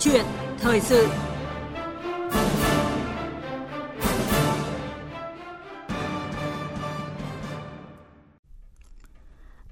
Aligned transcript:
chuyện 0.00 0.24
thời 0.58 0.80
sự. 0.80 1.08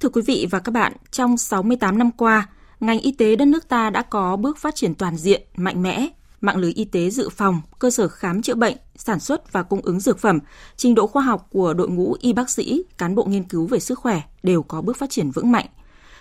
Thưa 0.01 0.09
quý 0.09 0.23
vị 0.23 0.47
và 0.51 0.59
các 0.59 0.73
bạn, 0.73 0.93
trong 1.11 1.37
68 1.37 1.99
năm 1.99 2.11
qua, 2.11 2.49
ngành 2.81 3.01
y 3.01 3.13
tế 3.13 3.37
đất 3.37 3.45
nước 3.45 3.69
ta 3.69 3.91
đã 3.91 4.03
có 4.03 4.37
bước 4.37 4.59
phát 4.59 4.75
triển 4.75 4.95
toàn 4.95 5.17
diện, 5.17 5.43
mạnh 5.57 5.83
mẽ, 5.83 6.09
mạng 6.41 6.57
lưới 6.57 6.73
y 6.73 6.85
tế 6.85 7.11
dự 7.11 7.29
phòng, 7.29 7.61
cơ 7.79 7.91
sở 7.91 8.09
khám 8.09 8.43
chữa 8.43 8.55
bệnh, 8.55 8.77
sản 8.97 9.21
xuất 9.21 9.53
và 9.53 9.63
cung 9.63 9.81
ứng 9.83 10.01
dược 10.01 10.19
phẩm, 10.19 10.39
trình 10.77 10.95
độ 10.95 11.07
khoa 11.07 11.23
học 11.23 11.47
của 11.51 11.75
đội 11.75 11.89
ngũ 11.89 12.17
y 12.21 12.33
bác 12.33 12.51
sĩ, 12.51 12.83
cán 12.99 13.15
bộ 13.15 13.25
nghiên 13.25 13.45
cứu 13.45 13.67
về 13.67 13.79
sức 13.79 13.99
khỏe 13.99 14.23
đều 14.43 14.63
có 14.63 14.83
bước 14.83 14.97
phát 14.97 15.11
triển 15.11 15.31
vững 15.31 15.53
mạnh. 15.53 15.67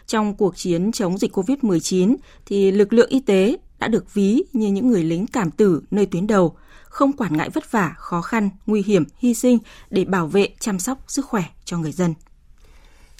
Trong 0.08 0.34
cuộc 0.34 0.58
chiến 0.58 0.92
chống 0.92 1.18
dịch 1.18 1.38
COVID-19 1.38 2.16
thì 2.46 2.72
lực 2.72 2.94
lượng 2.94 3.10
y 3.10 3.20
tế 3.20 3.58
đã 3.80 3.88
được 3.88 4.14
ví 4.14 4.44
như 4.54 4.68
những 4.68 4.92
người 4.92 5.04
lính 5.04 5.28
cảm 5.28 5.52
tử 5.52 5.82
nơi 5.92 6.06
tuyến 6.06 6.28
đầu, 6.28 6.58
không 6.84 7.14
quản 7.14 7.38
ngại 7.38 7.50
vất 7.50 7.72
vả, 7.72 7.94
khó 7.98 8.22
khăn, 8.22 8.50
nguy 8.66 8.84
hiểm, 8.86 9.04
hy 9.18 9.34
sinh 9.34 9.58
để 9.90 10.06
bảo 10.06 10.28
vệ, 10.28 10.50
chăm 10.60 10.80
sóc 10.80 10.98
sức 11.08 11.26
khỏe 11.26 11.44
cho 11.66 11.78
người 11.78 11.92
dân. 11.92 12.14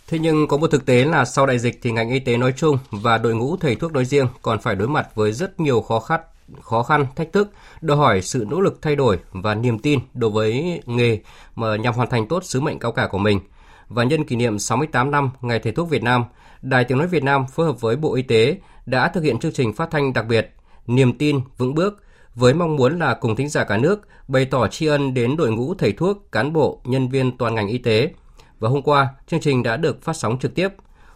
Thế 0.08 0.20
nhưng 0.20 0.48
có 0.48 0.58
một 0.58 0.68
thực 0.68 0.86
tế 0.86 1.06
là 1.06 1.26
sau 1.26 1.46
đại 1.46 1.60
dịch 1.60 1.80
thì 1.82 1.92
ngành 1.92 2.10
y 2.10 2.20
tế 2.20 2.38
nói 2.38 2.54
chung 2.58 2.78
và 2.92 3.18
đội 3.18 3.36
ngũ 3.36 3.58
thầy 3.58 3.76
thuốc 3.76 3.94
nói 3.94 4.06
riêng 4.06 4.28
còn 4.42 4.62
phải 4.62 4.76
đối 4.76 4.88
mặt 4.88 5.08
với 5.16 5.34
rất 5.34 5.60
nhiều 5.60 5.82
khó 5.82 6.00
khăn, 6.00 6.22
khó 6.62 6.84
khăn, 6.84 7.06
thách 7.16 7.34
thức, 7.34 7.52
đòi 7.82 7.98
hỏi 7.98 8.22
sự 8.22 8.46
nỗ 8.50 8.62
lực 8.62 8.82
thay 8.82 8.96
đổi 8.96 9.20
và 9.32 9.56
niềm 9.56 9.80
tin 9.80 10.00
đối 10.14 10.32
với 10.32 10.82
nghề 10.86 11.20
mà 11.56 11.76
nhằm 11.76 11.94
hoàn 11.94 12.10
thành 12.10 12.28
tốt 12.28 12.44
sứ 12.44 12.62
mệnh 12.62 12.80
cao 12.80 12.92
cả 12.92 13.08
của 13.12 13.18
mình. 13.18 13.40
Và 13.88 14.04
nhân 14.04 14.24
kỷ 14.24 14.36
niệm 14.36 14.60
68 14.60 15.12
năm 15.12 15.30
Ngày 15.42 15.60
Thầy 15.60 15.74
thuốc 15.74 15.90
Việt 15.90 16.04
Nam, 16.04 16.24
Đài 16.62 16.84
Tiếng 16.84 16.98
Nói 16.98 17.08
Việt 17.08 17.24
Nam 17.24 17.48
phối 17.48 17.66
hợp 17.66 17.82
với 17.82 17.96
Bộ 17.96 18.16
Y 18.16 18.22
tế 18.22 18.58
đã 18.86 19.10
thực 19.10 19.24
hiện 19.24 19.40
chương 19.40 19.54
trình 19.54 19.74
phát 19.74 19.92
thanh 19.92 20.14
đặc 20.14 20.26
biệt 20.28 20.56
Niềm 20.88 21.18
tin 21.18 21.40
vững 21.58 21.76
bước 21.76 22.04
với 22.36 22.54
mong 22.54 22.76
muốn 22.76 23.00
là 23.00 23.14
cùng 23.14 23.36
thính 23.36 23.50
giả 23.50 23.64
cả 23.64 23.78
nước 23.78 24.02
bày 24.28 24.46
tỏ 24.46 24.68
tri 24.68 24.86
ân 24.86 25.14
đến 25.14 25.38
đội 25.38 25.52
ngũ 25.52 25.74
thầy 25.74 25.92
thuốc, 25.92 26.32
cán 26.32 26.54
bộ, 26.54 26.82
nhân 26.84 27.10
viên 27.10 27.38
toàn 27.38 27.56
ngành 27.56 27.68
y 27.68 27.78
tế. 27.78 28.14
Và 28.60 28.70
hôm 28.70 28.82
qua, 28.82 29.08
chương 29.28 29.40
trình 29.40 29.64
đã 29.64 29.78
được 29.78 30.02
phát 30.02 30.14
sóng 30.14 30.40
trực 30.40 30.56
tiếp. 30.56 30.70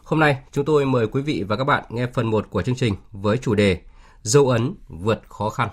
Hôm 0.03 0.19
nay, 0.19 0.37
chúng 0.51 0.65
tôi 0.65 0.85
mời 0.85 1.07
quý 1.07 1.21
vị 1.21 1.43
và 1.47 1.55
các 1.55 1.63
bạn 1.63 1.83
nghe 1.89 2.07
phần 2.13 2.29
1 2.29 2.49
của 2.49 2.61
chương 2.61 2.75
trình 2.75 2.95
với 3.11 3.37
chủ 3.37 3.55
đề 3.55 3.79
Dấu 4.21 4.49
ấn 4.49 4.75
vượt 4.87 5.21
khó 5.29 5.49
khăn. 5.49 5.69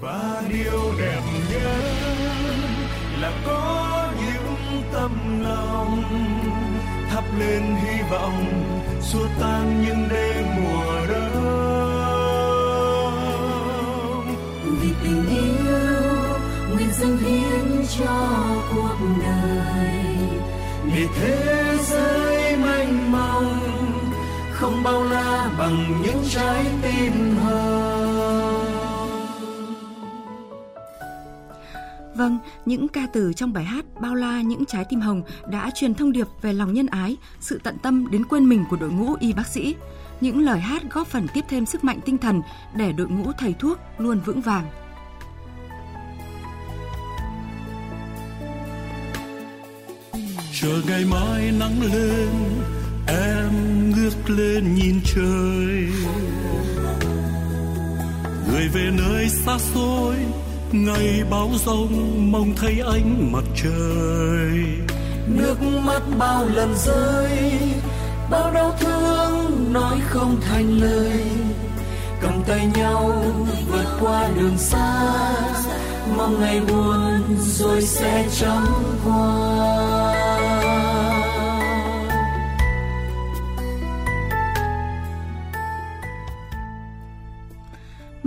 Và 0.00 0.42
điều 0.52 0.92
đẹp 0.98 1.20
nhất 1.50 1.62
là 3.20 3.42
có 3.46 4.12
những 4.20 4.82
tâm 4.92 5.39
lên 7.38 7.76
hy 7.76 8.02
vọng 8.10 8.44
xua 9.00 9.26
tan 9.40 9.84
những 9.84 10.08
đêm 10.10 10.44
mùa 10.56 11.06
đông. 11.08 11.50
Vì 14.64 14.88
tình 15.02 15.26
yêu 15.28 16.10
nguyện 16.74 16.88
dâng 17.00 17.18
hiến 17.18 17.86
cho 17.98 18.26
cuộc 18.74 18.96
đời. 19.26 20.16
Để 20.94 21.06
thế 21.20 21.76
giới 21.82 22.56
mênh 22.56 23.12
mông 23.12 23.60
không 24.52 24.82
bao 24.82 25.02
la 25.04 25.50
bằng 25.58 26.02
những 26.02 26.24
trái 26.30 26.64
tim 26.82 27.36
hồng 27.36 27.89
Vâng, 32.20 32.38
những 32.66 32.88
ca 32.88 33.06
từ 33.12 33.32
trong 33.32 33.52
bài 33.52 33.64
hát 33.64 33.84
Bao 34.00 34.14
la 34.14 34.40
những 34.40 34.64
trái 34.66 34.84
tim 34.88 35.00
hồng 35.00 35.22
đã 35.50 35.70
truyền 35.74 35.94
thông 35.94 36.12
điệp 36.12 36.26
về 36.42 36.52
lòng 36.52 36.74
nhân 36.74 36.86
ái, 36.86 37.16
sự 37.40 37.60
tận 37.64 37.78
tâm 37.82 38.10
đến 38.10 38.24
quên 38.24 38.48
mình 38.48 38.64
của 38.70 38.76
đội 38.76 38.90
ngũ 38.90 39.14
y 39.20 39.32
bác 39.32 39.46
sĩ. 39.46 39.74
Những 40.20 40.40
lời 40.40 40.60
hát 40.60 40.82
góp 40.90 41.06
phần 41.06 41.26
tiếp 41.34 41.44
thêm 41.48 41.66
sức 41.66 41.84
mạnh 41.84 42.00
tinh 42.04 42.18
thần 42.18 42.42
để 42.76 42.92
đội 42.92 43.08
ngũ 43.08 43.32
thầy 43.38 43.54
thuốc 43.58 43.78
luôn 43.98 44.20
vững 44.20 44.40
vàng. 44.40 44.66
Chờ 50.60 50.82
ngày 50.88 51.04
mai 51.10 51.52
nắng 51.60 51.82
lên, 51.92 52.28
em 53.06 53.52
ngước 53.90 54.30
lên 54.30 54.74
nhìn 54.74 55.00
trời. 55.14 55.88
Người 58.48 58.68
về 58.68 58.90
nơi 58.98 59.28
xa 59.28 59.58
xôi, 59.58 60.16
ngày 60.72 61.24
bão 61.30 61.50
rông 61.64 62.32
mong 62.32 62.54
thấy 62.56 62.82
ánh 62.86 63.32
mặt 63.32 63.44
trời. 63.62 64.64
Nước 65.26 65.56
mắt 65.84 66.02
bao 66.18 66.44
lần 66.54 66.74
rơi, 66.74 67.52
bao 68.30 68.52
đau 68.52 68.76
thương 68.80 69.72
nói 69.72 69.96
không 70.08 70.40
thành 70.40 70.78
lời. 70.80 71.22
Cầm 72.20 72.42
tay 72.46 72.68
nhau 72.74 73.12
vượt 73.70 73.86
qua 74.00 74.28
đường 74.36 74.58
xa, 74.58 75.10
mong 76.16 76.40
ngày 76.40 76.60
buồn 76.60 77.22
rồi 77.40 77.82
sẽ 77.82 78.28
chóng 78.40 78.84
qua 79.04 79.49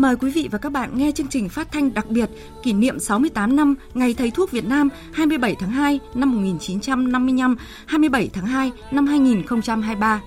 Mời 0.03 0.15
quý 0.15 0.31
vị 0.31 0.49
và 0.51 0.57
các 0.57 0.71
bạn 0.71 0.97
nghe 0.97 1.11
chương 1.11 1.27
trình 1.27 1.49
phát 1.49 1.71
thanh 1.71 1.93
đặc 1.93 2.09
biệt 2.09 2.29
kỷ 2.63 2.73
niệm 2.73 2.99
68 2.99 3.55
năm 3.55 3.75
Ngày 3.93 4.13
Thầy 4.13 4.31
thuốc 4.31 4.51
Việt 4.51 4.65
Nam 4.65 4.89
27 5.13 5.55
tháng 5.59 5.69
2 5.71 5.99
năm 6.13 6.31
1955, 6.31 7.55
27 7.85 8.29
tháng 8.33 8.45
2 8.45 8.71
năm 8.91 9.07
2023. 9.07 10.21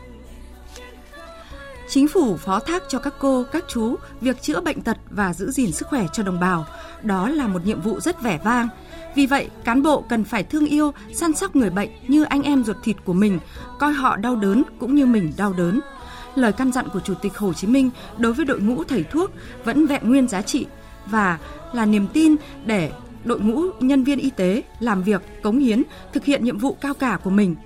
Chính 1.89 2.09
phủ 2.09 2.37
phó 2.37 2.61
thác 2.61 2.83
cho 2.89 2.99
các 2.99 3.15
cô, 3.19 3.45
các 3.53 3.65
chú 3.69 3.97
việc 4.21 4.43
chữa 4.43 4.61
bệnh 4.61 4.81
tật 4.81 4.97
và 5.11 5.35
giữ 5.35 5.51
gìn 5.51 5.73
sức 5.73 5.89
khỏe 5.89 6.07
cho 6.13 6.23
đồng 6.23 6.41
bào. 6.41 6.67
Đó 7.03 7.29
là 7.29 7.47
một 7.47 7.65
nhiệm 7.65 7.81
vụ 7.81 8.01
rất 8.01 8.23
vẻ 8.23 8.39
vang. 8.45 8.69
Vì 9.15 9.27
vậy, 9.27 9.51
cán 9.65 9.83
bộ 9.83 10.05
cần 10.09 10.25
phải 10.25 10.43
thương 10.43 10.67
yêu, 10.67 10.93
săn 11.15 11.33
sóc 11.33 11.57
người 11.57 11.71
bệnh 11.71 11.91
như 12.09 12.25
anh 12.25 12.43
em 12.43 12.65
ruột 12.65 12.77
thịt 12.83 12.97
của 13.05 13.13
mình, 13.13 13.39
coi 13.79 13.93
họ 13.93 14.17
đau 14.17 14.37
đớn 14.37 14.63
cũng 14.79 14.95
như 14.95 15.07
mình 15.07 15.33
đau 15.37 15.53
đớn– 15.53 15.81
lời 16.37 16.53
căn 16.53 16.73
dặn 16.73 16.89
của 16.93 17.01
Chủ 17.01 17.15
tịch 17.15 17.37
Hồ 17.37 17.53
Chí 17.53 17.67
Minh 17.67 17.91
đối 18.19 18.33
với 18.33 18.45
đội 18.45 18.61
ngũ 18.61 18.85
thầy 18.85 19.03
thuốc 19.03 19.31
vẫn 19.65 19.87
vẹn 19.87 20.09
nguyên 20.09 20.29
giá 20.29 20.43
trị 20.43 20.67
và 21.07 21.39
là 21.73 21.87
niềm 21.87 22.07
tin 22.13 22.37
để 22.67 22.93
đội 23.25 23.41
ngũ 23.41 23.63
nhân 23.81 24.05
viên 24.05 24.19
y 24.19 24.31
tế 24.31 24.63
làm 24.81 25.03
việc, 25.03 25.23
cống 25.43 25.59
hiến, 25.59 25.83
thực 26.13 26.25
hiện 26.25 26.45
nhiệm 26.45 26.59
vụ 26.59 26.75
cao 26.81 26.95
cả 26.95 27.19
của 27.25 27.31
mình. 27.31 27.57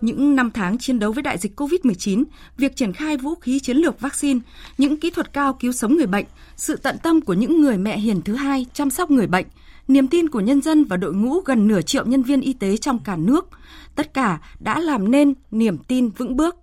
Những 0.00 0.36
năm 0.36 0.50
tháng 0.50 0.78
chiến 0.78 0.98
đấu 0.98 1.12
với 1.12 1.22
đại 1.22 1.38
dịch 1.38 1.60
COVID-19, 1.60 2.24
việc 2.58 2.76
triển 2.76 2.92
khai 2.92 3.16
vũ 3.16 3.34
khí 3.34 3.60
chiến 3.60 3.76
lược 3.76 4.00
vaccine, 4.00 4.40
những 4.78 4.96
kỹ 4.96 5.10
thuật 5.10 5.32
cao 5.32 5.52
cứu 5.52 5.72
sống 5.72 5.96
người 5.96 6.06
bệnh, 6.06 6.26
sự 6.56 6.76
tận 6.76 6.96
tâm 7.02 7.20
của 7.20 7.34
những 7.34 7.60
người 7.60 7.78
mẹ 7.78 7.98
hiền 7.98 8.22
thứ 8.22 8.34
hai 8.34 8.66
chăm 8.72 8.90
sóc 8.90 9.10
người 9.10 9.26
bệnh, 9.26 9.46
niềm 9.88 10.08
tin 10.08 10.28
của 10.28 10.40
nhân 10.40 10.60
dân 10.60 10.84
và 10.84 10.96
đội 10.96 11.14
ngũ 11.14 11.40
gần 11.40 11.68
nửa 11.68 11.82
triệu 11.82 12.06
nhân 12.06 12.22
viên 12.22 12.40
y 12.40 12.52
tế 12.52 12.76
trong 12.76 12.98
cả 12.98 13.16
nước, 13.16 13.48
tất 13.94 14.14
cả 14.14 14.40
đã 14.60 14.80
làm 14.80 15.10
nên 15.10 15.34
niềm 15.50 15.78
tin 15.78 16.08
vững 16.08 16.36
bước 16.36 16.61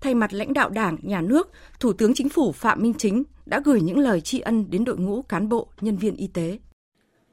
thay 0.00 0.14
mặt 0.14 0.32
lãnh 0.32 0.52
đạo 0.52 0.70
Đảng, 0.70 0.96
Nhà 1.02 1.20
nước, 1.20 1.50
Thủ 1.80 1.92
tướng 1.92 2.14
Chính 2.14 2.28
phủ 2.28 2.52
Phạm 2.52 2.82
Minh 2.82 2.94
Chính 2.98 3.24
đã 3.46 3.60
gửi 3.64 3.80
những 3.80 3.98
lời 3.98 4.20
tri 4.20 4.40
ân 4.40 4.70
đến 4.70 4.84
đội 4.84 4.96
ngũ 4.96 5.22
cán 5.22 5.48
bộ, 5.48 5.68
nhân 5.80 5.96
viên 5.96 6.16
y 6.16 6.26
tế. 6.26 6.58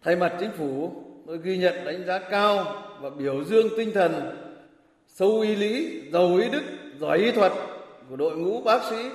Thay 0.04 0.16
mặt 0.16 0.34
Chính 0.40 0.52
phủ, 0.58 0.92
tôi 1.28 1.38
ghi 1.44 1.58
nhận 1.58 1.86
đánh 1.86 2.06
giá 2.08 2.20
cao 2.20 2.66
và 3.02 3.10
biểu 3.10 3.44
dương 3.44 3.68
tinh 3.78 3.92
thần 3.94 4.12
sâu 5.08 5.40
y 5.40 5.56
lý, 5.56 6.02
giàu 6.14 6.36
ý 6.36 6.50
đức, 6.52 6.64
giỏi 7.00 7.18
y 7.18 7.32
thuật 7.32 7.52
của 8.10 8.16
đội 8.16 8.38
ngũ 8.38 8.62
bác 8.62 8.82
sĩ 8.90 9.10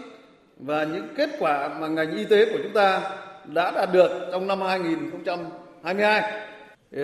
và 0.56 0.84
những 0.84 1.08
kết 1.16 1.30
quả 1.38 1.78
mà 1.80 1.88
ngành 1.88 2.16
y 2.16 2.24
tế 2.24 2.44
của 2.52 2.58
chúng 2.62 2.72
ta 2.72 3.16
đã 3.44 3.70
đạt 3.70 3.92
được 3.92 4.28
trong 4.32 4.46
năm 4.46 4.60
2022. 4.60 6.46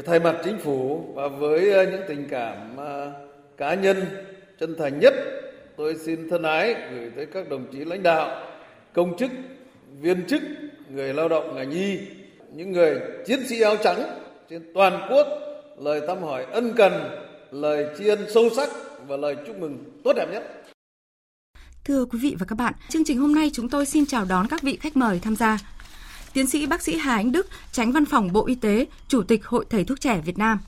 Thay 0.06 0.20
mặt 0.20 0.36
chính 0.44 0.58
phủ 0.58 1.04
và 1.14 1.28
với 1.28 1.72
ờ, 1.72 1.84
những 1.84 2.02
tình 2.08 2.28
cảm 2.30 2.76
ờ, 2.76 3.12
cá 3.56 3.74
nhân 3.74 3.96
chân 4.60 4.74
thành 4.78 4.98
nhất 5.00 5.14
tôi 5.78 5.96
xin 6.04 6.28
thân 6.30 6.42
ái 6.42 6.74
gửi 6.90 7.10
tới 7.16 7.26
các 7.26 7.48
đồng 7.48 7.66
chí 7.72 7.78
lãnh 7.78 8.02
đạo, 8.02 8.46
công 8.94 9.16
chức, 9.18 9.30
viên 10.00 10.26
chức, 10.26 10.42
người 10.90 11.14
lao 11.14 11.28
động 11.28 11.56
ngành 11.56 11.70
y, 11.70 11.98
những 12.52 12.72
người 12.72 13.00
chiến 13.26 13.40
sĩ 13.48 13.60
áo 13.60 13.76
trắng 13.84 14.02
trên 14.50 14.62
toàn 14.74 15.08
quốc 15.10 15.26
lời 15.78 16.00
thăm 16.06 16.22
hỏi 16.22 16.44
ân 16.44 16.74
cần, 16.76 16.92
lời 17.50 17.86
tri 17.98 18.08
ân 18.08 18.26
sâu 18.34 18.48
sắc 18.56 18.68
và 19.06 19.16
lời 19.16 19.36
chúc 19.46 19.56
mừng 19.56 20.00
tốt 20.04 20.12
đẹp 20.16 20.26
nhất. 20.32 20.64
Thưa 21.84 22.04
quý 22.04 22.18
vị 22.22 22.36
và 22.38 22.46
các 22.46 22.56
bạn, 22.58 22.74
chương 22.88 23.04
trình 23.04 23.18
hôm 23.18 23.34
nay 23.34 23.50
chúng 23.52 23.68
tôi 23.68 23.86
xin 23.86 24.06
chào 24.06 24.24
đón 24.24 24.46
các 24.48 24.62
vị 24.62 24.78
khách 24.80 24.96
mời 24.96 25.20
tham 25.22 25.36
gia. 25.36 25.58
Tiến 26.32 26.46
sĩ 26.46 26.66
bác 26.66 26.82
sĩ 26.82 26.96
Hà 26.96 27.14
Anh 27.14 27.32
Đức, 27.32 27.46
tránh 27.72 27.92
văn 27.92 28.04
phòng 28.04 28.32
Bộ 28.32 28.46
Y 28.46 28.54
tế, 28.54 28.86
Chủ 29.08 29.22
tịch 29.22 29.46
Hội 29.46 29.64
Thầy 29.70 29.84
thuốc 29.84 30.00
trẻ 30.00 30.20
Việt 30.24 30.38
Nam. 30.38 30.58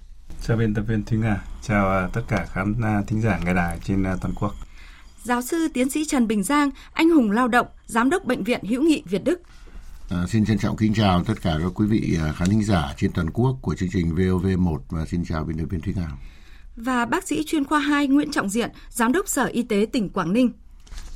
Chào 0.43 0.57
biên 0.57 0.75
tập 0.75 0.83
viên 0.89 1.05
Thúy 1.05 1.19
Nga, 1.19 1.45
chào 1.62 1.91
à, 1.91 2.09
tất 2.12 2.23
cả 2.29 2.47
khán 2.53 2.75
à, 2.83 3.03
thính 3.07 3.21
giả 3.21 3.41
nghe 3.45 3.55
đài 3.55 3.79
trên 3.85 4.03
à, 4.03 4.17
toàn 4.21 4.35
quốc. 4.41 4.53
Giáo 5.22 5.43
sư 5.43 5.69
tiến 5.75 5.90
sĩ 5.90 6.05
Trần 6.05 6.26
Bình 6.26 6.43
Giang, 6.43 6.70
anh 6.93 7.11
hùng 7.11 7.31
lao 7.31 7.49
động, 7.49 7.67
giám 7.87 8.11
đốc 8.11 8.25
bệnh 8.25 8.44
viện 8.44 8.64
hữu 8.64 8.82
nghị 8.82 9.02
Việt 9.06 9.25
Đức. 9.25 9.40
À, 10.11 10.26
xin 10.28 10.44
trân 10.44 10.58
trọng 10.58 10.76
kính 10.76 10.94
chào 10.94 11.25
tất 11.25 11.34
cả 11.43 11.58
các 11.62 11.72
quý 11.75 11.87
vị 11.87 12.19
à, 12.20 12.32
khán 12.32 12.49
thính 12.49 12.64
giả 12.64 12.94
trên 12.96 13.12
toàn 13.12 13.31
quốc 13.31 13.58
của 13.62 13.75
chương 13.75 13.88
trình 13.93 14.14
VOV1 14.14 14.78
và 14.88 15.06
xin 15.06 15.25
chào 15.25 15.44
biên 15.44 15.58
tập 15.58 15.64
viên 15.70 15.81
Thúy 15.81 15.94
Ngào. 15.96 16.19
Và 16.76 17.05
bác 17.05 17.28
sĩ 17.28 17.44
chuyên 17.46 17.64
khoa 17.64 17.78
2 17.78 18.06
Nguyễn 18.06 18.31
Trọng 18.31 18.49
Diện, 18.49 18.70
giám 18.90 19.12
đốc 19.12 19.28
Sở 19.28 19.44
Y 19.44 19.62
tế 19.62 19.87
tỉnh 19.93 20.08
Quảng 20.08 20.32
Ninh. 20.32 20.52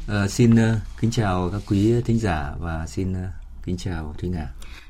À, 0.08 0.28
xin 0.28 0.54
uh, 0.54 0.78
kính 1.00 1.10
chào 1.10 1.50
các 1.52 1.62
quý 1.66 1.94
thính 2.04 2.18
giả 2.18 2.54
và 2.60 2.86
xin 2.86 3.12
uh, 3.12 3.28
kính 3.64 3.76
chào 3.76 4.14
Thúy 4.18 4.30
Nga. 4.30 4.48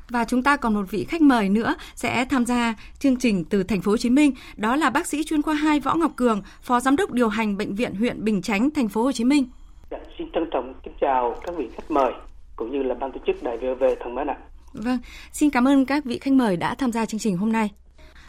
Và 0.09 0.25
chúng 0.25 0.43
ta 0.43 0.57
còn 0.57 0.73
một 0.73 0.91
vị 0.91 1.05
khách 1.09 1.21
mời 1.21 1.49
nữa 1.49 1.75
sẽ 1.95 2.25
tham 2.25 2.45
gia 2.45 2.75
chương 2.99 3.15
trình 3.15 3.45
từ 3.45 3.63
thành 3.63 3.81
phố 3.81 3.91
Hồ 3.91 3.97
Chí 3.97 4.09
Minh, 4.09 4.31
đó 4.55 4.75
là 4.75 4.89
bác 4.89 5.07
sĩ 5.07 5.23
chuyên 5.23 5.41
khoa 5.41 5.53
2 5.53 5.79
Võ 5.79 5.95
Ngọc 5.95 6.11
Cường, 6.15 6.41
phó 6.61 6.79
giám 6.79 6.95
đốc 6.95 7.11
điều 7.11 7.29
hành 7.29 7.57
bệnh 7.57 7.75
viện 7.75 7.95
huyện 7.95 8.23
Bình 8.23 8.41
Chánh, 8.41 8.71
thành 8.71 8.89
phố 8.89 9.03
Hồ 9.03 9.11
Chí 9.11 9.23
Minh. 9.23 9.45
Dạ, 9.91 9.97
xin 10.17 10.27
trân 10.33 10.43
trọng 10.51 10.73
kính 10.83 10.93
chào 11.01 11.35
các 11.45 11.55
vị 11.57 11.67
khách 11.75 11.91
mời 11.91 12.13
cũng 12.55 12.71
như 12.71 12.83
là 12.83 12.95
ban 12.95 13.11
tổ 13.11 13.19
chức 13.27 13.43
Đài 13.43 13.57
VOV 13.57 13.83
thân 14.03 14.15
mến 14.15 14.27
ạ. 14.27 14.37
Vâng, 14.73 14.97
xin 15.31 15.49
cảm 15.49 15.67
ơn 15.67 15.85
các 15.85 16.05
vị 16.05 16.19
khách 16.19 16.33
mời 16.33 16.57
đã 16.57 16.75
tham 16.75 16.91
gia 16.91 17.05
chương 17.05 17.19
trình 17.19 17.37
hôm 17.37 17.51
nay. 17.51 17.71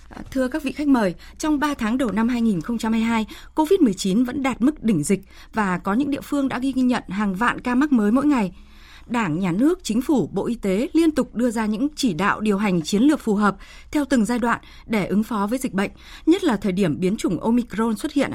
À, 0.08 0.22
thưa 0.30 0.48
các 0.48 0.62
vị 0.62 0.72
khách 0.72 0.88
mời, 0.88 1.14
trong 1.38 1.58
3 1.58 1.74
tháng 1.74 1.98
đầu 1.98 2.12
năm 2.12 2.28
2022, 2.28 3.26
COVID-19 3.54 4.24
vẫn 4.24 4.42
đạt 4.42 4.62
mức 4.62 4.84
đỉnh 4.84 5.02
dịch 5.02 5.20
và 5.54 5.78
có 5.78 5.94
những 5.94 6.10
địa 6.10 6.20
phương 6.20 6.48
đã 6.48 6.58
ghi 6.58 6.72
nhận 6.72 7.02
hàng 7.08 7.34
vạn 7.34 7.60
ca 7.60 7.74
mắc 7.74 7.92
mới 7.92 8.12
mỗi 8.12 8.26
ngày. 8.26 8.52
Đảng, 9.06 9.38
Nhà 9.38 9.52
nước, 9.52 9.78
Chính 9.82 10.02
phủ, 10.02 10.30
Bộ 10.32 10.46
Y 10.46 10.54
tế 10.54 10.88
liên 10.92 11.10
tục 11.10 11.34
đưa 11.34 11.50
ra 11.50 11.66
những 11.66 11.88
chỉ 11.96 12.14
đạo 12.14 12.40
điều 12.40 12.58
hành 12.58 12.82
chiến 12.82 13.02
lược 13.02 13.20
phù 13.20 13.34
hợp 13.34 13.56
theo 13.90 14.04
từng 14.04 14.24
giai 14.24 14.38
đoạn 14.38 14.60
để 14.86 15.06
ứng 15.06 15.22
phó 15.22 15.46
với 15.46 15.58
dịch 15.58 15.72
bệnh, 15.72 15.90
nhất 16.26 16.44
là 16.44 16.56
thời 16.56 16.72
điểm 16.72 17.00
biến 17.00 17.16
chủng 17.16 17.40
Omicron 17.40 17.96
xuất 17.96 18.12
hiện. 18.12 18.32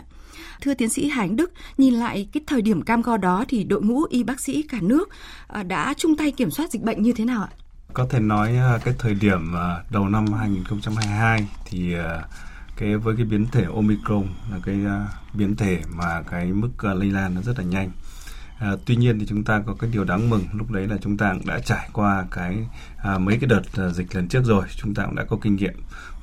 Thưa 0.62 0.73
tiến 0.73 0.89
sĩ 0.89 1.07
Hải 1.09 1.29
Đức, 1.29 1.51
nhìn 1.77 1.94
lại 1.94 2.27
cái 2.33 2.44
thời 2.47 2.62
điểm 2.62 2.81
cam 2.81 3.01
go 3.01 3.18
đó 3.18 3.45
thì 3.47 3.63
đội 3.63 3.81
ngũ 3.81 4.03
y 4.09 4.23
bác 4.23 4.39
sĩ 4.39 4.62
cả 4.62 4.77
nước 4.81 5.09
à, 5.47 5.63
đã 5.63 5.94
chung 5.97 6.18
tay 6.18 6.31
kiểm 6.31 6.51
soát 6.51 6.71
dịch 6.71 6.81
bệnh 6.81 7.01
như 7.01 7.13
thế 7.13 7.25
nào 7.25 7.41
ạ? 7.41 7.50
Có 7.94 8.07
thể 8.09 8.19
nói 8.19 8.57
à, 8.57 8.79
cái 8.85 8.94
thời 9.00 9.13
điểm 9.13 9.56
à, 9.56 9.83
đầu 9.89 10.09
năm 10.09 10.25
2022 10.33 11.47
thì 11.65 11.94
cái 12.77 12.97
với 12.97 13.15
cái 13.15 13.25
biến 13.25 13.47
thể 13.51 13.65
Omicron 13.75 14.27
là 14.51 14.59
cái 14.65 14.75
biến 15.33 15.56
thể 15.56 15.81
mà 15.89 16.21
cái 16.31 16.45
mức 16.45 16.83
lây 16.83 17.12
lan 17.12 17.35
nó 17.35 17.41
rất 17.41 17.57
là 17.57 17.63
nhanh 17.63 17.91
À, 18.62 18.75
tuy 18.86 18.96
nhiên 18.96 19.19
thì 19.19 19.25
chúng 19.30 19.44
ta 19.44 19.62
có 19.66 19.74
cái 19.80 19.90
điều 19.94 20.04
đáng 20.04 20.30
mừng 20.30 20.44
lúc 20.54 20.72
đấy 20.72 20.88
là 20.88 20.98
chúng 21.02 21.18
ta 21.18 21.34
cũng 21.34 21.48
đã 21.48 21.60
trải 21.60 21.90
qua 21.94 22.25
cái 22.31 22.58
à, 22.98 23.18
mấy 23.18 23.38
cái 23.38 23.48
đợt 23.48 23.62
à, 23.78 23.90
dịch 23.90 24.16
lần 24.16 24.28
trước 24.28 24.46
rồi 24.46 24.66
chúng 24.75 24.94
ta 24.94 25.06
cũng 25.06 25.16
đã 25.16 25.24
có 25.24 25.38
kinh 25.42 25.56
nghiệm 25.56 25.74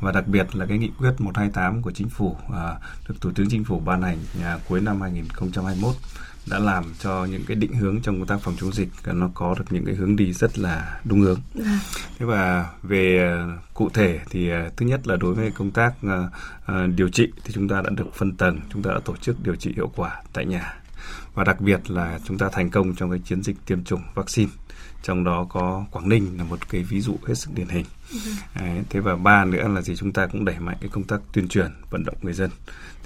và 0.01 0.13
đặc 0.13 0.29
biệt 0.29 0.57
là 0.57 0.67
cái 0.67 0.79
nghị 0.79 0.91
quyết 0.99 1.13
128 1.19 1.83
của 1.83 1.93
chính 1.93 2.09
phủ 2.09 2.37
à, 2.55 2.75
được 3.09 3.15
thủ 3.21 3.31
tướng 3.35 3.49
chính 3.51 3.65
phủ 3.65 3.81
ban 3.81 4.03
hành 4.03 4.19
à, 4.43 4.59
cuối 4.69 4.81
năm 4.81 5.01
2021 5.01 5.95
đã 6.51 6.59
làm 6.59 6.85
cho 7.01 7.25
những 7.25 7.45
cái 7.47 7.57
định 7.57 7.73
hướng 7.73 8.01
trong 8.03 8.19
công 8.19 8.27
tác 8.27 8.41
phòng 8.41 8.55
chống 8.61 8.73
dịch 8.73 8.89
nó 9.05 9.31
có 9.35 9.55
được 9.59 9.65
những 9.71 9.85
cái 9.85 9.95
hướng 9.95 10.17
đi 10.17 10.33
rất 10.33 10.59
là 10.59 11.01
đúng 11.05 11.21
hướng. 11.21 11.41
À. 11.65 11.79
Thế 12.19 12.27
và 12.27 12.71
về 12.83 13.19
à, 13.19 13.59
cụ 13.75 13.91
thể 13.95 14.21
thì 14.31 14.51
à, 14.51 14.71
thứ 14.77 14.87
nhất 14.87 15.07
là 15.07 15.17
đối 15.17 15.35
với 15.35 15.51
công 15.51 15.71
tác 15.71 15.93
à, 16.67 16.87
điều 16.97 17.09
trị 17.09 17.33
thì 17.45 17.53
chúng 17.55 17.69
ta 17.69 17.83
đã 17.83 17.91
được 17.91 18.15
phân 18.15 18.37
tầng, 18.37 18.61
chúng 18.73 18.83
ta 18.83 18.91
đã 18.91 19.01
tổ 19.05 19.17
chức 19.17 19.43
điều 19.43 19.57
trị 19.57 19.73
hiệu 19.77 19.93
quả 19.97 20.23
tại 20.33 20.47
nhà 20.47 20.78
và 21.39 21.45
đặc 21.45 21.61
biệt 21.61 21.91
là 21.91 22.19
chúng 22.25 22.39
ta 22.39 22.49
thành 22.53 22.71
công 22.71 22.95
trong 22.95 23.11
cái 23.11 23.21
chiến 23.25 23.43
dịch 23.43 23.57
tiêm 23.67 23.85
chủng 23.85 24.03
vaccine 24.15 24.51
trong 25.03 25.25
đó 25.25 25.47
có 25.51 25.85
Quảng 25.91 26.09
Ninh 26.09 26.39
là 26.39 26.45
một 26.45 26.69
cái 26.69 26.83
ví 26.83 27.01
dụ 27.01 27.17
hết 27.27 27.35
sức 27.35 27.51
điển 27.55 27.69
hình. 27.69 27.85
Đấy, 28.61 28.83
thế 28.91 29.01
và 29.01 29.17
ba 29.17 29.45
nữa 29.45 29.69
là 29.69 29.83
gì 29.83 29.97
chúng 29.97 30.13
ta 30.13 30.27
cũng 30.27 30.45
đẩy 30.45 30.59
mạnh 30.59 30.77
cái 30.81 30.91
công 30.93 31.05
tác 31.05 31.21
tuyên 31.33 31.49
truyền 31.49 31.71
vận 31.91 32.05
động 32.05 32.17
người 32.23 32.33
dân. 32.33 32.51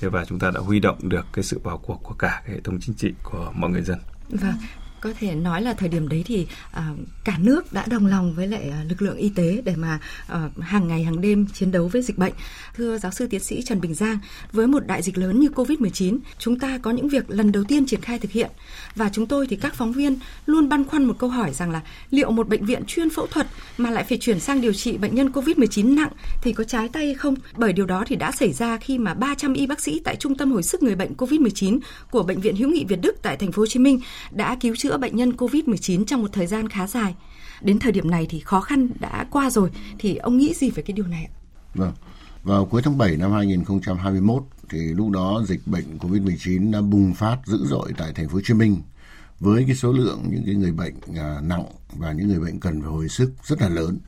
Thế 0.01 0.09
và 0.09 0.25
chúng 0.25 0.39
ta 0.39 0.51
đã 0.51 0.61
huy 0.61 0.81
động 0.81 1.09
được 1.09 1.27
cái 1.33 1.43
sự 1.43 1.61
vào 1.65 1.79
cuộc 1.79 2.01
của 2.03 2.15
cả 2.15 2.43
cái 2.47 2.55
hệ 2.55 2.61
thống 2.61 2.79
chính 2.81 2.95
trị 2.95 3.13
của 3.23 3.53
mọi 3.55 3.71
người 3.71 3.83
dân. 3.83 3.99
Vâng, 4.29 4.55
có 5.03 5.11
thể 5.21 5.35
nói 5.35 5.63
là 5.63 5.75
thời 5.75 5.89
điểm 5.89 6.09
đấy 6.09 6.23
thì 6.27 6.47
à, 6.71 6.89
cả 7.25 7.39
nước 7.39 7.73
đã 7.73 7.85
đồng 7.87 8.07
lòng 8.07 8.35
với 8.35 8.47
lại 8.47 8.71
à, 8.71 8.85
lực 8.89 9.03
lượng 9.03 9.17
y 9.17 9.29
tế 9.29 9.63
để 9.65 9.77
mà 9.77 9.99
à, 10.29 10.51
hàng 10.61 10.89
ngày 10.89 11.05
hàng 11.05 11.21
đêm 11.21 11.47
chiến 11.55 11.73
đấu 11.73 11.89
với 11.89 12.03
dịch 12.03 12.19
bệnh. 12.19 12.33
Thưa 12.77 12.99
giáo 12.99 13.13
sư 13.13 13.27
tiến 13.31 13.41
sĩ 13.41 13.63
Trần 13.63 13.81
Bình 13.81 13.95
Giang, 13.95 14.19
với 14.53 14.67
một 14.67 14.87
đại 14.87 15.03
dịch 15.03 15.19
lớn 15.19 15.41
như 15.41 15.49
Covid-19, 15.49 16.19
chúng 16.39 16.59
ta 16.59 16.79
có 16.79 16.91
những 16.91 17.09
việc 17.09 17.31
lần 17.31 17.53
đầu 17.53 17.65
tiên 17.65 17.87
triển 17.87 18.01
khai 18.01 18.19
thực 18.19 18.31
hiện 18.31 18.51
và 18.97 19.11
chúng 19.13 19.27
tôi 19.27 19.47
thì 19.47 19.57
các 19.57 19.75
phóng 19.75 19.93
viên 19.93 20.19
luôn 20.47 20.69
băn 20.69 20.85
khoăn 20.85 21.05
một 21.05 21.15
câu 21.19 21.31
hỏi 21.31 21.53
rằng 21.53 21.71
là 21.71 21.81
liệu 22.11 22.31
một 22.31 22.49
bệnh 22.49 22.65
viện 22.65 22.83
chuyên 22.87 23.11
phẫu 23.11 23.27
thuật 23.27 23.47
mà 23.79 23.91
lại 23.91 24.05
phải 24.09 24.19
chuyển 24.19 24.41
sang 24.41 24.61
điều 24.61 24.73
trị 24.73 24.99
bệnh 24.99 25.15
nhân 25.15 25.29
Covid-19 25.29 25.95
nặng 25.95 26.13
thì 26.43 26.53
có 26.53 26.65
trái 26.65 26.89
tay 26.89 27.05
hay 27.05 27.15
không? 27.15 27.35
Bởi 27.57 27.73
điều 27.73 27.87
đó 27.87 28.05
thì 28.07 28.17
đã 28.17 28.33
xảy 28.33 28.53
ra 28.53 28.77
khi 28.77 28.99
mà 28.99 29.15
300 29.15 29.55
y 29.55 29.67
bác 29.67 29.81
sĩ 29.81 30.01
tại 30.05 30.17
Trung 30.17 30.37
tâm 30.37 30.53
hồi 30.53 30.63
sức 30.63 30.83
người 30.83 30.95
bệnh 30.95 31.15
Covid-19 31.15 31.79
của 32.11 32.23
bệnh 32.23 32.41
viện 32.41 32.57
Hữu 32.57 32.71
nghị 32.71 32.85
Việt 32.85 33.01
Đức 33.03 33.17
tại 33.23 33.37
thành 33.37 33.53
phố 33.53 33.63
Hồ 33.63 33.67
Chí 33.67 33.79
Minh 33.79 34.01
đã 34.31 34.57
cứu 34.61 34.77
chữa 34.77 34.92
chữa 34.93 34.99
bệnh 34.99 35.17
nhân 35.17 35.33
COVID-19 35.33 36.05
trong 36.05 36.23
một 36.23 36.31
thời 36.33 36.47
gian 36.47 36.69
khá 36.69 36.87
dài. 36.87 37.15
Đến 37.61 37.79
thời 37.79 37.93
điểm 37.93 38.11
này 38.11 38.27
thì 38.31 38.41
khó 38.41 38.61
khăn 38.61 38.89
đã 39.01 39.27
qua 39.31 39.51
rồi, 39.51 39.71
thì 39.99 40.17
ông 40.17 40.39
nghĩ 40.39 40.55
gì 40.55 40.71
về 40.71 40.83
cái 40.83 40.95
điều 40.95 41.07
này 41.07 41.25
ạ? 41.25 41.33
Vâng, 41.75 41.93
vào 42.43 42.67
cuối 42.67 42.83
tháng 42.85 42.99
7 42.99 43.17
năm 43.17 43.33
2021 43.33 44.43
thì 44.71 44.79
lúc 44.79 45.11
đó 45.11 45.43
dịch 45.49 45.61
bệnh 45.67 45.99
COVID-19 45.99 46.73
đã 46.73 46.81
bùng 46.81 47.15
phát 47.15 47.39
dữ 47.47 47.67
dội 47.67 47.93
tại 47.97 48.13
thành 48.15 48.29
phố 48.29 48.35
Hồ 48.35 48.41
Chí 48.45 48.55
Minh 48.55 48.77
với 49.41 49.65
cái 49.67 49.77
số 49.77 49.93
lượng 49.93 50.23
những 50.31 50.43
cái 50.47 50.55
người 50.55 50.73
bệnh 50.73 50.95
à, 51.17 51.41
nặng 51.43 51.65
và 51.93 52.13
những 52.13 52.29
người 52.29 52.41
bệnh 52.41 52.61
cần 52.61 52.81
phải 52.81 52.91
hồi 52.91 53.09
sức 53.09 53.33
rất 53.45 53.63
là 53.63 53.69
lớn 53.69 53.99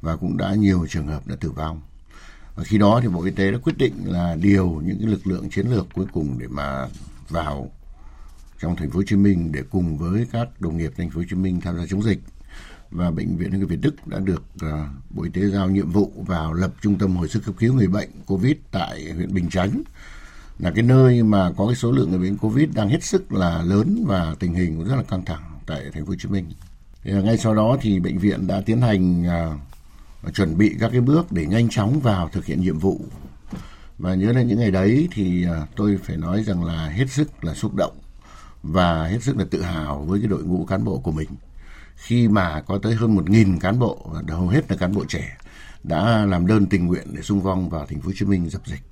và 0.00 0.16
cũng 0.16 0.36
đã 0.36 0.54
nhiều 0.54 0.86
trường 0.88 1.06
hợp 1.06 1.26
đã 1.26 1.36
tử 1.40 1.50
vong. 1.50 1.80
Và 2.56 2.64
khi 2.64 2.78
đó 2.78 3.00
thì 3.02 3.08
Bộ 3.08 3.24
Y 3.24 3.30
tế 3.30 3.50
đã 3.50 3.58
quyết 3.58 3.78
định 3.78 3.94
là 4.04 4.36
điều 4.40 4.82
những 4.84 4.98
cái 4.98 5.08
lực 5.08 5.26
lượng 5.26 5.50
chiến 5.50 5.66
lược 5.66 5.86
cuối 5.94 6.06
cùng 6.12 6.38
để 6.38 6.46
mà 6.48 6.88
vào 7.28 7.70
trong 8.60 8.76
thành 8.76 8.90
phố 8.90 8.96
Hồ 8.96 9.02
Chí 9.06 9.16
Minh 9.16 9.52
để 9.52 9.62
cùng 9.70 9.98
với 9.98 10.26
các 10.32 10.60
đồng 10.60 10.76
nghiệp 10.76 10.92
thành 10.96 11.10
phố 11.10 11.20
Hồ 11.20 11.24
Chí 11.30 11.36
Minh 11.36 11.60
tham 11.60 11.76
gia 11.76 11.86
chống 11.86 12.02
dịch 12.02 12.18
và 12.90 13.10
bệnh 13.10 13.36
viện 13.36 13.52
Hữu 13.52 13.66
Việt 13.66 13.80
Đức 13.80 14.06
đã 14.06 14.18
được 14.18 14.42
uh, 14.54 14.70
Bộ 15.10 15.22
Y 15.22 15.30
tế 15.30 15.48
giao 15.50 15.70
nhiệm 15.70 15.90
vụ 15.90 16.12
vào 16.26 16.52
lập 16.52 16.72
trung 16.82 16.98
tâm 16.98 17.16
hồi 17.16 17.28
sức 17.28 17.44
cấp 17.44 17.54
cứu 17.58 17.74
người 17.74 17.86
bệnh 17.86 18.10
COVID 18.26 18.56
tại 18.70 19.12
huyện 19.12 19.34
Bình 19.34 19.50
Chánh 19.50 19.82
là 20.58 20.70
cái 20.70 20.82
nơi 20.82 21.22
mà 21.22 21.52
có 21.56 21.66
cái 21.66 21.74
số 21.74 21.92
lượng 21.92 22.10
người 22.10 22.18
bệnh 22.18 22.36
COVID 22.36 22.68
đang 22.74 22.88
hết 22.88 23.04
sức 23.04 23.32
là 23.32 23.62
lớn 23.62 24.04
và 24.06 24.34
tình 24.38 24.54
hình 24.54 24.76
cũng 24.76 24.88
rất 24.88 24.96
là 24.96 25.02
căng 25.02 25.24
thẳng 25.24 25.58
tại 25.66 25.84
thành 25.92 26.04
phố 26.04 26.08
Hồ 26.10 26.16
Chí 26.18 26.28
Minh. 26.28 26.44
Thì 27.02 27.12
ngay 27.12 27.38
sau 27.38 27.54
đó 27.54 27.76
thì 27.80 28.00
bệnh 28.00 28.18
viện 28.18 28.46
đã 28.46 28.60
tiến 28.66 28.80
hành 28.80 29.24
uh, 30.26 30.34
chuẩn 30.34 30.58
bị 30.58 30.76
các 30.80 30.88
cái 30.92 31.00
bước 31.00 31.32
để 31.32 31.46
nhanh 31.46 31.68
chóng 31.68 32.00
vào 32.00 32.28
thực 32.28 32.44
hiện 32.44 32.60
nhiệm 32.60 32.78
vụ. 32.78 33.00
Và 33.98 34.14
nhớ 34.14 34.32
đến 34.32 34.48
những 34.48 34.58
ngày 34.58 34.70
đấy 34.70 35.08
thì 35.12 35.46
uh, 35.46 35.68
tôi 35.76 35.98
phải 36.04 36.16
nói 36.16 36.44
rằng 36.44 36.64
là 36.64 36.88
hết 36.88 37.10
sức 37.10 37.44
là 37.44 37.54
xúc 37.54 37.72
động 37.76 37.96
và 38.62 39.04
hết 39.04 39.22
sức 39.22 39.36
là 39.36 39.44
tự 39.50 39.62
hào 39.62 40.04
với 40.08 40.20
cái 40.20 40.28
đội 40.28 40.44
ngũ 40.44 40.64
cán 40.64 40.84
bộ 40.84 40.98
của 40.98 41.12
mình. 41.12 41.28
Khi 41.96 42.28
mà 42.28 42.60
có 42.60 42.78
tới 42.82 42.94
hơn 42.94 43.14
một 43.14 43.30
nghìn 43.30 43.58
cán 43.58 43.78
bộ 43.78 44.10
hầu 44.28 44.48
hết 44.48 44.70
là 44.70 44.76
cán 44.76 44.92
bộ 44.92 45.04
trẻ 45.08 45.36
đã 45.82 46.26
làm 46.26 46.46
đơn 46.46 46.66
tình 46.66 46.86
nguyện 46.86 47.06
để 47.14 47.22
xung 47.22 47.40
phong 47.44 47.70
vào 47.70 47.86
thành 47.86 48.00
phố 48.00 48.06
Hồ 48.06 48.12
Chí 48.16 48.24
Minh 48.24 48.50
dập 48.50 48.66
dịch. 48.66 48.82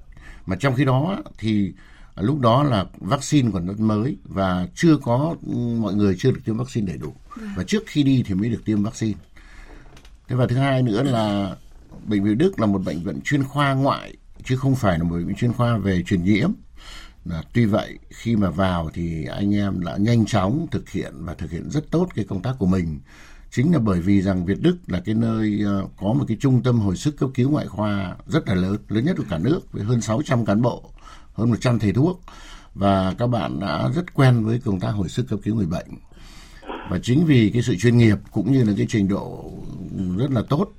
Mà 0.46 0.56
trong 0.56 0.74
khi 0.74 0.84
đó 0.84 1.18
thì 1.38 1.72
lúc 2.16 2.40
đó 2.40 2.62
là 2.62 2.84
vaccine 3.00 3.50
còn 3.52 3.66
rất 3.66 3.80
mới 3.80 4.16
và 4.24 4.68
chưa 4.74 4.96
có 4.96 5.34
mọi 5.78 5.94
người 5.94 6.16
chưa 6.18 6.30
được 6.30 6.40
tiêm 6.44 6.56
vaccine 6.56 6.86
đầy 6.86 6.98
đủ. 6.98 7.14
Và 7.56 7.64
trước 7.64 7.82
khi 7.86 8.02
đi 8.02 8.22
thì 8.26 8.34
mới 8.34 8.48
được 8.48 8.64
tiêm 8.64 8.82
vaccine. 8.82 9.18
Thế 10.28 10.36
và 10.36 10.46
thứ 10.46 10.56
hai 10.56 10.82
nữa 10.82 11.02
là 11.02 11.56
bệnh 12.06 12.24
viện 12.24 12.38
Đức 12.38 12.60
là 12.60 12.66
một 12.66 12.84
bệnh 12.84 13.02
viện 13.02 13.20
chuyên 13.24 13.44
khoa 13.44 13.74
ngoại 13.74 14.16
chứ 14.44 14.56
không 14.56 14.74
phải 14.74 14.98
là 14.98 15.04
một 15.04 15.16
bệnh 15.16 15.26
viện 15.26 15.36
chuyên 15.36 15.52
khoa 15.52 15.76
về 15.76 16.02
truyền 16.02 16.24
nhiễm 16.24 16.50
là 17.28 17.42
tuy 17.52 17.64
vậy 17.64 17.98
khi 18.10 18.36
mà 18.36 18.50
vào 18.50 18.90
thì 18.94 19.24
anh 19.24 19.54
em 19.54 19.84
đã 19.84 19.96
nhanh 19.96 20.26
chóng 20.26 20.66
thực 20.70 20.90
hiện 20.90 21.12
và 21.18 21.34
thực 21.34 21.50
hiện 21.50 21.70
rất 21.70 21.90
tốt 21.90 22.08
cái 22.14 22.24
công 22.24 22.42
tác 22.42 22.54
của 22.58 22.66
mình 22.66 23.00
chính 23.50 23.72
là 23.72 23.78
bởi 23.78 24.00
vì 24.00 24.22
rằng 24.22 24.44
Việt 24.44 24.60
Đức 24.60 24.76
là 24.86 25.00
cái 25.00 25.14
nơi 25.14 25.60
ờ, 25.64 25.86
có 25.96 26.12
một 26.12 26.24
cái 26.28 26.36
trung 26.40 26.62
tâm 26.62 26.80
hồi 26.80 26.96
sức 26.96 27.16
cấp 27.18 27.30
cứu 27.34 27.50
ngoại 27.50 27.66
khoa 27.66 28.16
rất 28.26 28.48
là 28.48 28.54
lớn, 28.54 28.76
lớn 28.88 29.04
nhất 29.04 29.16
của 29.18 29.24
cả 29.30 29.38
nước 29.38 29.72
với 29.72 29.84
hơn 29.84 30.00
600 30.00 30.44
cán 30.44 30.62
bộ, 30.62 30.90
hơn 31.34 31.50
100 31.50 31.78
thầy 31.78 31.92
thuốc 31.92 32.20
và 32.74 33.14
các 33.18 33.26
bạn 33.26 33.60
đã 33.60 33.90
rất 33.94 34.14
quen 34.14 34.44
với 34.44 34.60
công 34.64 34.80
tác 34.80 34.90
hồi 34.90 35.08
sức 35.08 35.28
cấp 35.28 35.38
cứu 35.42 35.54
người 35.54 35.66
bệnh. 35.66 35.86
Và 36.90 36.98
chính 37.02 37.26
vì 37.26 37.50
cái 37.50 37.62
sự 37.62 37.76
chuyên 37.76 37.98
nghiệp 37.98 38.18
cũng 38.32 38.52
như 38.52 38.64
là 38.64 38.72
cái 38.76 38.86
trình 38.88 39.08
độ 39.08 39.52
rất 40.16 40.30
là 40.30 40.42
tốt 40.48 40.72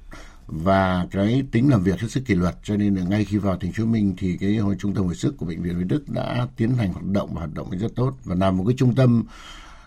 và 0.52 1.08
cái 1.12 1.44
tính 1.52 1.70
làm 1.70 1.84
việc 1.84 2.00
hết 2.00 2.08
sức 2.08 2.26
kỷ 2.26 2.36
luật 2.36 2.56
cho 2.64 2.78
nên 2.78 2.96
là 2.96 3.04
ngay 3.04 3.26
khi 3.26 3.38
vào 3.38 3.58
thành 3.58 3.72
phố 3.72 3.84
Hồ 3.84 3.90
Minh 3.90 4.14
thì 4.18 4.38
cái 4.38 4.58
hội 4.58 4.76
trung 4.80 4.94
tâm 4.94 5.06
hồi 5.06 5.16
sức 5.16 5.38
của 5.38 5.46
bệnh 5.46 5.62
viện 5.64 5.78
Việt 5.78 5.86
Đức 5.88 6.10
đã 6.10 6.48
tiến 6.58 6.74
hành 6.74 6.94
hoạt 6.94 7.06
động 7.06 7.30
và 7.34 7.40
hoạt 7.40 7.54
động 7.54 7.70
rất 7.70 7.96
tốt. 7.96 8.14
Và 8.24 8.36
làm 8.36 8.58
một 8.58 8.64
cái 8.68 8.76
trung 8.78 8.96
tâm 8.96 9.24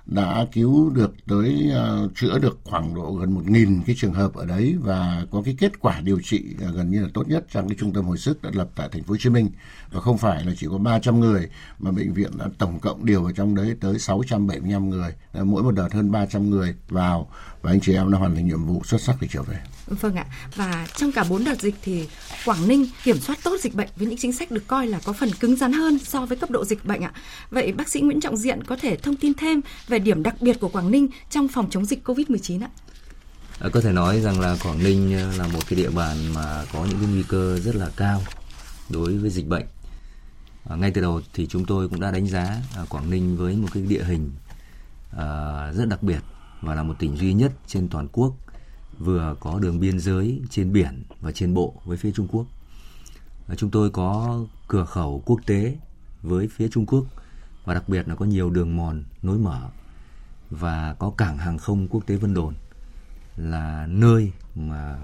đã 0.07 0.47
cứu 0.52 0.90
được 0.90 1.14
tới 1.28 1.71
uh, 2.04 2.11
chữa 2.14 2.38
được 2.38 2.59
khoảng 2.64 2.95
độ 2.95 3.12
gần 3.12 3.35
một 3.35 3.50
nghìn 3.50 3.83
cái 3.87 3.97
trường 3.99 4.12
hợp 4.12 4.35
ở 4.35 4.47
đấy 4.47 4.76
và 4.81 5.26
có 5.31 5.42
cái 5.45 5.57
kết 5.59 5.81
quả 5.81 6.00
điều 6.00 6.21
trị 6.25 6.45
uh, 6.69 6.75
gần 6.75 6.90
như 6.90 7.02
là 7.02 7.09
tốt 7.14 7.28
nhất 7.28 7.47
trong 7.52 7.69
cái 7.69 7.76
trung 7.81 7.92
tâm 7.92 8.04
hồi 8.04 8.19
sức 8.19 8.42
đã 8.42 8.50
lập 8.52 8.69
tại 8.76 8.88
thành 8.92 9.02
phố 9.02 9.12
Hồ 9.12 9.16
Chí 9.21 9.31
Minh 9.31 9.50
và 9.93 10.01
không 10.01 10.19
phải 10.19 10.45
là 10.45 10.53
chỉ 10.59 10.67
có 10.71 10.79
300 10.79 11.21
người 11.21 11.49
mà 11.79 11.91
bệnh 11.91 12.13
viện 12.13 12.31
đã 12.39 12.47
tổng 12.59 12.81
cộng 12.81 13.07
điều 13.07 13.23
vào 13.23 13.33
trong 13.33 13.55
đấy 13.55 13.77
tới 13.81 13.99
675 13.99 14.91
người 14.91 15.15
mỗi 15.35 15.63
một 15.63 15.71
đợt 15.71 15.89
hơn 15.93 16.11
300 16.11 16.51
người 16.51 16.75
vào 16.89 17.29
và 17.63 17.71
anh 17.71 17.81
chị 17.81 17.95
em 17.95 18.13
đã 18.13 18.19
hoàn 18.19 18.35
thành 18.35 18.49
nhiệm 18.49 18.65
vụ 18.65 18.83
xuất 18.85 19.01
sắc 19.01 19.17
để 19.21 19.29
trở 19.31 19.43
về. 19.43 19.61
Vâng 19.87 20.17
ạ. 20.17 20.27
Và 20.57 20.87
trong 20.97 21.13
cả 21.13 21.25
4 21.29 21.45
đợt 21.45 21.61
dịch 21.61 21.75
thì 21.83 22.09
Quảng 22.45 22.69
Ninh 22.69 22.87
kiểm 23.05 23.21
soát 23.21 23.39
tốt 23.43 23.61
dịch 23.61 23.75
bệnh 23.75 23.89
với 23.97 24.07
những 24.07 24.19
chính 24.19 24.33
sách 24.33 24.51
được 24.51 24.67
coi 24.67 24.87
là 24.87 25.01
có 25.05 25.13
phần 25.13 25.31
cứng 25.41 25.57
rắn 25.57 25.73
hơn 25.73 25.99
so 25.99 26.27
với 26.27 26.37
cấp 26.37 26.51
độ 26.51 26.65
dịch 26.65 26.85
bệnh 26.85 27.01
ạ. 27.01 27.13
Vậy 27.51 27.73
bác 27.73 27.89
sĩ 27.89 28.01
Nguyễn 28.01 28.21
Trọng 28.21 28.37
Diện 28.37 28.65
có 28.65 28.77
thể 28.77 28.97
thông 28.97 29.17
tin 29.17 29.35
thêm 29.35 29.61
về 29.89 29.99
điểm 29.99 30.23
đặc 30.23 30.35
biệt 30.41 30.61
của 30.61 30.69
Quảng 30.69 30.91
Ninh 30.91 31.09
trong 31.31 31.49
phòng 31.49 31.71
chống 31.71 31.85
dịch 31.85 32.09
COVID-19 32.09 32.63
ạ? 32.63 32.71
À, 33.61 33.69
có 33.73 33.81
thể 33.81 33.93
nói 33.93 34.21
rằng 34.21 34.41
là 34.41 34.57
Quảng 34.63 34.83
Ninh 34.83 35.15
ờ, 35.15 35.37
là 35.37 35.47
một 35.47 35.61
cái 35.69 35.77
địa 35.77 35.91
bàn 35.91 36.17
mà 36.35 36.65
có 36.73 36.85
những 36.85 36.99
cái 36.99 37.09
nguy 37.13 37.23
cơ 37.29 37.59
rất 37.59 37.77
là 37.77 37.89
cao 37.97 38.23
đối 38.89 39.19
với 39.19 39.31
dịch 39.31 39.47
bệnh. 39.49 39.65
À, 40.64 40.76
ngay 40.76 40.90
từ 40.90 41.00
đầu 41.00 41.21
thì 41.35 41.47
chúng 41.47 41.64
tôi 41.64 41.88
cũng 41.88 42.00
đã 42.00 42.11
đánh 42.11 42.26
giá 42.26 42.57
à, 42.76 42.85
Quảng 42.88 43.11
Ninh 43.11 43.37
với 43.37 43.57
một 43.57 43.69
cái 43.73 43.83
địa 43.83 44.04
hình 44.04 44.31
à, 45.11 45.26
rất 45.73 45.88
đặc 45.88 46.02
biệt 46.02 46.21
và 46.61 46.75
là 46.75 46.83
một 46.83 46.95
tỉnh 46.99 47.16
duy 47.16 47.33
nhất 47.33 47.52
trên 47.66 47.88
toàn 47.88 48.09
quốc 48.12 48.35
vừa 48.99 49.37
có 49.40 49.59
đường 49.59 49.81
biên 49.81 50.00
giới 50.00 50.40
trên 50.50 50.73
biển 50.73 51.02
và 51.21 51.33
trên 51.33 51.54
bộ 51.54 51.75
với 51.85 51.97
phía 51.97 52.12
Trung 52.12 52.28
Quốc. 52.28 52.47
À, 53.49 53.54
chúng 53.54 53.71
tôi 53.71 53.90
có 53.90 54.40
cửa 54.69 54.85
khẩu 54.85 55.23
quốc 55.26 55.40
tế 55.47 55.76
với 56.23 56.49
phía 56.49 56.69
Trung 56.69 56.87
Quốc 56.87 57.04
và 57.64 57.75
đặc 57.75 57.88
biệt 57.88 58.09
là 58.09 58.14
có 58.14 58.25
nhiều 58.25 58.50
đường 58.50 58.76
mòn 58.76 59.04
nối 59.23 59.38
mở 59.38 59.61
và 60.50 60.95
có 60.99 61.11
cảng 61.11 61.38
hàng 61.38 61.59
không 61.59 61.88
quốc 61.88 62.07
tế 62.07 62.16
Vân 62.16 62.35
Đồn 62.35 62.54
là 63.37 63.87
nơi 63.87 64.33
mà 64.54 64.99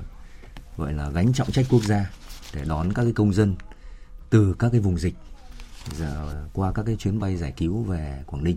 gọi 0.77 0.93
là 0.93 1.11
gánh 1.11 1.33
trọng 1.33 1.51
trách 1.51 1.67
quốc 1.71 1.83
gia 1.83 2.11
để 2.55 2.65
đón 2.65 2.93
các 2.93 3.03
cái 3.03 3.13
công 3.13 3.33
dân 3.33 3.55
từ 4.31 4.55
các 4.59 4.69
cái 4.73 4.81
vùng 4.81 4.99
dịch 4.99 5.15
giờ 5.99 6.45
qua 6.53 6.73
các 6.73 6.83
cái 6.83 6.97
chuyến 6.97 7.19
bay 7.19 7.37
giải 7.37 7.53
cứu 7.57 7.83
về 7.83 8.23
Quảng 8.27 8.45
Ninh. 8.45 8.57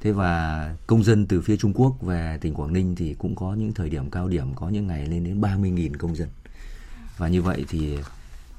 Thế 0.00 0.12
và 0.12 0.74
công 0.86 1.04
dân 1.04 1.26
từ 1.26 1.40
phía 1.40 1.56
Trung 1.56 1.72
Quốc 1.74 2.02
về 2.02 2.38
tỉnh 2.40 2.54
Quảng 2.54 2.72
Ninh 2.72 2.96
thì 2.96 3.14
cũng 3.14 3.36
có 3.36 3.54
những 3.54 3.74
thời 3.74 3.90
điểm 3.90 4.10
cao 4.10 4.28
điểm 4.28 4.54
có 4.54 4.68
những 4.68 4.86
ngày 4.86 5.06
lên 5.06 5.24
đến 5.24 5.40
30.000 5.40 5.92
công 5.98 6.16
dân. 6.16 6.28
Và 7.16 7.28
như 7.28 7.42
vậy 7.42 7.64
thì 7.68 7.98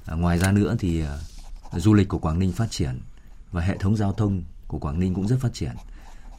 à, 0.06 0.16
ngoài 0.16 0.38
ra 0.38 0.52
nữa 0.52 0.76
thì 0.80 1.02
à, 1.02 1.18
du 1.76 1.94
lịch 1.94 2.08
của 2.08 2.20
Quảng 2.20 2.40
Ninh 2.40 2.52
phát 2.52 2.72
triển 2.72 3.00
và 3.52 3.62
hệ 3.62 3.78
thống 3.78 3.98
giao 3.98 4.14
thông 4.14 4.44
của 4.68 4.80
Quảng 4.80 5.00
Ninh 5.00 5.14
cũng 5.14 5.28
rất 5.28 5.40
phát 5.40 5.54
triển. 5.54 5.72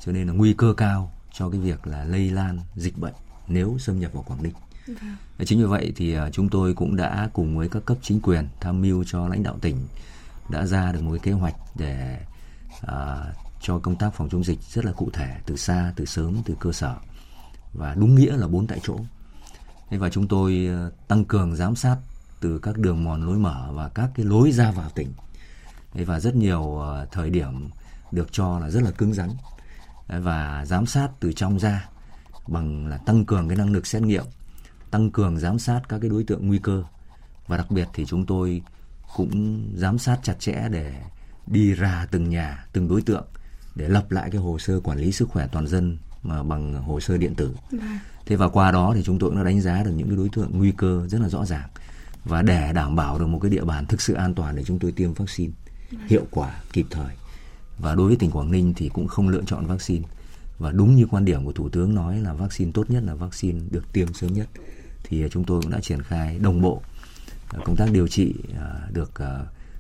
Cho 0.05 0.13
nên 0.13 0.27
là 0.27 0.33
nguy 0.33 0.55
cơ 0.55 0.75
cao 0.77 1.13
cho 1.33 1.51
cái 1.51 1.61
việc 1.61 1.87
là 1.87 2.05
lây 2.05 2.31
lan 2.31 2.59
dịch 2.77 2.99
bệnh 2.99 3.15
nếu 3.49 3.79
xâm 3.79 4.01
nhập 4.01 4.13
vào 4.13 4.23
Quảng 4.23 4.43
Ninh. 4.43 4.53
Vâng. 4.87 4.97
Chính 5.47 5.59
vì 5.59 5.65
vậy 5.65 5.93
thì 5.97 6.15
à, 6.15 6.31
chúng 6.31 6.49
tôi 6.49 6.75
cũng 6.75 6.97
đã 6.97 7.31
cùng 7.33 7.59
với 7.59 7.69
các 7.69 7.85
cấp 7.85 7.99
chính 8.03 8.21
quyền 8.21 8.49
tham 8.61 8.83
mưu 8.83 9.05
cho 9.05 9.29
lãnh 9.29 9.43
đạo 9.43 9.59
tỉnh 9.61 9.77
đã 10.49 10.67
ra 10.67 10.93
được 10.93 11.03
một 11.03 11.11
cái 11.11 11.21
kế 11.23 11.33
hoạch 11.33 11.55
để 11.75 12.21
à, 12.87 13.25
cho 13.61 13.79
công 13.79 13.97
tác 13.97 14.15
phòng 14.15 14.29
chống 14.29 14.45
dịch 14.45 14.59
rất 14.63 14.85
là 14.85 14.93
cụ 14.93 15.11
thể 15.13 15.37
từ 15.47 15.57
xa, 15.57 15.93
từ 15.97 16.05
sớm, 16.05 16.43
từ 16.45 16.55
cơ 16.61 16.73
sở 16.73 16.97
và 17.73 17.95
đúng 17.95 18.15
nghĩa 18.15 18.37
là 18.37 18.47
bốn 18.47 18.67
tại 18.67 18.81
chỗ. 18.83 18.99
Thế 19.91 19.99
và 19.99 20.11
chúng 20.11 20.29
tôi 20.29 20.67
ờ, 20.71 20.91
tăng 21.09 21.25
cường 21.25 21.57
giám 21.57 21.77
sát 21.77 21.97
từ 22.41 22.59
các 22.59 22.79
đường 22.79 23.05
mòn 23.05 23.27
lối 23.27 23.39
mở 23.39 23.71
và 23.73 23.89
các 23.89 24.11
cái 24.15 24.27
lối 24.27 24.53
ra 24.53 24.71
vào 24.71 24.91
tỉnh. 24.91 25.13
Thế 25.93 26.05
và 26.05 26.21
rất 26.21 26.37
nhiều 26.37 26.79
ờ, 26.79 27.07
thời 27.13 27.31
điểm 27.31 27.71
được 28.13 28.33
cho 28.33 28.59
là 28.59 28.71
rất 28.71 28.83
là 28.83 28.91
cứng 28.91 29.13
rắn 29.13 29.31
và 30.07 30.65
giám 30.67 30.87
sát 30.87 31.09
từ 31.21 31.33
trong 31.33 31.59
ra 31.59 31.89
bằng 32.47 32.87
là 32.87 32.99
tăng 32.99 33.25
cường 33.25 33.49
cái 33.49 33.57
năng 33.57 33.73
lực 33.73 33.87
xét 33.87 34.03
nghiệm, 34.03 34.25
tăng 34.91 35.11
cường 35.11 35.39
giám 35.39 35.59
sát 35.59 35.81
các 35.89 35.99
cái 36.01 36.11
đối 36.11 36.25
tượng 36.25 36.47
nguy 36.47 36.59
cơ 36.59 36.85
và 37.47 37.57
đặc 37.57 37.71
biệt 37.71 37.89
thì 37.93 38.07
chúng 38.07 38.27
tôi 38.27 38.63
cũng 39.17 39.63
giám 39.77 39.99
sát 39.99 40.19
chặt 40.23 40.35
chẽ 40.39 40.69
để 40.71 40.95
đi 41.47 41.75
ra 41.75 42.07
từng 42.11 42.31
nhà, 42.31 42.67
từng 42.73 42.89
đối 42.89 43.03
tượng 43.03 43.25
để 43.75 43.89
lập 43.89 44.11
lại 44.11 44.31
cái 44.31 44.41
hồ 44.41 44.59
sơ 44.59 44.81
quản 44.81 44.99
lý 44.99 45.13
sức 45.13 45.29
khỏe 45.29 45.49
toàn 45.53 45.67
dân 45.67 45.99
mà 46.23 46.43
bằng 46.43 46.75
hồ 46.75 47.01
sơ 47.01 47.17
điện 47.17 47.35
tử. 47.35 47.55
Vâng. 47.71 47.81
Thế 48.27 48.37
và 48.37 48.49
qua 48.49 48.73
đó 48.73 48.93
thì 48.95 49.03
chúng 49.03 49.19
tôi 49.19 49.31
cũng 49.31 49.39
đã 49.39 49.45
đánh 49.45 49.61
giá 49.61 49.83
được 49.83 49.91
những 49.97 50.09
cái 50.09 50.17
đối 50.17 50.29
tượng 50.29 50.51
nguy 50.53 50.73
cơ 50.77 51.07
rất 51.09 51.21
là 51.21 51.29
rõ 51.29 51.45
ràng 51.45 51.69
và 52.25 52.43
để 52.43 52.73
đảm 52.73 52.97
bảo 52.97 53.19
được 53.19 53.27
một 53.27 53.39
cái 53.43 53.51
địa 53.51 53.65
bàn 53.65 53.87
thực 53.87 54.01
sự 54.01 54.15
an 54.15 54.35
toàn 54.35 54.57
để 54.57 54.65
chúng 54.65 54.79
tôi 54.79 54.93
tiêm 54.93 55.15
vaccine 55.15 55.53
vâng. 55.91 56.01
hiệu 56.09 56.27
quả 56.31 56.63
kịp 56.73 56.87
thời. 56.91 57.15
Và 57.79 57.95
đối 57.95 58.07
với 58.07 58.17
tỉnh 58.17 58.31
Quảng 58.31 58.51
Ninh 58.51 58.75
thì 58.77 58.89
cũng 58.89 59.09
không 59.09 59.29
lựa 59.29 59.43
chọn 59.47 59.67
vaccine 59.67 60.05
và 60.59 60.73
đúng 60.73 60.97
như 60.97 61.07
quan 61.07 61.25
điểm 61.25 61.45
của 61.45 61.53
thủ 61.53 61.69
tướng 61.69 61.95
nói 61.95 62.19
là 62.19 62.33
vaccine 62.33 62.71
tốt 62.75 62.91
nhất 62.91 63.03
là 63.07 63.15
vaccine 63.15 63.61
được 63.71 63.93
tiêm 63.93 64.15
sớm 64.15 64.33
nhất 64.33 64.49
thì 65.05 65.25
chúng 65.31 65.45
tôi 65.45 65.63
cũng 65.63 65.71
đã 65.71 65.81
triển 65.81 66.03
khai 66.03 66.39
đồng 66.39 66.61
bộ 66.61 66.83
công 67.65 67.77
tác 67.77 67.87
điều 67.93 68.09
trị 68.09 68.35
à, 68.59 68.67
được 68.93 69.21
à, 69.21 69.39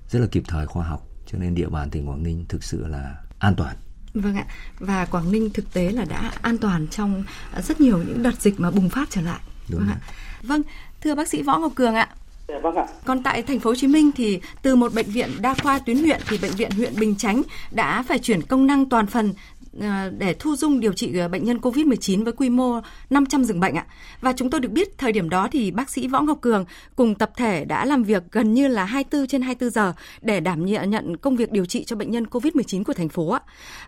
rất 0.08 0.18
là 0.18 0.26
kịp 0.26 0.42
thời 0.48 0.66
khoa 0.66 0.84
học 0.84 1.08
cho 1.26 1.38
nên 1.38 1.54
địa 1.54 1.68
bàn 1.68 1.90
tỉnh 1.90 2.08
Quảng 2.08 2.22
Ninh 2.22 2.44
thực 2.48 2.64
sự 2.64 2.86
là 2.86 3.14
an 3.38 3.54
toàn. 3.56 3.76
Vâng 4.14 4.36
ạ. 4.36 4.44
Và 4.78 5.04
Quảng 5.04 5.32
Ninh 5.32 5.50
thực 5.50 5.72
tế 5.72 5.90
là 5.90 6.04
đã 6.04 6.32
an 6.42 6.58
toàn 6.58 6.88
trong 6.88 7.24
rất 7.62 7.80
nhiều 7.80 7.98
những 7.98 8.22
đợt 8.22 8.40
dịch 8.40 8.60
mà 8.60 8.70
bùng 8.70 8.88
phát 8.88 9.10
trở 9.10 9.20
lại. 9.20 9.40
Đúng 9.68 9.80
vâng 9.80 9.88
ạ. 9.88 9.98
Vâng, 10.42 10.62
thưa 11.00 11.14
bác 11.14 11.28
sĩ 11.28 11.42
Võ 11.42 11.58
Ngọc 11.58 11.72
Cường 11.74 11.94
ạ. 11.94 12.08
Dạ, 12.48 12.54
vâng 12.62 12.76
ạ. 12.76 12.86
Còn 13.04 13.22
tại 13.22 13.42
thành 13.42 13.60
phố 13.60 13.70
Hồ 13.70 13.74
Chí 13.74 13.86
Minh 13.86 14.10
thì 14.16 14.40
từ 14.62 14.76
một 14.76 14.94
bệnh 14.94 15.10
viện 15.10 15.30
đa 15.40 15.54
khoa 15.54 15.78
tuyến 15.78 15.98
huyện 15.98 16.20
thì 16.28 16.38
bệnh 16.38 16.52
viện 16.52 16.70
huyện 16.70 17.00
Bình 17.00 17.16
Chánh 17.16 17.42
đã 17.70 18.04
phải 18.08 18.18
chuyển 18.18 18.42
công 18.42 18.66
năng 18.66 18.88
toàn 18.88 19.06
phần 19.06 19.26
Ờ, 19.28 19.55
À, 19.80 20.10
để 20.18 20.34
thu 20.34 20.56
dung 20.56 20.80
điều 20.80 20.92
trị 20.92 21.18
à, 21.18 21.28
bệnh 21.28 21.44
nhân 21.44 21.58
COVID-19 21.58 22.24
với 22.24 22.32
quy 22.32 22.50
mô 22.50 22.80
500 23.10 23.44
giường 23.44 23.60
bệnh 23.60 23.74
ạ. 23.74 23.86
Và 24.20 24.32
chúng 24.32 24.50
tôi 24.50 24.60
được 24.60 24.72
biết 24.72 24.98
thời 24.98 25.12
điểm 25.12 25.30
đó 25.30 25.48
thì 25.52 25.70
bác 25.70 25.90
sĩ 25.90 26.08
Võ 26.08 26.20
Ngọc 26.20 26.38
Cường 26.40 26.64
cùng 26.96 27.14
tập 27.14 27.30
thể 27.36 27.64
đã 27.64 27.84
làm 27.84 28.02
việc 28.02 28.22
gần 28.32 28.54
như 28.54 28.68
là 28.68 28.84
24 28.84 29.26
trên 29.26 29.42
24 29.42 29.70
giờ 29.70 29.92
để 30.20 30.40
đảm 30.40 30.66
nhận 30.66 31.16
công 31.16 31.36
việc 31.36 31.52
điều 31.52 31.64
trị 31.64 31.84
cho 31.84 31.96
bệnh 31.96 32.10
nhân 32.10 32.24
COVID-19 32.24 32.84
của 32.84 32.92
thành 32.92 33.08
phố 33.08 33.30
ạ. 33.30 33.40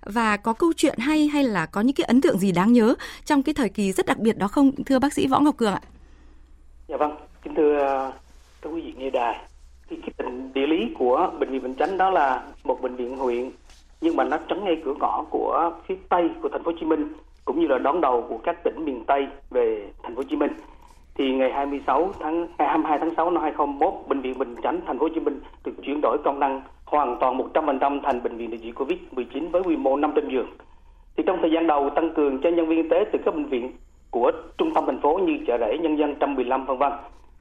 Và 0.02 0.36
có 0.36 0.52
câu 0.52 0.72
chuyện 0.76 0.98
hay 0.98 1.28
hay 1.28 1.44
là 1.44 1.66
có 1.66 1.80
những 1.80 1.96
cái 1.96 2.04
ấn 2.04 2.20
tượng 2.20 2.38
gì 2.38 2.52
đáng 2.52 2.72
nhớ 2.72 2.94
trong 3.24 3.42
cái 3.42 3.54
thời 3.54 3.68
kỳ 3.68 3.92
rất 3.92 4.06
đặc 4.06 4.18
biệt 4.18 4.38
đó 4.38 4.48
không 4.48 4.84
thưa 4.84 4.98
bác 4.98 5.12
sĩ 5.12 5.26
Võ 5.26 5.40
Ngọc 5.40 5.56
Cường 5.56 5.72
ạ? 5.72 5.80
Dạ 6.88 6.96
vâng, 6.96 7.16
kính 7.42 7.54
thưa 7.54 7.78
à, 7.78 8.12
các 8.62 8.70
quý 8.70 8.80
vị 8.80 8.92
nghe 8.96 9.10
đài. 9.10 9.44
Thì 9.90 9.96
cái 10.00 10.10
tình 10.16 10.52
địa 10.52 10.66
lý 10.66 10.94
của 10.98 11.32
bệnh 11.40 11.50
viện 11.50 11.62
Bình 11.62 11.74
Chánh 11.74 11.96
đó 11.96 12.10
là 12.10 12.42
một 12.64 12.82
bệnh 12.82 12.96
viện 12.96 13.16
huyện 13.16 13.50
nhưng 14.00 14.16
mà 14.16 14.24
nó 14.24 14.36
trấn 14.48 14.64
ngay 14.64 14.82
cửa 14.84 14.94
ngõ 15.00 15.24
của 15.30 15.70
phía 15.86 15.96
tây 16.08 16.30
của 16.42 16.48
thành 16.48 16.62
phố 16.62 16.70
Hồ 16.70 16.76
Chí 16.80 16.86
Minh 16.86 17.12
cũng 17.44 17.60
như 17.60 17.66
là 17.66 17.78
đón 17.78 18.00
đầu 18.00 18.24
của 18.28 18.38
các 18.38 18.56
tỉnh 18.64 18.84
miền 18.84 19.04
Tây 19.06 19.26
về 19.50 19.90
thành 20.02 20.14
phố 20.14 20.18
Hồ 20.18 20.28
Chí 20.30 20.36
Minh. 20.36 20.52
Thì 21.14 21.32
ngày 21.32 21.52
26 21.52 22.10
tháng 22.20 22.40
ngày 22.58 22.68
22 22.68 22.98
tháng 22.98 23.14
6 23.16 23.30
năm 23.30 23.42
2021, 23.42 24.08
bệnh 24.08 24.20
viện 24.20 24.38
Bình 24.38 24.54
Chánh 24.62 24.80
thành 24.86 24.98
phố 24.98 25.04
Hồ 25.04 25.08
Chí 25.14 25.20
Minh 25.20 25.40
được 25.64 25.72
chuyển 25.82 26.00
đổi 26.00 26.18
công 26.24 26.40
năng 26.40 26.62
hoàn 26.84 27.16
toàn 27.20 27.38
100% 27.38 28.00
thành 28.02 28.22
bệnh 28.22 28.36
viện 28.36 28.50
điều 28.50 28.60
trị 28.60 28.72
Covid-19 28.72 29.50
với 29.50 29.62
quy 29.62 29.76
mô 29.76 29.96
500 29.96 30.30
giường. 30.30 30.48
Thì 31.16 31.24
trong 31.26 31.38
thời 31.40 31.50
gian 31.50 31.66
đầu 31.66 31.90
tăng 31.90 32.14
cường 32.14 32.40
cho 32.40 32.50
nhân 32.50 32.66
viên 32.66 32.82
y 32.82 32.88
tế 32.88 33.04
từ 33.12 33.18
các 33.24 33.34
bệnh 33.34 33.44
viện 33.44 33.72
của 34.10 34.32
trung 34.58 34.74
tâm 34.74 34.84
thành 34.86 35.00
phố 35.00 35.18
như 35.18 35.38
chợ 35.46 35.58
rẫy, 35.60 35.78
nhân 35.78 35.98
dân 35.98 36.10
115 36.10 36.64
vân 36.66 36.78
vân. 36.78 36.92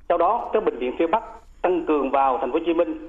Sau 0.09 0.17
đó 0.17 0.49
các 0.53 0.65
bệnh 0.65 0.77
viện 0.77 0.95
phía 0.99 1.07
Bắc 1.07 1.23
tăng 1.61 1.85
cường 1.85 2.11
vào 2.11 2.37
thành 2.37 2.51
phố 2.51 2.59
Hồ 2.59 2.63
Chí 2.65 2.73
Minh 2.73 3.07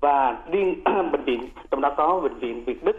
và 0.00 0.38
riêng 0.52 0.74
bệnh 1.12 1.24
viện 1.24 1.48
trong 1.70 1.80
đó 1.80 1.94
có 1.96 2.20
bệnh 2.20 2.38
viện 2.38 2.64
Việt 2.64 2.84
Đức 2.84 2.96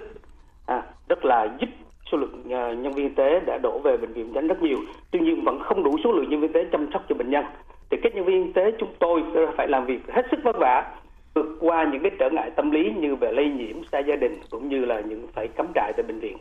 à, 0.66 0.84
rất 1.10 1.26
là 1.26 1.48
giúp 1.60 1.70
số 2.12 2.18
lượng 2.18 2.40
uh, 2.40 2.78
nhân 2.80 2.94
viên 2.94 3.10
y 3.10 3.16
tế 3.16 3.40
đã 3.40 3.58
đổ 3.58 3.80
về 3.84 3.98
bệnh 3.98 4.14
viện 4.14 4.32
Chánh 4.36 4.48
rất 4.48 4.62
nhiều. 4.62 4.78
Tuy 5.12 5.20
nhiên 5.20 5.44
vẫn 5.44 5.60
không 5.60 5.84
đủ 5.84 5.98
số 6.04 6.12
lượng 6.12 6.30
nhân 6.30 6.42
viên 6.42 6.54
y 6.54 6.54
tế 6.54 6.70
chăm 6.72 6.88
sóc 6.94 7.04
cho 7.10 7.16
bệnh 7.16 7.30
nhân. 7.30 7.46
Thì 7.90 7.98
các 8.04 8.16
nhân 8.16 8.26
viên 8.26 8.46
y 8.46 8.52
tế 8.52 8.72
chúng 8.80 8.90
tôi 9.00 9.24
phải 9.58 9.68
làm 9.68 9.86
việc 9.86 10.00
hết 10.14 10.26
sức 10.32 10.40
vất 10.44 10.56
vả 10.60 10.96
vượt 11.34 11.58
qua 11.60 11.88
những 11.92 12.02
cái 12.02 12.12
trở 12.20 12.30
ngại 12.30 12.52
tâm 12.56 12.72
lý 12.72 12.94
như 13.00 13.16
về 13.16 13.32
lây 13.32 13.50
nhiễm 13.50 13.76
xa 13.92 14.00
gia 14.00 14.16
đình 14.16 14.40
cũng 14.50 14.70
như 14.70 14.86
là 14.86 15.00
những 15.00 15.28
phải 15.34 15.48
cắm 15.48 15.68
trại 15.76 15.94
tại 15.98 16.04
bệnh 16.08 16.20
viện. 16.20 16.38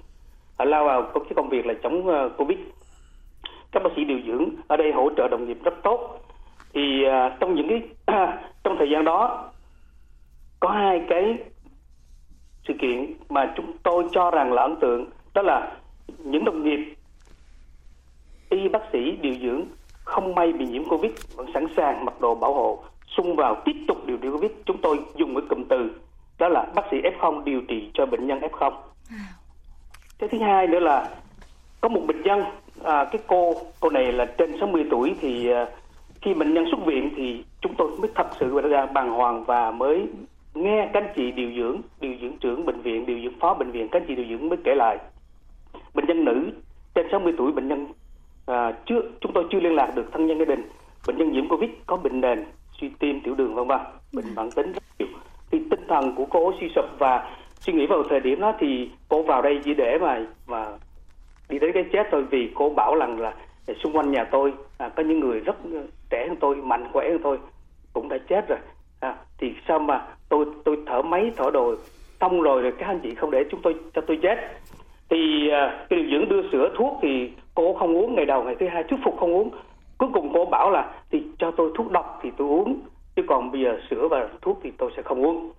Họ 0.58 0.64
lao 0.64 0.84
vào 0.84 1.02
công 1.14 1.24
cái 1.24 1.32
công 1.36 1.48
việc 1.48 1.66
là 1.66 1.74
chống 1.82 2.08
uh, 2.08 2.36
covid. 2.36 2.58
Các 3.72 3.82
bác 3.82 3.90
sĩ 3.96 4.04
điều 4.04 4.18
dưỡng 4.26 4.48
ở 4.68 4.76
đây 4.76 4.92
hỗ 4.92 5.10
trợ 5.16 5.28
đồng 5.28 5.48
nghiệp 5.48 5.58
rất 5.64 5.74
tốt. 5.82 6.20
Thì 6.74 7.04
uh, 7.06 7.32
trong 7.40 7.54
những 7.54 7.68
cái 7.68 7.82
trong 8.64 8.76
thời 8.78 8.90
gian 8.90 9.04
đó 9.04 9.50
có 10.64 10.70
hai 10.70 11.00
cái 11.08 11.38
sự 12.68 12.74
kiện 12.80 13.14
mà 13.28 13.52
chúng 13.56 13.72
tôi 13.82 14.04
cho 14.12 14.30
rằng 14.30 14.52
là 14.52 14.62
ấn 14.62 14.76
tượng 14.80 15.10
đó 15.34 15.42
là 15.42 15.72
những 16.18 16.44
đồng 16.44 16.64
nghiệp 16.64 16.94
y 18.50 18.68
bác 18.68 18.82
sĩ 18.92 19.16
điều 19.20 19.34
dưỡng 19.34 19.64
không 20.04 20.34
may 20.34 20.52
bị 20.52 20.66
nhiễm 20.66 20.88
covid 20.88 21.12
vẫn 21.36 21.46
sẵn 21.54 21.66
sàng 21.76 22.04
mặc 22.04 22.20
đồ 22.20 22.34
bảo 22.34 22.54
hộ 22.54 22.78
xung 23.16 23.36
vào 23.36 23.62
tiếp 23.64 23.76
tục 23.88 24.06
điều 24.06 24.16
trị 24.16 24.28
covid. 24.32 24.50
Chúng 24.66 24.80
tôi 24.82 24.98
dùng 25.16 25.34
cái 25.34 25.44
cụm 25.48 25.64
từ 25.68 25.90
đó 26.38 26.48
là 26.48 26.66
bác 26.74 26.82
sĩ 26.90 26.96
f0 26.96 27.44
điều 27.44 27.60
trị 27.68 27.90
cho 27.94 28.06
bệnh 28.06 28.26
nhân 28.26 28.40
f0 28.40 28.72
cái 30.18 30.28
thứ 30.28 30.38
hai 30.38 30.66
nữa 30.66 30.80
là 30.80 31.08
có 31.80 31.88
một 31.88 32.00
bệnh 32.06 32.22
nhân 32.22 32.44
à, 32.84 33.04
cái 33.04 33.22
cô 33.26 33.54
cô 33.80 33.90
này 33.90 34.12
là 34.12 34.24
trên 34.38 34.60
60 34.60 34.84
tuổi 34.90 35.14
thì 35.20 35.50
à, 35.50 35.66
khi 36.22 36.34
bệnh 36.34 36.54
nhân 36.54 36.64
xuất 36.70 36.86
viện 36.86 37.10
thì 37.16 37.44
chúng 37.60 37.74
tôi 37.78 37.90
mới 37.98 38.10
thật 38.14 38.26
sự 38.40 38.60
ra 38.60 38.86
bàng 38.86 39.10
hoàng 39.10 39.44
và 39.44 39.70
mới 39.70 40.06
nghe 40.54 40.90
các 40.92 41.02
anh 41.02 41.12
chị 41.16 41.30
điều 41.30 41.50
dưỡng 41.56 41.80
điều 42.00 42.12
dưỡng 42.20 42.38
trưởng 42.38 42.66
bệnh 42.66 42.80
viện 42.80 43.06
điều 43.06 43.20
dưỡng 43.24 43.38
phó 43.40 43.54
bệnh 43.54 43.70
viện 43.70 43.88
các 43.88 44.02
anh 44.02 44.06
chị 44.08 44.14
điều 44.14 44.26
dưỡng 44.26 44.48
mới 44.48 44.58
kể 44.64 44.74
lại. 44.74 44.98
Bệnh 45.94 46.06
nhân 46.06 46.24
nữ 46.24 46.50
trên 46.94 47.06
60 47.12 47.32
tuổi 47.38 47.52
bệnh 47.52 47.68
nhân 47.68 47.86
à, 48.46 48.72
chưa 48.86 49.00
chúng 49.20 49.32
tôi 49.32 49.44
chưa 49.50 49.60
liên 49.60 49.74
lạc 49.74 49.92
được 49.94 50.12
thân 50.12 50.26
nhân 50.26 50.38
gia 50.38 50.44
đình. 50.44 50.68
Bệnh 51.06 51.18
nhân 51.18 51.32
nhiễm 51.32 51.48
covid 51.48 51.70
có 51.86 51.96
bệnh 51.96 52.20
nền 52.20 52.44
suy 52.80 52.90
tim 52.98 53.20
tiểu 53.20 53.34
đường 53.34 53.54
vân 53.54 53.66
vân. 53.66 53.80
Bệnh 54.12 54.34
mãn 54.34 54.50
tính 54.50 54.72
rất 54.72 54.82
nhiều. 54.98 55.08
Thì 55.50 55.58
tinh 55.70 55.80
thần 55.88 56.14
của 56.16 56.26
cô 56.30 56.52
suy 56.60 56.68
sụp 56.74 56.84
và 56.98 57.36
suy 57.58 57.72
nghĩ 57.72 57.86
vào 57.86 58.02
thời 58.10 58.20
điểm 58.20 58.40
đó 58.40 58.54
thì 58.60 58.90
cô 59.08 59.22
vào 59.22 59.42
đây 59.42 59.60
chỉ 59.64 59.74
để 59.74 59.98
mà 60.00 60.26
mà 60.46 60.66
đi 61.48 61.58
đến 61.58 61.70
cái 61.74 61.84
chết 61.92 62.06
thôi 62.10 62.24
vì 62.30 62.50
cô 62.54 62.70
bảo 62.70 62.96
rằng 62.96 63.20
là 63.20 63.34
xung 63.84 63.96
quanh 63.96 64.10
nhà 64.10 64.24
tôi 64.24 64.52
à, 64.78 64.88
có 64.88 65.02
những 65.02 65.20
người 65.20 65.40
rất 65.40 65.56
ờ, 65.72 65.86
trẻ 66.10 66.26
hơn 66.28 66.36
tôi 66.40 66.56
mạnh 66.56 66.88
khỏe 66.92 67.08
hơn 67.08 67.20
tôi 67.22 67.38
cũng 67.92 68.08
đã 68.08 68.18
chết 68.28 68.48
rồi. 68.48 68.58
À, 69.00 69.16
thì 69.38 69.54
sao 69.68 69.78
mà 69.78 70.06
tôi 70.28 70.44
tôi 70.64 70.76
thở 70.86 71.02
máy 71.02 71.32
thở 71.36 71.50
đồ 71.52 71.74
xong 72.20 72.42
rồi 72.42 72.62
rồi 72.62 72.72
các 72.78 72.86
anh 72.86 73.00
chị 73.02 73.14
không 73.14 73.30
để 73.30 73.44
chúng 73.50 73.60
tôi 73.62 73.74
cho 73.94 74.02
tôi 74.06 74.18
chết. 74.22 74.36
Thì 75.10 75.48
uh, 75.48 75.88
cái 75.90 75.98
điều 75.98 76.10
dưỡng 76.10 76.28
đưa 76.28 76.50
sữa 76.52 76.68
thuốc 76.76 76.98
thì 77.02 77.30
cô 77.54 77.74
không 77.74 77.96
uống 77.96 78.14
ngày 78.14 78.26
đầu 78.26 78.42
ngày 78.42 78.56
thứ 78.60 78.68
hai 78.68 78.82
thuyết 78.82 79.00
phục 79.04 79.16
không 79.20 79.34
uống. 79.34 79.50
Cuối 79.98 80.08
cùng 80.12 80.30
cô 80.34 80.44
bảo 80.44 80.70
là 80.70 80.92
thì 81.10 81.22
cho 81.38 81.50
tôi 81.50 81.70
thuốc 81.74 81.90
độc 81.90 82.20
thì 82.22 82.30
tôi 82.36 82.48
uống 82.48 82.80
chứ 83.16 83.22
còn 83.26 83.52
bây 83.52 83.60
giờ 83.60 83.78
sữa 83.90 84.08
và 84.10 84.28
thuốc 84.42 84.60
thì 84.62 84.72
tôi 84.78 84.90
sẽ 84.96 85.02
không 85.02 85.24
uống. 85.24 85.50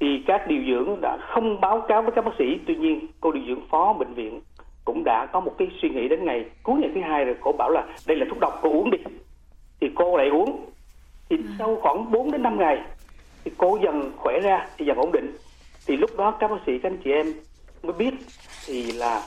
Thì 0.00 0.06
các 0.26 0.48
điều 0.48 0.62
dưỡng 0.68 1.00
đã 1.00 1.18
không 1.20 1.60
báo 1.60 1.80
cáo 1.80 2.02
với 2.02 2.12
các 2.12 2.24
bác 2.24 2.32
sĩ. 2.38 2.58
Tuy 2.66 2.76
nhiên 2.76 3.06
cô 3.20 3.32
điều 3.32 3.44
dưỡng 3.48 3.66
phó 3.70 3.92
bệnh 3.92 4.14
viện 4.14 4.40
cũng 4.84 5.02
đã 5.04 5.26
có 5.32 5.40
một 5.40 5.52
cái 5.58 5.68
suy 5.82 5.88
nghĩ 5.88 6.08
đến 6.08 6.24
ngày 6.24 6.44
cuối 6.62 6.80
ngày 6.80 6.90
thứ 6.94 7.00
hai 7.00 7.24
rồi 7.24 7.36
cô 7.40 7.52
bảo 7.52 7.70
là 7.70 7.86
đây 8.06 8.16
là 8.16 8.26
thuốc 8.30 8.40
độc 8.40 8.58
cô 8.62 8.70
uống 8.70 8.90
đi. 8.90 8.98
Thì 9.80 9.90
cô 9.94 10.16
lại 10.16 10.28
uống. 10.28 10.66
Thì 11.28 11.36
sau 11.58 11.76
khoảng 11.82 12.10
4 12.10 12.30
đến 12.30 12.42
5 12.42 12.58
ngày 12.58 12.78
thì 13.44 13.50
cô 13.58 13.78
dần 13.84 14.12
khỏe 14.16 14.40
ra 14.40 14.66
thì 14.76 14.84
dần 14.86 14.96
ổn 14.96 15.12
định. 15.12 15.36
Thì 15.86 15.96
lúc 15.96 16.10
đó 16.16 16.30
các 16.40 16.50
bác 16.50 16.56
sĩ 16.66 16.78
các 16.78 16.88
anh 16.88 16.98
chị 17.04 17.10
em 17.10 17.26
mới 17.82 17.92
biết 17.92 18.14
thì 18.66 18.92
là 18.92 19.22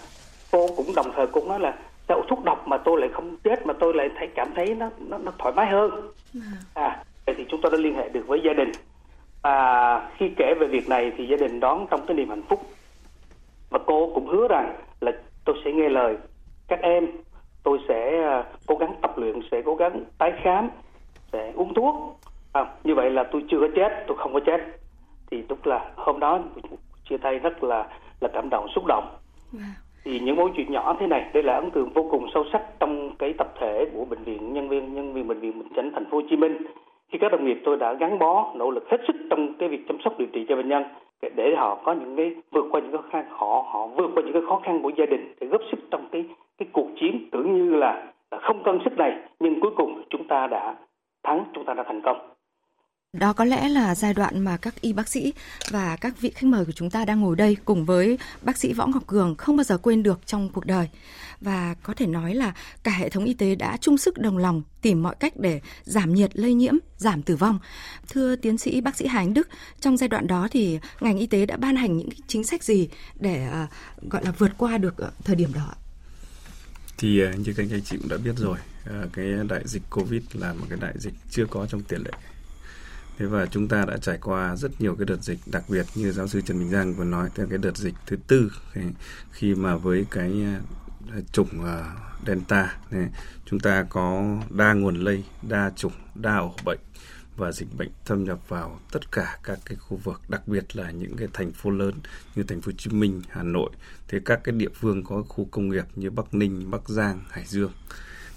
cô 0.52 0.68
cũng 0.78 0.96
đồng 0.96 1.12
thời 1.16 1.28
cũng 1.28 1.48
nói 1.48 1.60
là 1.60 1.78
sao 2.08 2.22
thuốc 2.28 2.44
độc 2.44 2.68
mà 2.68 2.78
tôi 2.78 3.02
lại 3.02 3.10
không 3.14 3.38
chết 3.44 3.66
mà 3.66 3.74
tôi 3.80 3.94
lại 3.94 4.10
thấy 4.18 4.28
cảm 4.36 4.48
thấy 4.56 4.76
nó 4.76 4.90
nó, 5.00 5.18
nó 5.18 5.32
thoải 5.38 5.54
mái 5.56 5.68
hơn. 5.68 6.12
À 6.74 7.04
vậy 7.26 7.36
thì 7.38 7.46
chúng 7.50 7.62
tôi 7.62 7.72
đã 7.72 7.78
liên 7.78 7.96
hệ 7.96 8.10
được 8.10 8.28
với 8.28 8.42
gia 8.46 8.54
đình. 8.54 8.72
Và 9.42 10.10
khi 10.18 10.26
kể 10.38 10.54
về 10.60 10.68
việc 10.68 10.90
này 10.90 11.12
thì 11.18 11.28
gia 11.28 11.38
đình 11.38 11.60
đón 11.60 11.88
trong 11.90 12.06
cái 12.08 12.18
niềm 12.18 12.30
hạnh 12.30 12.44
phúc. 12.50 12.62
Và 13.70 13.80
cô 13.86 14.12
cũng 14.14 14.28
hứa 14.28 14.48
rằng 14.48 14.76
là 15.02 15.12
tôi 15.46 15.56
sẽ 15.66 15.72
nghe 15.72 15.90
lời 15.90 16.18
các 16.68 16.80
em. 16.82 17.08
Tôi 17.64 17.80
sẽ 17.88 18.24
à, 18.24 18.44
cố 18.68 18.76
gắng 18.76 18.96
tập 19.02 19.18
luyện 19.18 19.40
sẽ 19.52 19.62
cố 19.66 19.76
gắng 19.76 20.04
tái 20.18 20.34
khám 20.44 20.70
sẽ 21.34 21.52
uống 21.56 21.74
thuốc 21.74 22.17
à, 22.58 22.66
như 22.84 22.96
vậy 22.96 23.10
là 23.10 23.24
tôi 23.24 23.44
chưa 23.50 23.60
có 23.60 23.68
chết 23.76 24.04
tôi 24.08 24.18
không 24.18 24.34
có 24.34 24.40
chết. 24.40 24.62
Thì 25.32 25.44
đúng 25.50 25.60
là 25.64 25.92
hôm 25.96 26.20
đó 26.20 26.40
chia 27.10 27.18
tay 27.18 27.40
rất 27.40 27.64
là 27.64 27.88
là 28.22 28.30
cảm 28.34 28.50
động 28.50 28.68
xúc 28.76 28.84
động. 28.88 29.08
Thì 30.04 30.20
những 30.20 30.36
mối 30.36 30.50
chuyện 30.56 30.72
nhỏ 30.72 30.96
thế 31.00 31.08
này 31.08 31.30
đây 31.34 31.44
là 31.44 31.54
ấn 31.54 31.72
tượng 31.72 31.90
vô 31.90 32.08
cùng 32.12 32.28
sâu 32.34 32.46
sắc 32.52 32.62
trong 32.80 33.16
cái 33.20 33.34
tập 33.38 33.54
thể 33.60 33.86
của 33.94 34.06
bệnh 34.06 34.24
viện 34.24 34.54
nhân 34.54 34.70
viên 34.70 34.94
nhân 34.94 35.14
viên 35.14 35.28
bệnh 35.28 35.40
viện 35.40 35.60
Bình 35.60 35.68
Chánh 35.76 35.92
thành 35.94 36.06
phố 36.06 36.18
Hồ 36.18 36.24
Chí 36.30 36.36
Minh. 36.36 36.58
Khi 37.12 37.18
các 37.22 37.32
đồng 37.32 37.46
nghiệp 37.46 37.62
tôi 37.66 37.78
đã 37.78 37.94
gắn 37.94 38.20
bó 38.20 38.54
nỗ 38.56 38.72
lực 38.72 38.90
hết 38.90 38.98
sức 39.08 39.16
trong 39.30 39.54
cái 39.60 39.70
việc 39.70 39.88
chăm 39.88 39.98
sóc 40.04 40.14
điều 40.18 40.28
trị 40.34 40.46
cho 40.50 40.56
bệnh 40.56 40.70
nhân 40.70 40.84
để 41.36 41.56
họ 41.58 41.76
có 41.84 41.94
những 41.94 42.16
cái 42.16 42.36
vượt 42.52 42.66
qua 42.72 42.82
những 42.82 42.92
khó 42.92 43.04
khăn 43.12 43.26
họ 43.30 43.66
họ 43.68 43.88
vượt 43.88 44.10
qua 44.16 44.24
những 44.24 44.34
cái 44.34 44.42
khó 44.48 44.62
khăn 44.64 44.82
của 44.82 44.92
gia 44.98 45.06
đình 45.06 45.34
để 45.40 45.48
góp 45.48 45.62
sức 45.72 45.80
trong 45.92 46.08
cái 46.12 46.26
cái 46.58 46.68
cuộc 46.72 46.88
chiến. 47.00 47.30
Tưởng 47.32 47.54
như 47.54 47.76
là, 47.76 48.08
là 48.32 48.40
không 48.42 48.64
cân 48.64 48.80
sức 48.86 48.98
này 48.98 49.18
nhưng 49.40 49.60
cuối 49.60 49.72
cùng 49.78 50.04
chúng 50.10 50.28
ta 50.28 50.48
đã 50.48 50.76
thắng 51.24 51.46
chúng 51.54 51.66
ta 51.66 51.74
đã 51.74 51.84
thành 51.84 52.02
công 52.02 52.18
đó 53.20 53.34
có 53.34 53.46
lẽ 53.46 53.70
là 53.70 53.96
giai 53.96 54.14
đoạn 54.14 54.40
mà 54.40 54.58
các 54.58 54.82
y 54.82 54.94
bác 54.94 55.08
sĩ 55.08 55.34
và 55.70 55.96
các 55.96 56.22
vị 56.22 56.32
khách 56.36 56.48
mời 56.48 56.66
của 56.66 56.72
chúng 56.72 56.90
ta 56.90 57.06
đang 57.06 57.20
ngồi 57.20 57.36
đây 57.36 57.58
cùng 57.66 57.86
với 57.86 58.18
bác 58.42 58.58
sĩ 58.58 58.74
Võ 58.74 58.88
Ngọc 58.88 59.08
Cường 59.08 59.36
không 59.36 59.58
bao 59.58 59.64
giờ 59.64 59.78
quên 59.78 60.04
được 60.04 60.20
trong 60.26 60.50
cuộc 60.50 60.66
đời. 60.66 60.90
Và 61.42 61.76
có 61.84 61.94
thể 61.94 62.06
nói 62.06 62.36
là 62.36 62.54
cả 62.84 62.92
hệ 62.92 63.10
thống 63.10 63.26
y 63.26 63.34
tế 63.34 63.56
đã 63.56 63.78
chung 63.82 63.98
sức 63.98 64.18
đồng 64.18 64.38
lòng 64.38 64.62
tìm 64.82 65.04
mọi 65.04 65.16
cách 65.20 65.38
để 65.38 65.62
giảm 65.84 66.14
nhiệt 66.14 66.32
lây 66.34 66.54
nhiễm, 66.54 66.74
giảm 66.98 67.22
tử 67.22 67.36
vong. 67.36 67.60
Thưa 68.10 68.36
tiến 68.36 68.58
sĩ 68.58 68.82
bác 68.82 68.96
sĩ 68.96 69.08
Hà 69.08 69.20
Anh 69.20 69.34
Đức, 69.34 69.48
trong 69.80 69.98
giai 69.98 70.08
đoạn 70.08 70.28
đó 70.28 70.48
thì 70.52 70.80
ngành 71.00 71.18
y 71.18 71.28
tế 71.28 71.46
đã 71.46 71.58
ban 71.58 71.76
hành 71.76 71.98
những 71.98 72.10
chính 72.28 72.44
sách 72.44 72.64
gì 72.64 72.90
để 73.20 73.48
ờ, 73.52 73.68
gọi 74.02 74.26
là 74.26 74.32
vượt 74.32 74.52
qua 74.58 74.78
được 74.78 74.98
ờ, 74.98 75.12
thời 75.24 75.36
điểm 75.36 75.54
đó? 75.54 75.74
Thì 76.98 77.20
ờ, 77.20 77.34
như 77.34 77.54
các 77.58 77.66
anh 77.72 77.82
chị 77.82 77.98
cũng 77.98 78.10
đã 78.10 78.18
biết 78.18 78.34
rồi, 78.38 78.58
cái 79.14 79.26
đại 79.50 79.62
dịch 79.66 79.84
Covid 79.90 80.22
là 80.34 80.54
một 80.54 80.66
cái 80.70 80.80
đại 80.82 80.94
dịch 81.00 81.14
chưa 81.30 81.46
có 81.46 81.66
trong 81.66 81.82
tiền 81.82 82.02
lệ 82.02 82.12
Thế 83.18 83.26
và 83.26 83.46
chúng 83.46 83.68
ta 83.68 83.86
đã 83.86 83.98
trải 83.98 84.18
qua 84.22 84.56
rất 84.56 84.82
nhiều 84.82 84.96
cái 84.96 85.06
đợt 85.06 85.24
dịch 85.24 85.40
đặc 85.46 85.64
biệt 85.70 85.86
như 85.96 86.12
giáo 86.12 86.28
sư 86.28 86.42
Trần 86.42 86.60
Bình 86.60 86.70
Giang 86.70 86.94
vừa 86.94 87.04
nói 87.04 87.30
theo 87.36 87.48
cái 87.50 87.58
đợt 87.58 87.78
dịch 87.78 87.96
thứ 88.06 88.18
tư 88.28 88.52
khi 89.32 89.56
mà 89.56 89.76
với 89.76 90.06
cái 90.12 90.44
à, 91.12 91.20
chủng 91.32 91.66
à, 91.66 91.96
Delta 92.28 92.78
này, 92.92 93.10
chúng 93.46 93.60
ta 93.60 93.86
có 93.90 94.38
đa 94.50 94.74
nguồn 94.74 94.96
lây, 94.96 95.24
đa 95.42 95.72
chủng, 95.76 95.94
đa 96.16 96.38
ổ 96.38 96.56
bệnh 96.66 96.80
và 97.38 97.52
dịch 97.52 97.68
bệnh 97.78 97.90
thâm 98.06 98.24
nhập 98.24 98.40
vào 98.48 98.80
tất 98.92 99.12
cả 99.12 99.40
các 99.44 99.60
cái 99.66 99.78
khu 99.78 99.98
vực, 99.98 100.22
đặc 100.30 100.48
biệt 100.48 100.76
là 100.76 100.92
những 100.92 101.18
cái 101.18 101.28
thành 101.34 101.52
phố 101.52 101.70
lớn 101.70 101.94
như 102.36 102.44
thành 102.44 102.62
phố 102.62 102.72
Hồ 102.72 102.76
Chí 102.78 102.90
Minh, 102.90 103.22
Hà 103.30 103.44
Nội, 103.44 103.70
thế 104.08 104.20
các 104.26 104.40
cái 104.44 104.56
địa 104.56 104.70
phương 104.74 105.04
có 105.04 105.24
khu 105.24 105.48
công 105.52 105.70
nghiệp 105.70 105.86
như 105.96 106.10
Bắc 106.10 106.34
Ninh, 106.34 106.72
Bắc 106.72 106.90
Giang, 106.90 107.22
Hải 107.30 107.46
Dương. 107.46 107.72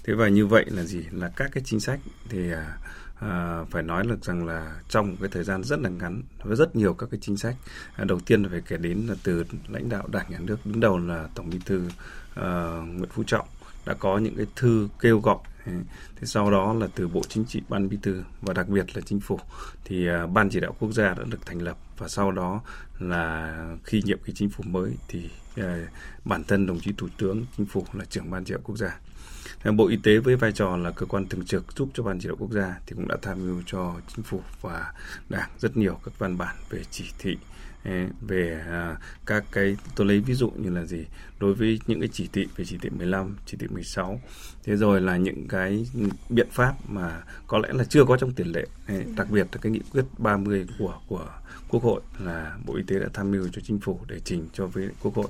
Thế 0.03 0.13
và 0.13 0.27
như 0.27 0.45
vậy 0.45 0.65
là 0.67 0.83
gì? 0.83 1.03
Là 1.11 1.31
các 1.35 1.49
cái 1.53 1.63
chính 1.65 1.79
sách 1.79 1.99
thì 2.29 2.51
à, 2.51 2.77
à, 3.21 3.63
phải 3.69 3.83
nói 3.83 4.03
được 4.07 4.25
rằng 4.25 4.47
là 4.47 4.79
trong 4.89 5.09
một 5.09 5.15
cái 5.19 5.29
thời 5.33 5.43
gian 5.43 5.63
rất 5.63 5.79
là 5.79 5.89
ngắn 5.89 6.21
với 6.43 6.55
rất 6.55 6.75
nhiều 6.75 6.93
các 6.93 7.09
cái 7.11 7.19
chính 7.21 7.37
sách 7.37 7.55
à, 7.95 8.05
đầu 8.05 8.19
tiên 8.19 8.43
là 8.43 8.49
phải 8.49 8.61
kể 8.67 8.77
đến 8.77 9.05
là 9.07 9.15
từ 9.23 9.43
lãnh 9.67 9.89
đạo 9.89 10.07
đảng 10.07 10.31
nhà 10.31 10.39
nước 10.39 10.57
đứng 10.65 10.79
đầu 10.79 10.97
là 10.97 11.27
tổng 11.35 11.49
bí 11.49 11.59
thư 11.65 11.89
à, 12.35 12.77
nguyễn 12.87 13.09
phú 13.09 13.23
trọng 13.27 13.47
đã 13.85 13.93
có 13.93 14.17
những 14.17 14.35
cái 14.37 14.45
thư 14.55 14.87
kêu 14.99 15.19
gọi. 15.19 15.37
Thế 16.15 16.25
sau 16.25 16.51
đó 16.51 16.73
là 16.73 16.87
từ 16.95 17.07
bộ 17.07 17.21
chính 17.29 17.45
trị 17.45 17.61
ban 17.69 17.89
bí 17.89 17.97
thư 18.01 18.23
và 18.41 18.53
đặc 18.53 18.67
biệt 18.67 18.95
là 18.95 19.01
chính 19.01 19.19
phủ 19.19 19.39
thì 19.85 20.07
à, 20.07 20.27
ban 20.27 20.49
chỉ 20.49 20.59
đạo 20.59 20.75
quốc 20.79 20.91
gia 20.91 21.13
đã 21.13 21.23
được 21.29 21.45
thành 21.45 21.61
lập 21.61 21.77
và 21.97 22.07
sau 22.07 22.31
đó 22.31 22.61
là 22.99 23.55
khi 23.83 24.01
nhiệm 24.05 24.19
kỳ 24.25 24.33
chính 24.33 24.49
phủ 24.49 24.63
mới 24.67 24.95
thì 25.07 25.29
à, 25.55 25.87
bản 26.25 26.43
thân 26.43 26.67
đồng 26.67 26.79
chí 26.79 26.93
thủ 26.97 27.07
tướng 27.17 27.45
chính 27.57 27.65
phủ 27.65 27.85
là 27.93 28.05
trưởng 28.05 28.31
ban 28.31 28.43
chỉ 28.43 28.53
đạo 28.53 28.61
quốc 28.63 28.77
gia. 28.77 28.99
Bộ 29.75 29.87
Y 29.87 29.97
tế 29.97 30.17
với 30.17 30.35
vai 30.35 30.51
trò 30.51 30.77
là 30.77 30.91
cơ 30.91 31.05
quan 31.05 31.27
thường 31.27 31.45
trực 31.45 31.65
giúp 31.75 31.89
cho 31.93 32.03
Ban 32.03 32.19
chỉ 32.19 32.27
đạo 32.27 32.35
quốc 32.39 32.51
gia 32.51 32.79
thì 32.85 32.93
cũng 32.95 33.07
đã 33.07 33.17
tham 33.21 33.47
mưu 33.47 33.61
cho 33.65 33.95
chính 34.15 34.23
phủ 34.23 34.41
và 34.61 34.93
đảng 35.29 35.49
rất 35.59 35.77
nhiều 35.77 35.99
các 36.05 36.19
văn 36.19 36.37
bản 36.37 36.55
về 36.69 36.81
chỉ 36.91 37.05
thị 37.19 37.37
về 38.21 38.63
à, 38.67 38.97
các 39.25 39.43
cái 39.51 39.77
tôi 39.95 40.07
lấy 40.07 40.19
ví 40.19 40.33
dụ 40.33 40.49
như 40.49 40.69
là 40.69 40.85
gì? 40.85 41.05
Đối 41.39 41.53
với 41.53 41.79
những 41.87 41.99
cái 41.99 42.09
chỉ 42.13 42.29
thị 42.33 42.47
về 42.55 42.65
chỉ 42.65 42.77
thị 42.81 42.89
15, 42.89 43.37
chỉ 43.45 43.57
thị 43.57 43.67
16 43.67 44.21
thế 44.63 44.75
rồi 44.75 45.01
là 45.01 45.17
những 45.17 45.47
cái 45.47 45.85
biện 46.29 46.47
pháp 46.51 46.73
mà 46.87 47.21
có 47.47 47.57
lẽ 47.57 47.69
là 47.73 47.83
chưa 47.83 48.05
có 48.05 48.17
trong 48.17 48.31
tiền 48.31 48.47
lệ 48.47 48.65
đặc 49.15 49.29
biệt 49.29 49.47
là 49.51 49.59
cái 49.61 49.71
nghị 49.71 49.81
quyết 49.91 50.05
30 50.17 50.67
của 50.79 50.99
của 51.07 51.29
Quốc 51.69 51.83
hội 51.83 52.01
là 52.19 52.57
Bộ 52.65 52.75
Y 52.75 52.83
tế 52.83 52.99
đã 52.99 53.07
tham 53.13 53.31
mưu 53.31 53.47
cho 53.51 53.61
chính 53.65 53.79
phủ 53.79 53.99
để 54.07 54.19
trình 54.19 54.47
cho 54.53 54.67
với 54.67 54.89
Quốc 55.03 55.15
hội 55.15 55.27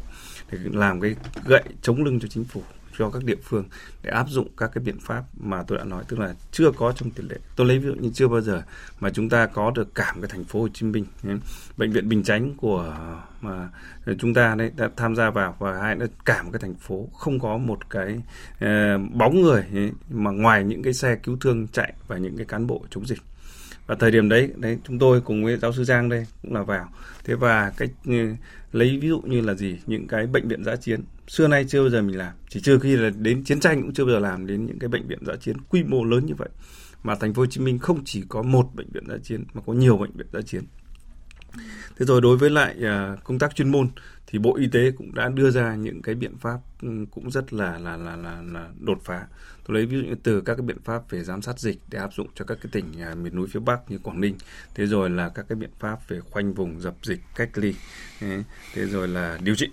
để 0.52 0.60
làm 0.64 1.02
cái 1.02 1.16
gậy 1.46 1.64
chống 1.82 2.04
lưng 2.04 2.20
cho 2.20 2.28
chính 2.28 2.44
phủ 2.44 2.64
cho 2.98 3.10
các 3.10 3.24
địa 3.24 3.38
phương 3.44 3.66
để 4.04 4.10
áp 4.10 4.30
dụng 4.30 4.48
các 4.58 4.72
cái 4.74 4.84
biện 4.84 5.00
pháp 5.00 5.24
mà 5.40 5.64
tôi 5.64 5.78
đã 5.78 5.84
nói 5.84 6.04
tức 6.08 6.20
là 6.20 6.36
chưa 6.52 6.72
có 6.72 6.92
trong 6.92 7.12
tiền 7.12 7.28
lệ. 7.30 7.38
Tôi 7.56 7.68
lấy 7.68 7.80
ví 7.80 7.86
dụ 7.86 7.94
như 7.94 8.12
chưa 8.14 8.28
bao 8.28 8.42
giờ 8.42 8.62
mà 9.00 9.10
chúng 9.10 9.30
ta 9.30 9.46
có 9.46 9.72
được 9.72 9.96
cả 9.96 10.14
một 10.14 10.20
cái 10.22 10.30
thành 10.30 10.44
phố 10.44 10.62
Hồ 10.62 10.68
Chí 10.74 10.86
Minh 10.86 11.06
bệnh 11.78 11.92
viện 11.92 12.10
Bình 12.10 12.24
Chánh 12.24 12.56
của 12.56 12.96
mà 13.42 13.70
chúng 14.20 14.34
ta 14.34 14.56
đấy 14.56 14.72
đã 14.78 14.90
tham 14.96 15.16
gia 15.16 15.30
vào 15.30 15.56
và 15.60 15.82
hai 15.82 15.96
nữa 15.96 16.06
cả 16.26 16.44
một 16.44 16.50
cái 16.54 16.60
thành 16.60 16.76
phố 16.76 17.10
không 17.18 17.40
có 17.40 17.58
một 17.58 17.90
cái 17.90 18.22
uh, 18.56 19.12
bóng 19.14 19.42
người 19.42 19.64
ấy, 19.74 19.92
mà 20.10 20.32
ngoài 20.32 20.64
những 20.64 20.84
cái 20.84 20.94
xe 20.94 21.16
cứu 21.16 21.38
thương 21.42 21.68
chạy 21.68 21.94
và 22.08 22.18
những 22.18 22.38
cái 22.38 22.46
cán 22.46 22.68
bộ 22.68 22.86
chống 22.90 23.06
dịch 23.06 23.20
và 23.92 23.98
thời 24.00 24.12
điểm 24.12 24.30
đấy 24.30 24.50
đấy, 24.56 24.78
chúng 24.84 25.00
tôi 25.00 25.22
cùng 25.22 25.44
với 25.46 25.58
giáo 25.58 25.74
sư 25.74 25.84
Giang 25.84 26.10
đây 26.10 26.26
cũng 26.42 26.54
là 26.54 26.64
vào. 26.64 26.90
Thế 27.24 27.36
và 27.36 27.72
cái 27.78 27.90
ừ, 28.06 28.34
lấy 28.72 28.98
ví 29.02 29.08
dụ 29.08 29.22
như 29.22 29.42
là 29.42 29.54
gì? 29.54 29.78
Những 29.86 30.08
cái 30.08 30.28
bệnh 30.28 30.48
viện 30.48 30.64
giã 30.64 30.76
chiến. 30.76 31.02
Xưa 31.28 31.48
nay 31.48 31.66
chưa 31.68 31.82
bao 31.82 31.90
giờ 31.90 32.02
mình 32.02 32.18
làm. 32.18 32.34
Chỉ 32.50 32.62
trừ 32.62 32.80
khi 32.80 32.96
là 32.96 33.10
đến 33.10 33.44
chiến 33.44 33.60
tranh 33.60 33.82
cũng 33.82 33.94
chưa 33.94 34.06
bao 34.06 34.14
giờ 34.14 34.20
làm 34.20 34.48
đến 34.48 34.66
những 34.66 34.80
cái 34.80 34.88
bệnh 34.88 35.08
viện 35.08 35.20
giã 35.26 35.36
chiến 35.36 35.58
quy 35.70 35.84
mô 35.84 36.04
lớn 36.04 36.26
như 36.26 36.34
vậy. 36.38 36.50
Mà 37.04 37.16
thành 37.16 37.34
phố 37.34 37.42
Hồ 37.42 37.46
Chí 37.46 37.62
Minh 37.62 37.80
không 37.80 38.02
chỉ 38.06 38.24
có 38.30 38.42
một 38.42 38.76
bệnh 38.76 38.88
viện 38.94 39.04
giã 39.08 39.16
chiến, 39.24 39.44
mà 39.54 39.62
có 39.66 39.74
nhiều 39.74 39.98
bệnh 39.98 40.12
viện 40.14 40.28
giã 40.34 40.42
chiến 40.42 40.64
thế 42.00 42.06
rồi 42.06 42.22
đối 42.22 42.38
với 42.38 42.50
lại 42.50 42.76
à, 42.84 43.16
công 43.24 43.40
tác 43.40 43.56
chuyên 43.56 43.72
môn 43.72 43.90
thì 44.28 44.40
bộ 44.40 44.56
y 44.56 44.68
tế 44.68 44.92
cũng 44.92 45.16
đã 45.16 45.30
đưa 45.30 45.52
ra 45.52 45.76
những 45.76 46.02
cái 46.02 46.16
biện 46.16 46.38
pháp 46.38 46.60
cũng 47.12 47.32
rất 47.32 47.54
là 47.54 47.78
là 47.78 47.98
là 47.98 48.16
là, 48.16 48.42
là 48.42 48.70
đột 48.80 49.00
phá. 49.04 49.28
Tôi 49.68 49.76
lấy 49.76 49.86
ví 49.86 49.98
dụ 49.98 50.04
như 50.04 50.16
từ 50.24 50.42
các 50.42 50.56
cái 50.56 50.62
biện 50.62 50.78
pháp 50.84 51.10
về 51.10 51.24
giám 51.24 51.42
sát 51.42 51.60
dịch 51.60 51.78
để 51.90 52.00
áp 52.00 52.14
dụng 52.14 52.28
cho 52.36 52.46
các 52.46 52.58
cái 52.62 52.70
tỉnh 52.72 53.02
à, 53.02 53.16
miền 53.16 53.36
núi 53.36 53.48
phía 53.52 53.60
bắc 53.60 53.92
như 53.92 53.98
quảng 53.98 54.22
ninh. 54.22 54.36
Thế 54.76 54.86
rồi 54.86 55.10
là 55.10 55.30
các 55.30 55.46
cái 55.50 55.56
biện 55.56 55.70
pháp 55.80 56.10
về 56.10 56.20
khoanh 56.20 56.54
vùng 56.54 56.82
dập 56.82 56.96
dịch 57.04 57.20
cách 57.36 57.50
ly 57.58 57.76
thế 58.74 58.86
rồi 58.86 59.08
là 59.08 59.38
điều 59.44 59.56
trị 59.56 59.68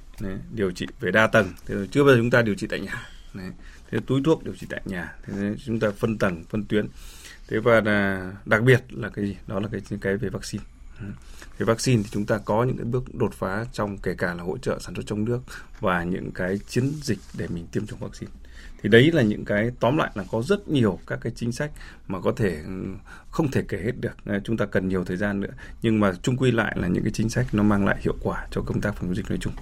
điều 0.54 0.70
trị 0.70 0.86
về 1.00 1.10
đa 1.10 1.26
tầng. 1.26 1.46
Thế 1.66 1.74
rồi 1.74 1.88
chưa 1.90 2.04
bao 2.04 2.14
giờ 2.14 2.20
chúng 2.20 2.30
ta 2.30 2.42
điều 2.42 2.54
trị 2.54 2.66
tại 2.70 2.80
nhà 2.80 3.06
thế 3.90 3.98
túi 4.06 4.20
thuốc 4.24 4.44
điều 4.44 4.54
trị 4.54 4.66
tại 4.70 4.80
nhà 4.84 5.14
thế 5.26 5.54
chúng 5.64 5.80
ta 5.80 5.90
phân 5.90 6.18
tầng 6.18 6.44
phân 6.50 6.64
tuyến. 6.64 6.88
Thế 7.48 7.58
và 7.58 7.80
là 7.80 8.32
đặc 8.46 8.62
biệt 8.62 8.84
là 8.90 9.08
cái 9.08 9.24
gì? 9.24 9.36
Đó 9.46 9.60
là 9.60 9.68
cái 9.72 9.80
cái 10.00 10.16
về 10.16 10.28
vaccine 10.28 10.64
về 11.58 11.64
vaccine 11.64 12.02
thì 12.02 12.08
chúng 12.12 12.26
ta 12.26 12.38
có 12.38 12.64
những 12.64 12.76
cái 12.76 12.84
bước 12.84 13.14
đột 13.14 13.34
phá 13.34 13.64
trong 13.72 13.98
kể 13.98 14.14
cả 14.18 14.34
là 14.34 14.42
hỗ 14.42 14.58
trợ 14.58 14.78
sản 14.78 14.94
xuất 14.94 15.06
trong 15.06 15.24
nước 15.24 15.40
và 15.80 16.04
những 16.04 16.30
cái 16.30 16.58
chiến 16.68 16.92
dịch 17.02 17.18
để 17.38 17.46
mình 17.48 17.66
tiêm 17.72 17.86
chủng 17.86 17.98
vaccine. 17.98 18.32
Thì 18.82 18.88
đấy 18.88 19.10
là 19.12 19.22
những 19.22 19.44
cái, 19.44 19.70
tóm 19.80 19.96
lại 19.96 20.10
là 20.14 20.24
có 20.30 20.42
rất 20.42 20.68
nhiều 20.68 20.98
các 21.06 21.18
cái 21.22 21.32
chính 21.36 21.52
sách 21.52 21.70
mà 22.08 22.20
có 22.20 22.32
thể 22.36 22.62
ừ, 22.66 22.72
không 23.30 23.50
thể 23.50 23.62
kể 23.68 23.78
hết 23.84 23.92
được. 24.00 24.16
Ờ, 24.24 24.40
chúng 24.44 24.56
ta 24.56 24.66
cần 24.66 24.88
nhiều 24.88 25.04
thời 25.04 25.16
gian 25.16 25.40
nữa. 25.40 25.52
Nhưng 25.82 26.00
mà 26.00 26.12
chung 26.22 26.36
quy 26.36 26.50
lại 26.50 26.76
là 26.78 26.88
những 26.88 27.02
cái 27.02 27.12
chính 27.12 27.28
sách 27.28 27.46
nó 27.52 27.62
mang 27.62 27.86
lại 27.86 27.96
hiệu 28.00 28.14
quả 28.22 28.46
cho 28.50 28.62
công 28.62 28.80
tác 28.80 28.96
phòng 28.96 29.06
chống 29.06 29.16
dịch 29.16 29.28
nói 29.28 29.38
chung. 29.40 29.52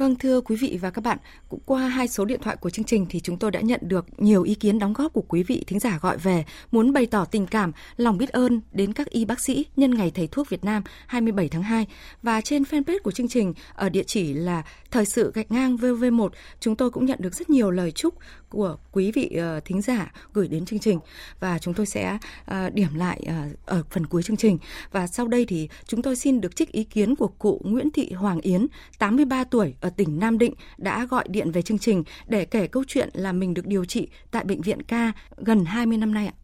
Vâng 0.00 0.16
thưa 0.16 0.40
quý 0.40 0.56
vị 0.56 0.78
và 0.80 0.90
các 0.90 1.04
bạn, 1.04 1.18
cũng 1.48 1.60
qua 1.66 1.88
hai 1.88 2.08
số 2.08 2.24
điện 2.24 2.40
thoại 2.42 2.56
của 2.56 2.70
chương 2.70 2.84
trình 2.84 3.06
thì 3.10 3.20
chúng 3.20 3.38
tôi 3.38 3.50
đã 3.50 3.60
nhận 3.60 3.80
được 3.82 4.06
nhiều 4.20 4.42
ý 4.42 4.54
kiến 4.54 4.78
đóng 4.78 4.92
góp 4.92 5.12
của 5.12 5.24
quý 5.28 5.42
vị 5.42 5.64
thính 5.66 5.78
giả 5.78 5.98
gọi 6.02 6.18
về 6.18 6.44
muốn 6.72 6.92
bày 6.92 7.06
tỏ 7.06 7.24
tình 7.24 7.46
cảm, 7.46 7.72
lòng 7.96 8.18
biết 8.18 8.28
ơn 8.28 8.60
đến 8.72 8.92
các 8.92 9.10
y 9.10 9.24
bác 9.24 9.40
sĩ 9.40 9.66
nhân 9.76 9.94
ngày 9.94 10.12
thầy 10.14 10.26
thuốc 10.26 10.48
Việt 10.48 10.64
Nam 10.64 10.82
27 11.06 11.48
tháng 11.48 11.62
2 11.62 11.86
và 12.22 12.40
trên 12.40 12.62
fanpage 12.62 12.98
của 13.02 13.10
chương 13.10 13.28
trình 13.28 13.54
ở 13.74 13.88
địa 13.88 14.02
chỉ 14.02 14.32
là 14.32 14.62
thời 14.90 15.04
sự 15.04 15.32
gạch 15.34 15.52
ngang 15.52 15.76
VV1 15.76 16.28
chúng 16.60 16.76
tôi 16.76 16.90
cũng 16.90 17.06
nhận 17.06 17.18
được 17.22 17.34
rất 17.34 17.50
nhiều 17.50 17.70
lời 17.70 17.92
chúc 17.92 18.14
của 18.50 18.76
quý 18.92 19.12
vị 19.14 19.30
ờ, 19.38 19.60
thính 19.64 19.82
giả 19.82 20.12
gửi 20.32 20.48
đến 20.48 20.64
chương 20.64 20.78
trình 20.78 20.98
và 21.40 21.58
chúng 21.58 21.74
tôi 21.74 21.86
sẽ 21.86 22.18
ờ, 22.46 22.70
điểm 22.70 22.94
lại 22.96 23.20
ờ, 23.26 23.34
ở 23.66 23.82
phần 23.90 24.06
cuối 24.06 24.22
chương 24.22 24.36
trình. 24.36 24.58
Và 24.92 25.06
sau 25.06 25.28
đây 25.28 25.46
thì 25.48 25.68
chúng 25.84 26.02
tôi 26.02 26.16
xin 26.16 26.40
được 26.40 26.56
trích 26.56 26.72
ý 26.72 26.84
kiến 26.84 27.16
của 27.16 27.28
cụ 27.38 27.60
Nguyễn 27.64 27.90
Thị 27.90 28.12
Hoàng 28.12 28.40
Yến, 28.40 28.66
83 28.98 29.44
tuổi 29.44 29.74
ở 29.80 29.90
tỉnh 29.96 30.20
Nam 30.20 30.38
Định 30.38 30.54
đã 30.78 31.06
gọi 31.10 31.24
điện 31.28 31.50
về 31.50 31.62
chương 31.62 31.78
trình 31.78 32.04
để 32.26 32.44
kể 32.44 32.66
câu 32.66 32.84
chuyện 32.86 33.08
là 33.12 33.32
mình 33.32 33.54
được 33.54 33.66
điều 33.66 33.84
trị 33.84 34.08
tại 34.30 34.44
bệnh 34.44 34.60
viện 34.60 34.82
ca 34.82 35.12
gần 35.36 35.64
20 35.64 35.98
năm 35.98 36.14
nay 36.14 36.26
ạ. 36.26 36.34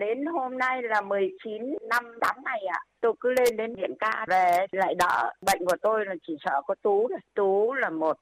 Đến 0.00 0.26
hôm 0.26 0.58
nay 0.58 0.82
là 0.82 1.00
19 1.00 1.62
năm 1.88 2.04
8 2.20 2.36
ngày 2.44 2.60
ạ. 2.72 2.80
Tôi 3.00 3.12
cứ 3.20 3.34
lên 3.38 3.56
đến 3.56 3.74
viện 3.74 3.94
ca 4.00 4.26
về 4.28 4.66
lại 4.72 4.94
đỡ. 4.94 5.32
Bệnh 5.40 5.64
của 5.66 5.76
tôi 5.82 6.06
là 6.06 6.14
chỉ 6.26 6.36
sợ 6.44 6.62
có 6.66 6.74
Tú. 6.82 7.08
Tú 7.34 7.74
là 7.74 7.90
một 7.90 8.16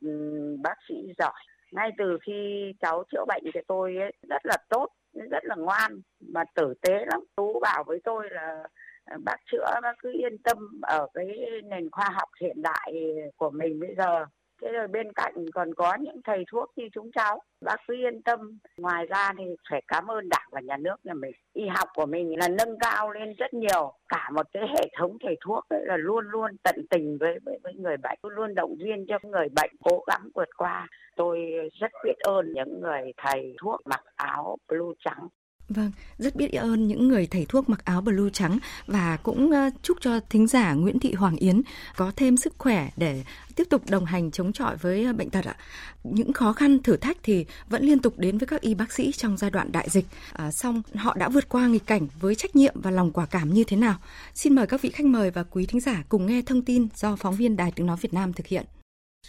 bác 0.63 0.75
sĩ 0.89 0.95
giỏi. 1.19 1.33
Ngay 1.75 1.91
từ 1.99 2.19
khi 2.23 2.73
cháu 2.81 3.05
chữa 3.13 3.25
bệnh 3.29 3.43
thì 3.55 3.61
tôi 3.69 3.97
ấy, 3.97 4.13
rất 4.29 4.47
là 4.47 4.57
tốt, 4.69 4.89
rất 5.31 5.45
là 5.45 5.55
ngoan 5.57 6.01
mà 6.21 6.45
tử 6.55 6.75
tế 6.83 7.05
lắm. 7.07 7.21
Tú 7.37 7.61
bảo 7.61 7.85
với 7.87 8.01
tôi 8.05 8.29
là 8.31 8.69
à, 9.05 9.17
bác 9.25 9.37
chữa 9.53 9.65
bác 9.83 9.93
cứ 9.99 10.13
yên 10.13 10.39
tâm 10.39 10.81
ở 10.83 11.07
cái 11.15 11.27
nền 11.65 11.91
khoa 11.91 12.11
học 12.13 12.29
hiện 12.41 12.63
đại 12.63 12.93
của 13.37 13.51
mình 13.51 13.81
bây 13.81 13.95
giờ 13.99 14.27
thế 14.65 14.73
rồi 14.73 14.89
bên 14.89 15.13
cạnh 15.13 15.35
còn 15.55 15.75
có 15.75 15.97
những 16.01 16.23
thầy 16.25 16.45
thuốc 16.53 16.73
như 16.77 16.89
chúng 16.93 17.11
cháu. 17.13 17.41
Bác 17.61 17.77
cứ 17.89 17.95
yên 17.95 18.23
tâm. 18.23 18.59
Ngoài 18.77 19.07
ra 19.07 19.33
thì 19.39 19.45
phải 19.71 19.83
cảm 19.89 20.11
ơn 20.11 20.29
đảng 20.29 20.49
và 20.51 20.61
nhà 20.61 20.77
nước 20.77 20.97
nhà 21.05 21.15
mình 21.15 21.33
y 21.53 21.63
học 21.69 21.89
của 21.95 22.07
mình 22.07 22.39
là 22.39 22.49
nâng 22.49 22.79
cao 22.79 23.11
lên 23.11 23.35
rất 23.39 23.55
nhiều. 23.55 23.93
Cả 24.09 24.31
một 24.35 24.47
cái 24.53 24.63
hệ 24.69 24.89
thống 24.99 25.17
thầy 25.25 25.37
thuốc 25.45 25.65
ấy 25.69 25.81
là 25.87 25.97
luôn 25.97 26.25
luôn 26.29 26.57
tận 26.63 26.87
tình 26.91 27.19
với 27.21 27.39
với, 27.45 27.59
với 27.63 27.75
người 27.75 27.97
bệnh 27.97 28.19
luôn 28.23 28.55
động 28.55 28.77
viên 28.85 29.07
cho 29.09 29.19
người 29.23 29.49
bệnh 29.57 29.71
cố 29.85 30.05
gắng 30.07 30.29
vượt 30.35 30.49
qua. 30.57 30.89
Tôi 31.17 31.39
rất 31.81 31.91
biết 32.05 32.19
ơn 32.19 32.53
những 32.53 32.81
người 32.81 33.13
thầy 33.17 33.55
thuốc 33.63 33.81
mặc 33.87 34.03
áo 34.17 34.57
blue 34.69 34.95
trắng. 35.05 35.29
Vâng, 35.69 35.91
rất 36.19 36.37
biết 36.37 36.53
ơn 36.53 36.89
những 36.89 37.09
người 37.09 37.27
thầy 37.27 37.47
thuốc 37.49 37.69
mặc 37.69 37.85
áo 37.85 38.01
blue 38.01 38.31
trắng 38.33 38.59
và 38.87 39.17
cũng 39.23 39.51
ờ, 39.51 39.71
chúc 39.83 39.97
cho 40.01 40.21
thính 40.31 40.47
giả 40.47 40.73
Nguyễn 40.73 40.99
Thị 40.99 41.15
Hoàng 41.15 41.37
Yến 41.37 41.63
có 41.97 42.13
thêm 42.17 42.37
sức 42.37 42.55
khỏe 42.59 42.91
để 42.97 43.25
tiếp 43.57 43.65
tục 43.71 43.83
đồng 43.91 44.05
hành 44.05 44.31
chống 44.31 44.53
chọi 44.53 44.77
với 44.77 45.05
ờ, 45.05 45.13
bệnh 45.13 45.31
tật 45.31 45.45
ạ. 45.45 45.57
Những 46.05 46.33
khó 46.33 46.53
khăn 46.53 46.83
thử 46.83 46.97
thách 46.97 47.17
thì 47.23 47.47
vẫn 47.69 47.85
liên 47.85 47.99
tục 47.99 48.19
đến 48.19 48.39
với 48.39 48.47
các 48.47 48.61
y 48.61 48.75
bác 48.75 48.93
sĩ 48.93 49.13
trong 49.13 49.37
giai 49.37 49.51
đoạn 49.51 49.73
đại 49.73 49.89
dịch. 49.91 50.07
À, 50.33 50.51
xong 50.51 50.83
họ 50.95 51.15
đã 51.15 51.29
vượt 51.29 51.49
qua 51.49 51.67
nghịch 51.67 51.87
cảnh 51.87 52.07
với 52.21 52.35
trách 52.35 52.57
nhiệm 52.57 52.81
và 52.81 52.91
lòng 52.91 53.13
quả 53.13 53.27
cảm 53.27 53.55
như 53.55 53.65
thế 53.65 53.77
nào? 53.77 53.95
Xin 54.35 54.55
mời 54.55 54.67
các 54.67 54.83
vị 54.83 54.91
khách 54.91 55.07
mời 55.07 55.31
và 55.31 55.43
quý 55.43 55.67
thính 55.67 55.81
giả 55.81 56.03
cùng 56.09 56.27
nghe 56.27 56.43
thông 56.43 56.63
tin 56.63 56.89
do 56.97 57.17
phóng 57.17 57.35
viên 57.35 57.57
Đài 57.57 57.73
Tiếng 57.73 57.87
nói 57.87 57.97
Việt 58.01 58.15
Nam 58.15 58.33
thực 58.33 58.47
hiện. 58.47 58.67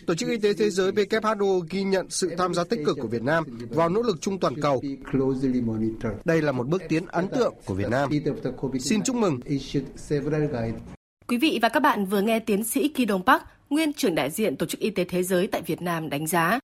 Tổ 0.08 0.16
chức 0.16 0.30
Y 0.30 0.38
tế 0.38 0.54
Thế 0.54 0.70
giới 0.70 0.92
WHO 0.92 1.60
ghi 1.70 1.84
nhận 1.84 2.10
sự 2.10 2.36
tham 2.38 2.54
gia 2.54 2.64
tích 2.64 2.80
cực 2.86 2.98
của 3.02 3.08
Việt 3.08 3.24
Nam 3.24 3.44
vào 3.70 3.90
nỗ 3.90 4.02
lực 4.02 4.22
chung 4.22 4.40
toàn 4.40 4.62
cầu. 4.62 4.82
Đây 6.26 6.42
là 6.42 6.52
một 6.52 6.68
bước 6.68 6.82
tiến 6.90 7.06
ấn 7.06 7.28
tượng 7.28 7.54
của 7.66 7.74
Việt 7.74 7.90
Nam. 7.90 8.10
Xin 8.80 9.04
chúc 9.04 9.16
mừng. 9.16 9.40
Quý 11.28 11.38
vị 11.38 11.60
và 11.62 11.70
các 11.70 11.80
bạn 11.80 12.06
vừa 12.06 12.22
nghe 12.22 12.40
tiến 12.40 12.64
sĩ 12.64 12.88
Ki 12.88 13.06
Dong 13.10 13.26
Park, 13.26 13.44
nguyên 13.70 13.94
trưởng 13.94 14.16
đại 14.16 14.32
diện 14.32 14.56
Tổ 14.56 14.66
chức 14.66 14.80
Y 14.80 14.90
tế 14.90 15.04
Thế 15.04 15.24
giới 15.24 15.48
tại 15.48 15.62
Việt 15.66 15.82
Nam 15.82 16.10
đánh 16.10 16.28
giá, 16.28 16.60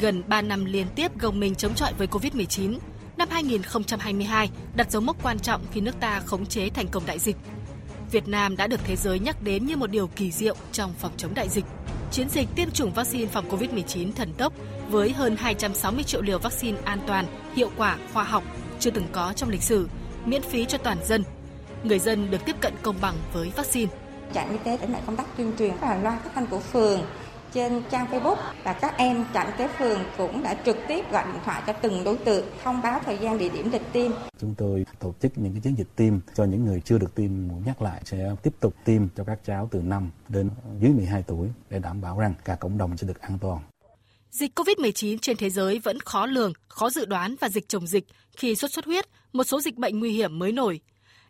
gần 0.00 0.22
3 0.28 0.42
năm 0.42 0.64
liên 0.64 0.86
tiếp 0.96 1.18
gồng 1.20 1.40
mình 1.40 1.54
chống 1.54 1.74
chọi 1.74 1.92
với 1.98 2.06
COVID-19, 2.06 2.78
năm 3.16 3.28
2022 3.30 4.50
đặt 4.76 4.90
dấu 4.90 5.02
mốc 5.02 5.22
quan 5.22 5.38
trọng 5.38 5.62
khi 5.72 5.80
nước 5.80 5.94
ta 6.00 6.20
khống 6.20 6.46
chế 6.46 6.68
thành 6.68 6.86
công 6.90 7.06
đại 7.06 7.18
dịch. 7.18 7.36
Việt 8.10 8.28
Nam 8.28 8.56
đã 8.56 8.66
được 8.66 8.80
thế 8.84 8.96
giới 8.96 9.18
nhắc 9.18 9.42
đến 9.42 9.66
như 9.66 9.76
một 9.76 9.90
điều 9.90 10.06
kỳ 10.06 10.30
diệu 10.30 10.56
trong 10.72 10.94
phòng 10.98 11.12
chống 11.16 11.34
đại 11.34 11.48
dịch. 11.48 11.64
Chiến 12.10 12.28
dịch 12.28 12.48
tiêm 12.56 12.70
chủng 12.70 12.92
vaccine 12.92 13.26
phòng 13.26 13.48
COVID-19 13.50 14.12
thần 14.12 14.32
tốc 14.32 14.52
với 14.88 15.12
hơn 15.12 15.36
260 15.36 16.04
triệu 16.04 16.22
liều 16.22 16.38
vaccine 16.38 16.78
an 16.84 16.98
toàn, 17.06 17.26
hiệu 17.54 17.70
quả, 17.76 17.98
khoa 18.12 18.24
học 18.24 18.42
chưa 18.78 18.90
từng 18.90 19.06
có 19.12 19.32
trong 19.36 19.50
lịch 19.50 19.62
sử, 19.62 19.88
miễn 20.24 20.42
phí 20.42 20.64
cho 20.64 20.78
toàn 20.78 20.98
dân. 21.04 21.24
Người 21.84 21.98
dân 21.98 22.30
được 22.30 22.38
tiếp 22.46 22.56
cận 22.60 22.72
công 22.82 22.96
bằng 23.00 23.14
với 23.32 23.52
vaccine. 23.56 23.92
Trạm 24.34 24.50
y 24.50 24.56
tế 24.64 24.76
đẩy 24.76 24.88
mạnh 24.88 25.02
công 25.06 25.16
tác 25.16 25.36
tuyên 25.36 25.52
truyền 25.58 25.72
và 25.80 25.98
loa 26.02 26.18
phát 26.24 26.30
thanh 26.34 26.46
của 26.46 26.58
phường 26.58 27.00
trên 27.52 27.82
trang 27.90 28.06
Facebook 28.06 28.36
và 28.64 28.72
các 28.72 28.94
em 28.96 29.24
trạm 29.34 29.46
tế 29.58 29.68
phường 29.78 30.00
cũng 30.18 30.42
đã 30.42 30.54
trực 30.66 30.76
tiếp 30.88 31.12
gọi 31.12 31.24
điện 31.26 31.42
thoại 31.44 31.62
cho 31.66 31.72
từng 31.72 32.04
đối 32.04 32.16
tượng 32.16 32.46
thông 32.64 32.82
báo 32.82 33.00
thời 33.04 33.18
gian 33.18 33.38
địa 33.38 33.48
điểm 33.48 33.70
lịch 33.72 33.92
tiêm. 33.92 34.10
Chúng 34.40 34.54
tôi 34.54 34.86
tổ 34.98 35.14
chức 35.22 35.38
những 35.38 35.52
cái 35.52 35.60
chiến 35.60 35.74
dịch 35.78 35.96
tiêm 35.96 36.14
cho 36.34 36.44
những 36.44 36.64
người 36.64 36.80
chưa 36.84 36.98
được 36.98 37.14
tiêm 37.14 37.30
nhắc 37.64 37.82
lại 37.82 38.02
sẽ 38.04 38.36
tiếp 38.42 38.52
tục 38.60 38.74
tiêm 38.84 39.02
cho 39.16 39.24
các 39.24 39.38
cháu 39.44 39.68
từ 39.70 39.80
5 39.82 40.10
đến 40.28 40.50
dưới 40.80 40.92
12 40.92 41.22
tuổi 41.22 41.48
để 41.70 41.78
đảm 41.78 42.00
bảo 42.00 42.18
rằng 42.18 42.34
cả 42.44 42.54
cộng 42.54 42.78
đồng 42.78 42.96
sẽ 42.96 43.06
được 43.06 43.20
an 43.20 43.38
toàn. 43.40 43.58
Dịch 44.30 44.58
COVID-19 44.58 45.18
trên 45.22 45.36
thế 45.36 45.50
giới 45.50 45.78
vẫn 45.78 46.00
khó 46.00 46.26
lường, 46.26 46.52
khó 46.68 46.90
dự 46.90 47.04
đoán 47.04 47.34
và 47.40 47.48
dịch 47.48 47.68
chồng 47.68 47.86
dịch 47.86 48.04
khi 48.36 48.54
sốt 48.54 48.70
xuất 48.70 48.84
huyết, 48.84 49.04
một 49.32 49.44
số 49.44 49.60
dịch 49.60 49.76
bệnh 49.76 50.00
nguy 50.00 50.12
hiểm 50.12 50.38
mới 50.38 50.52
nổi 50.52 50.80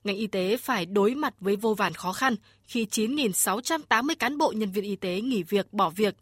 ngành 0.05 0.17
y 0.17 0.27
tế 0.27 0.57
phải 0.57 0.87
đối 0.87 1.15
mặt 1.15 1.35
với 1.41 1.57
vô 1.57 1.75
vàn 1.75 1.95
khó 1.95 2.13
khăn 2.13 2.37
khi 2.65 2.87
9.680 2.91 4.15
cán 4.19 4.39
bộ 4.39 4.53
nhân 4.57 4.73
viên 4.73 4.85
y 4.85 4.97
tế 4.97 5.21
nghỉ 5.21 5.43
việc 5.43 5.73
bỏ 5.73 5.91
việc. 5.91 6.15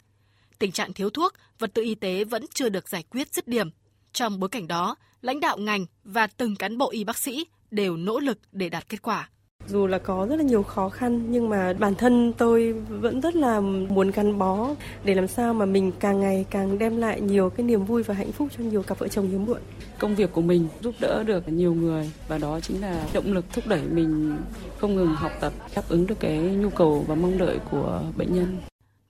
Tình 0.59 0.71
trạng 0.71 0.93
thiếu 0.93 1.09
thuốc, 1.09 1.33
vật 1.59 1.71
tư 1.73 1.81
y 1.83 1.95
tế 1.95 2.23
vẫn 2.23 2.45
chưa 2.53 2.69
được 2.69 2.89
giải 2.89 3.03
quyết 3.09 3.33
dứt 3.33 3.47
điểm. 3.47 3.69
Trong 4.13 4.39
bối 4.39 4.49
cảnh 4.49 4.67
đó, 4.67 4.95
lãnh 5.21 5.39
đạo 5.39 5.57
ngành 5.57 5.85
và 6.03 6.27
từng 6.27 6.55
cán 6.55 6.77
bộ 6.77 6.91
y 6.91 7.03
bác 7.03 7.17
sĩ 7.17 7.45
đều 7.71 7.97
nỗ 7.97 8.19
lực 8.19 8.39
để 8.51 8.69
đạt 8.69 8.89
kết 8.89 9.01
quả. 9.01 9.29
Dù 9.67 9.87
là 9.87 9.97
có 9.97 10.27
rất 10.29 10.35
là 10.35 10.43
nhiều 10.43 10.63
khó 10.63 10.89
khăn 10.89 11.31
nhưng 11.31 11.49
mà 11.49 11.73
bản 11.73 11.95
thân 11.95 12.33
tôi 12.37 12.73
vẫn 12.73 13.21
rất 13.21 13.35
là 13.35 13.59
muốn 13.59 14.11
gắn 14.11 14.37
bó 14.37 14.69
để 15.03 15.15
làm 15.15 15.27
sao 15.27 15.53
mà 15.53 15.65
mình 15.65 15.91
càng 15.99 16.19
ngày 16.19 16.45
càng 16.49 16.77
đem 16.77 16.97
lại 16.97 17.21
nhiều 17.21 17.49
cái 17.49 17.65
niềm 17.65 17.85
vui 17.85 18.03
và 18.03 18.13
hạnh 18.13 18.31
phúc 18.31 18.47
cho 18.57 18.63
nhiều 18.63 18.83
cặp 18.83 18.99
vợ 18.99 19.07
chồng 19.07 19.29
hiếm 19.29 19.45
muộn. 19.45 19.57
Công 19.99 20.15
việc 20.15 20.31
của 20.31 20.41
mình 20.41 20.67
giúp 20.81 20.95
đỡ 20.99 21.23
được 21.23 21.47
nhiều 21.47 21.73
người 21.73 22.11
và 22.27 22.37
đó 22.37 22.59
chính 22.59 22.81
là 22.81 23.07
động 23.13 23.33
lực 23.33 23.45
thúc 23.53 23.67
đẩy 23.67 23.81
mình 23.81 24.37
không 24.77 24.95
ngừng 24.95 25.15
học 25.15 25.31
tập, 25.41 25.53
đáp 25.75 25.83
ứng 25.89 26.07
được 26.07 26.19
cái 26.19 26.37
nhu 26.37 26.69
cầu 26.69 27.05
và 27.07 27.15
mong 27.15 27.37
đợi 27.37 27.59
của 27.71 28.01
bệnh 28.17 28.35
nhân. 28.35 28.57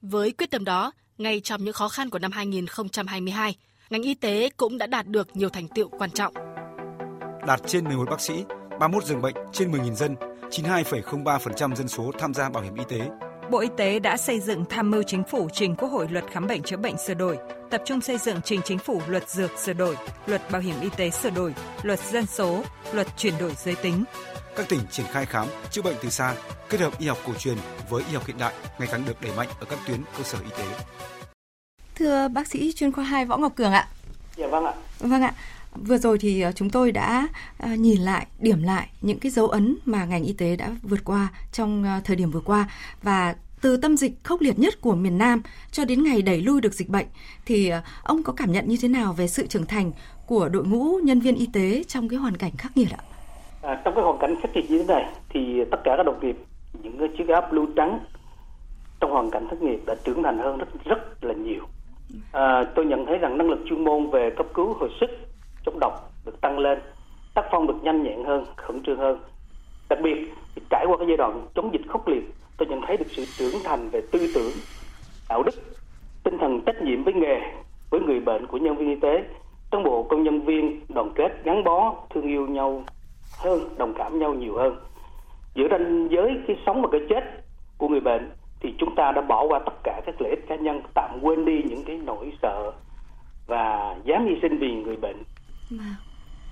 Với 0.01 0.31
quyết 0.31 0.51
tâm 0.51 0.65
đó, 0.65 0.91
ngay 1.17 1.39
trong 1.43 1.63
những 1.63 1.73
khó 1.73 1.89
khăn 1.89 2.09
của 2.09 2.19
năm 2.19 2.31
2022, 2.31 3.55
ngành 3.89 4.03
y 4.03 4.13
tế 4.13 4.49
cũng 4.57 4.77
đã 4.77 4.87
đạt 4.87 5.07
được 5.07 5.27
nhiều 5.33 5.49
thành 5.49 5.67
tựu 5.67 5.89
quan 5.89 6.11
trọng. 6.11 6.33
Đạt 7.47 7.61
trên 7.67 7.83
11 7.83 8.09
bác 8.09 8.21
sĩ, 8.21 8.33
31 8.79 9.03
giường 9.03 9.21
bệnh 9.21 9.35
trên 9.51 9.71
10.000 9.71 9.95
dân, 9.95 10.15
92,03% 10.51 11.75
dân 11.75 11.87
số 11.87 12.11
tham 12.19 12.33
gia 12.33 12.49
bảo 12.49 12.63
hiểm 12.63 12.75
y 12.75 12.83
tế. 12.89 12.99
Bộ 13.51 13.59
Y 13.59 13.69
tế 13.77 13.99
đã 13.99 14.17
xây 14.17 14.39
dựng 14.39 14.65
tham 14.69 14.91
mưu 14.91 15.03
chính 15.03 15.23
phủ 15.23 15.49
trình 15.53 15.75
Quốc 15.75 15.89
hội 15.89 16.07
luật 16.11 16.25
khám 16.31 16.47
bệnh 16.47 16.63
chữa 16.63 16.77
bệnh 16.77 16.97
sửa 16.97 17.13
đổi, 17.13 17.37
tập 17.69 17.81
trung 17.85 18.01
xây 18.01 18.17
dựng 18.17 18.41
trình 18.41 18.61
chính 18.65 18.77
phủ 18.79 19.01
luật 19.07 19.29
dược 19.29 19.59
sửa 19.59 19.73
đổi, 19.73 19.97
luật 20.25 20.51
bảo 20.51 20.61
hiểm 20.61 20.75
y 20.81 20.89
tế 20.97 21.09
sửa 21.09 21.29
đổi, 21.29 21.53
luật 21.83 21.99
dân 21.99 22.25
số, 22.25 22.63
luật 22.93 23.07
chuyển 23.17 23.33
đổi 23.39 23.53
giới 23.57 23.75
tính. 23.75 24.03
Các 24.55 24.69
tỉnh 24.69 24.79
triển 24.91 25.05
khai 25.11 25.25
khám 25.25 25.47
chữa 25.71 25.81
bệnh 25.81 25.95
từ 26.01 26.09
xa, 26.09 26.35
kết 26.69 26.79
hợp 26.81 26.99
y 26.99 27.07
học 27.07 27.17
cổ 27.27 27.33
truyền 27.33 27.57
với 27.89 28.03
y 28.09 28.13
học 28.13 28.25
hiện 28.25 28.37
đại 28.39 28.53
ngày 28.79 28.87
càng 28.91 29.05
được 29.05 29.21
đẩy 29.21 29.31
mạnh 29.37 29.47
ở 29.59 29.65
các 29.69 29.79
tuyến 29.87 30.01
cơ 30.17 30.23
sở 30.23 30.37
y 30.43 30.49
tế. 30.57 30.65
Thưa 31.95 32.27
bác 32.27 32.47
sĩ 32.47 32.73
chuyên 32.75 32.91
khoa 32.91 33.03
2 33.03 33.25
Võ 33.25 33.37
Ngọc 33.37 33.55
Cường 33.55 33.71
ạ. 33.71 33.87
Dạ 34.35 34.47
vâng 34.47 34.65
ạ. 34.65 34.73
Vâng 34.99 35.21
ạ. 35.21 35.33
Vừa 35.75 35.97
rồi 35.97 36.17
thì 36.17 36.41
ờ, 36.41 36.51
chúng 36.51 36.69
tôi 36.69 36.91
đã 36.91 37.27
ờ, 37.59 37.69
nhìn 37.69 38.01
lại, 38.01 38.27
điểm 38.39 38.63
lại 38.63 38.89
những 39.01 39.19
cái 39.19 39.31
dấu 39.31 39.47
ấn 39.47 39.75
mà 39.85 40.05
ngành 40.05 40.23
y 40.23 40.33
tế 40.33 40.55
đã 40.55 40.69
vượt 40.81 40.99
qua 41.05 41.27
trong 41.51 41.83
ờ, 41.83 42.01
thời 42.03 42.15
điểm 42.15 42.31
vừa 42.31 42.39
qua 42.39 42.69
và 43.03 43.35
từ 43.61 43.77
tâm 43.77 43.97
dịch 43.97 44.23
khốc 44.23 44.41
liệt 44.41 44.59
nhất 44.59 44.81
của 44.81 44.95
miền 44.95 45.17
Nam 45.17 45.41
cho 45.71 45.85
đến 45.85 46.03
ngày 46.03 46.21
đẩy 46.21 46.41
lui 46.41 46.61
được 46.61 46.73
dịch 46.73 46.89
bệnh 46.89 47.05
thì 47.45 47.71
ông 48.03 48.23
có 48.23 48.33
cảm 48.33 48.51
nhận 48.51 48.67
như 48.67 48.77
thế 48.81 48.87
nào 48.87 49.13
về 49.13 49.27
sự 49.27 49.47
trưởng 49.47 49.65
thành 49.65 49.91
của 50.27 50.49
đội 50.49 50.63
ngũ 50.65 50.99
nhân 51.03 51.19
viên 51.19 51.35
y 51.35 51.47
tế 51.53 51.83
trong 51.87 52.09
cái 52.09 52.19
hoàn 52.19 52.37
cảnh 52.37 52.51
khắc 52.57 52.77
nghiệt 52.77 52.87
ạ? 52.91 53.01
À, 53.61 53.81
trong 53.85 53.95
cái 53.95 54.03
hoàn 54.03 54.17
cảnh 54.19 54.35
khắc 54.41 54.55
nghiệt 54.55 54.71
như 54.71 54.77
thế 54.77 54.93
này 54.93 55.05
thì 55.29 55.63
tất 55.71 55.77
cả 55.83 55.93
các 55.97 56.03
đồng 56.03 56.19
nghiệp 56.21 56.37
những 56.83 56.97
cái 56.99 57.07
chiếc 57.17 57.27
áo 57.27 57.47
blue 57.51 57.65
trắng 57.75 57.99
trong 58.99 59.11
hoàn 59.11 59.31
cảnh 59.31 59.47
thất 59.49 59.61
nghiệp 59.61 59.79
đã 59.85 59.95
trưởng 60.05 60.23
thành 60.23 60.37
hơn 60.37 60.57
rất 60.57 60.67
rất 60.85 61.23
là 61.25 61.33
nhiều. 61.33 61.63
À, 62.31 62.63
tôi 62.75 62.85
nhận 62.85 63.05
thấy 63.05 63.17
rằng 63.17 63.37
năng 63.37 63.49
lực 63.49 63.59
chuyên 63.69 63.83
môn 63.83 64.09
về 64.09 64.29
cấp 64.37 64.45
cứu 64.53 64.73
hồi 64.79 64.89
sức 64.99 65.28
chống 65.65 65.79
độc 65.79 66.11
được 66.25 66.41
tăng 66.41 66.59
lên, 66.59 66.79
tác 67.33 67.45
phong 67.51 67.67
được 67.67 67.83
nhanh 67.83 68.03
nhẹn 68.03 68.23
hơn, 68.23 68.45
khẩn 68.55 68.83
trương 68.83 68.99
hơn. 68.99 69.19
Đặc 69.89 69.99
biệt 70.03 70.33
thì 70.55 70.61
trải 70.69 70.85
qua 70.87 70.97
cái 70.97 71.07
giai 71.07 71.17
đoạn 71.17 71.47
chống 71.55 71.73
dịch 71.73 71.81
khốc 71.87 72.07
liệt, 72.07 72.23
tôi 72.57 72.67
nhận 72.67 72.81
thấy 72.87 72.97
được 72.97 73.07
sự 73.09 73.25
trưởng 73.37 73.61
thành 73.63 73.89
về 73.89 74.01
tư 74.11 74.31
tưởng, 74.35 74.51
đạo 75.29 75.43
đức, 75.43 75.55
tinh 76.23 76.37
thần 76.37 76.61
trách 76.65 76.81
nhiệm 76.81 77.03
với 77.03 77.13
nghề, 77.13 77.39
với 77.89 78.01
người 78.01 78.19
bệnh 78.19 78.47
của 78.47 78.57
nhân 78.57 78.75
viên 78.75 78.89
y 78.89 78.95
tế. 78.95 79.23
Cán 79.71 79.83
bộ 79.83 80.03
công 80.03 80.23
nhân 80.23 80.41
viên 80.41 80.81
đoàn 80.89 81.11
kết 81.15 81.43
gắn 81.43 81.63
bó, 81.63 81.95
thương 82.09 82.27
yêu 82.27 82.47
nhau 82.47 82.83
hơn, 83.43 83.59
đồng 83.77 83.93
cảm 83.97 84.19
nhau 84.19 84.33
nhiều 84.33 84.57
hơn. 84.57 84.75
Giữa 85.53 85.67
ranh 85.71 86.07
giới 86.11 86.37
cái 86.47 86.55
sống 86.65 86.81
và 86.81 86.87
cái 86.91 87.01
chết 87.09 87.23
của 87.77 87.87
người 87.87 87.99
bệnh 87.99 88.29
thì 88.59 88.73
chúng 88.77 88.95
ta 88.95 89.11
đã 89.11 89.21
bỏ 89.21 89.45
qua 89.49 89.59
tất 89.59 89.73
cả 89.83 90.01
các 90.05 90.15
lợi 90.21 90.29
ích 90.29 90.47
cá 90.47 90.55
nhân, 90.55 90.81
tạm 90.95 91.19
quên 91.21 91.45
đi 91.45 91.63
những 91.69 91.83
cái 91.85 91.99
nỗi 92.05 92.31
sợ 92.41 92.71
và 93.47 93.95
dám 94.03 94.25
hy 94.25 94.35
sinh 94.41 94.57
vì 94.57 94.71
người 94.71 94.95
bệnh 94.95 95.23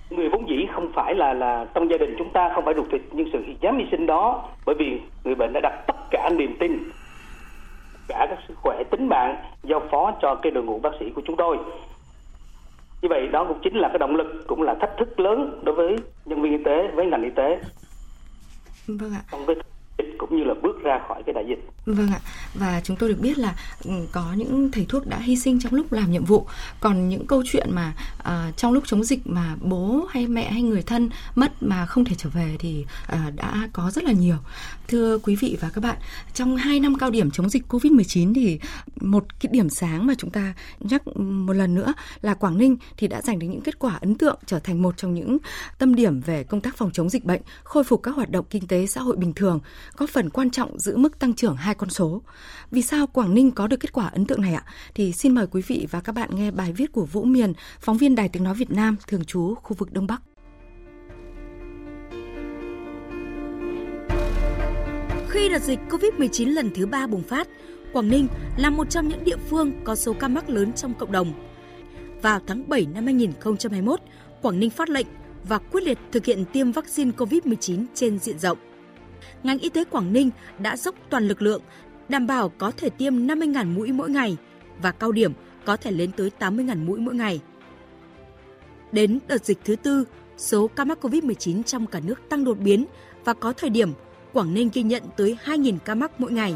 người 0.09 0.29
vốn 0.29 0.49
dĩ 0.49 0.65
không 0.73 0.91
phải 0.93 1.15
là 1.15 1.33
là 1.33 1.65
trong 1.73 1.89
gia 1.89 1.97
đình 1.97 2.15
chúng 2.17 2.33
ta 2.33 2.51
không 2.55 2.65
phải 2.65 2.73
ruột 2.73 2.85
thịt 2.91 3.01
nhưng 3.11 3.29
sự 3.33 3.39
dám 3.61 3.77
hy 3.77 3.85
sinh 3.91 4.05
đó 4.05 4.49
bởi 4.65 4.75
vì 4.79 5.01
người 5.23 5.35
bệnh 5.35 5.53
đã 5.53 5.59
đặt 5.63 5.83
tất 5.87 5.95
cả 6.11 6.29
niềm 6.37 6.57
tin 6.59 6.89
cả 8.07 8.27
các 8.29 8.39
sức 8.47 8.53
khỏe 8.57 8.83
tính 8.91 9.07
mạng 9.07 9.35
giao 9.63 9.81
phó 9.91 10.11
cho 10.21 10.35
cái 10.41 10.51
đội 10.51 10.63
ngũ 10.63 10.79
bác 10.79 10.89
sĩ 10.99 11.05
của 11.15 11.21
chúng 11.25 11.35
tôi. 11.37 11.57
Như 13.01 13.09
vậy 13.09 13.27
đó 13.27 13.45
cũng 13.47 13.59
chính 13.63 13.75
là 13.75 13.87
cái 13.87 13.99
động 13.99 14.15
lực 14.15 14.43
cũng 14.47 14.61
là 14.61 14.75
thách 14.81 14.91
thức 14.97 15.19
lớn 15.19 15.61
đối 15.63 15.75
với 15.75 15.95
nhân 16.25 16.41
viên 16.41 16.57
y 16.57 16.63
tế 16.63 16.87
với 16.93 17.05
ngành 17.05 17.23
y 17.23 17.29
tế. 17.29 17.59
Vâng 18.87 19.11
ạ. 19.13 19.21
Trong 19.31 19.45
cái 19.45 19.55
dịch 19.97 20.15
cũng 20.17 20.37
như 20.37 20.43
là 20.43 20.53
bước 20.63 20.83
ra 20.83 20.99
khỏi 21.07 21.23
cái 21.25 21.33
đại 21.33 21.45
dịch 21.49 21.59
Vâng 21.87 22.07
ạ, 22.11 22.19
và 22.53 22.81
chúng 22.83 22.97
tôi 22.97 23.09
được 23.09 23.19
biết 23.21 23.37
là 23.37 23.55
ừ, 23.85 23.91
có 24.11 24.33
những 24.37 24.71
thầy 24.71 24.85
thuốc 24.89 25.07
đã 25.07 25.17
hy 25.17 25.35
sinh 25.35 25.59
trong 25.59 25.73
lúc 25.73 25.91
làm 25.91 26.11
nhiệm 26.11 26.25
vụ. 26.25 26.47
Còn 26.79 27.09
những 27.09 27.27
câu 27.27 27.43
chuyện 27.51 27.67
mà 27.71 27.93
uh, 28.19 28.57
trong 28.57 28.73
lúc 28.73 28.83
chống 28.87 29.03
dịch 29.03 29.27
mà 29.27 29.55
bố 29.61 30.05
hay 30.09 30.27
mẹ 30.27 30.51
hay 30.51 30.61
người 30.61 30.81
thân 30.81 31.09
mất 31.35 31.63
mà 31.63 31.85
không 31.85 32.05
thể 32.05 32.15
trở 32.17 32.29
về 32.29 32.55
thì 32.59 32.85
uh, 33.13 33.35
đã 33.35 33.69
có 33.73 33.91
rất 33.91 34.03
là 34.03 34.11
nhiều. 34.11 34.35
Thưa 34.87 35.17
quý 35.17 35.35
vị 35.35 35.57
và 35.61 35.69
các 35.73 35.81
bạn, 35.83 35.97
trong 36.33 36.57
2 36.57 36.79
năm 36.79 36.95
cao 36.97 37.09
điểm 37.09 37.31
chống 37.31 37.49
dịch 37.49 37.63
Covid-19 37.69 38.33
thì 38.33 38.59
một 39.01 39.39
cái 39.39 39.49
điểm 39.53 39.69
sáng 39.69 40.07
mà 40.07 40.13
chúng 40.17 40.29
ta 40.29 40.53
nhắc 40.79 41.05
ừ, 41.05 41.21
một 41.21 41.53
lần 41.53 41.75
nữa 41.75 41.93
là 42.21 42.33
Quảng 42.33 42.57
Ninh 42.57 42.77
thì 42.97 43.07
đã 43.07 43.21
giành 43.21 43.39
được 43.39 43.47
những 43.47 43.61
kết 43.61 43.79
quả 43.79 43.97
ấn 44.01 44.15
tượng 44.15 44.39
trở 44.45 44.59
thành 44.59 44.81
một 44.81 44.97
trong 44.97 45.13
những 45.13 45.37
tâm 45.77 45.95
điểm 45.95 46.21
về 46.21 46.43
công 46.43 46.61
tác 46.61 46.77
phòng 46.77 46.91
chống 46.93 47.09
dịch 47.09 47.25
bệnh, 47.25 47.41
khôi 47.63 47.83
phục 47.83 48.03
các 48.03 48.15
hoạt 48.15 48.29
động 48.29 48.45
kinh 48.49 48.67
tế 48.67 48.85
xã 48.87 49.01
hội 49.01 49.15
bình 49.15 49.33
thường, 49.33 49.59
góp 49.97 50.09
phần 50.09 50.29
quan 50.29 50.49
trọng 50.49 50.79
giữ 50.79 50.97
mức 50.97 51.19
tăng 51.19 51.33
trưởng 51.33 51.55
hai 51.55 51.75
con 51.75 51.89
số. 51.89 52.21
Vì 52.71 52.81
sao 52.81 53.07
Quảng 53.07 53.33
Ninh 53.33 53.51
có 53.51 53.67
được 53.67 53.79
kết 53.79 53.91
quả 53.93 54.07
ấn 54.07 54.25
tượng 54.25 54.41
này 54.41 54.53
ạ? 54.53 54.63
Thì 54.95 55.13
xin 55.13 55.35
mời 55.35 55.47
quý 55.47 55.61
vị 55.67 55.87
và 55.91 56.01
các 56.01 56.15
bạn 56.15 56.29
nghe 56.33 56.51
bài 56.51 56.73
viết 56.73 56.91
của 56.91 57.05
Vũ 57.05 57.23
Miền, 57.23 57.53
phóng 57.79 57.97
viên 57.97 58.15
Đài 58.15 58.29
Tiếng 58.29 58.43
Nói 58.43 58.53
Việt 58.53 58.71
Nam, 58.71 58.95
thường 59.07 59.25
trú 59.25 59.55
khu 59.55 59.75
vực 59.77 59.93
Đông 59.93 60.07
Bắc. 60.07 60.21
Khi 65.29 65.49
đợt 65.49 65.63
dịch 65.63 65.79
COVID-19 65.89 66.53
lần 66.53 66.71
thứ 66.75 66.85
ba 66.85 67.07
bùng 67.07 67.23
phát, 67.23 67.47
Quảng 67.93 68.09
Ninh 68.09 68.27
là 68.57 68.69
một 68.69 68.89
trong 68.89 69.07
những 69.07 69.23
địa 69.23 69.37
phương 69.49 69.71
có 69.83 69.95
số 69.95 70.13
ca 70.13 70.27
mắc 70.27 70.49
lớn 70.49 70.73
trong 70.73 70.93
cộng 70.93 71.11
đồng. 71.11 71.33
Vào 72.21 72.39
tháng 72.47 72.69
7 72.69 72.87
năm 72.93 73.05
2021, 73.05 73.99
Quảng 74.41 74.59
Ninh 74.59 74.69
phát 74.69 74.89
lệnh 74.89 75.07
và 75.43 75.57
quyết 75.57 75.83
liệt 75.83 75.97
thực 76.11 76.25
hiện 76.25 76.45
tiêm 76.53 76.71
vaccine 76.71 77.11
COVID-19 77.17 77.85
trên 77.93 78.19
diện 78.19 78.39
rộng. 78.39 78.57
Ngành 79.43 79.59
y 79.59 79.69
tế 79.69 79.83
Quảng 79.83 80.13
Ninh 80.13 80.29
đã 80.59 80.77
dốc 80.77 80.95
toàn 81.09 81.27
lực 81.27 81.41
lượng, 81.41 81.61
đảm 82.09 82.27
bảo 82.27 82.49
có 82.49 82.71
thể 82.77 82.89
tiêm 82.89 83.13
50.000 83.27 83.73
mũi 83.75 83.91
mỗi 83.91 84.09
ngày 84.09 84.37
và 84.81 84.91
cao 84.91 85.11
điểm 85.11 85.33
có 85.65 85.77
thể 85.77 85.91
lên 85.91 86.11
tới 86.11 86.31
80.000 86.39 86.85
mũi 86.85 86.99
mỗi 86.99 87.15
ngày. 87.15 87.41
Đến 88.91 89.19
đợt 89.27 89.45
dịch 89.45 89.57
thứ 89.63 89.75
tư, 89.75 90.05
số 90.37 90.67
ca 90.67 90.85
mắc 90.85 90.97
COVID-19 91.01 91.63
trong 91.63 91.87
cả 91.87 91.99
nước 91.99 92.29
tăng 92.29 92.43
đột 92.43 92.59
biến 92.59 92.85
và 93.25 93.33
có 93.33 93.53
thời 93.53 93.69
điểm 93.69 93.93
Quảng 94.33 94.53
Ninh 94.53 94.69
ghi 94.73 94.83
nhận 94.83 95.03
tới 95.17 95.37
2.000 95.45 95.77
ca 95.85 95.95
mắc 95.95 96.11
mỗi 96.17 96.31
ngày. 96.31 96.55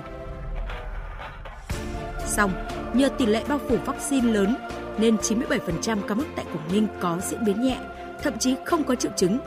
Xong, 2.25 2.51
nhờ 2.93 3.09
tỷ 3.09 3.25
lệ 3.25 3.43
bao 3.47 3.59
phủ 3.69 3.77
vaccine 3.85 4.33
lớn 4.33 4.55
nên 4.99 5.15
97% 5.15 6.01
ca 6.01 6.15
mắc 6.15 6.27
tại 6.35 6.45
Quảng 6.53 6.73
Ninh 6.73 6.87
có 6.99 7.19
diễn 7.29 7.45
biến 7.45 7.61
nhẹ, 7.61 7.77
thậm 8.23 8.33
chí 8.39 8.55
không 8.65 8.83
có 8.83 8.95
triệu 8.95 9.11
chứng. 9.15 9.39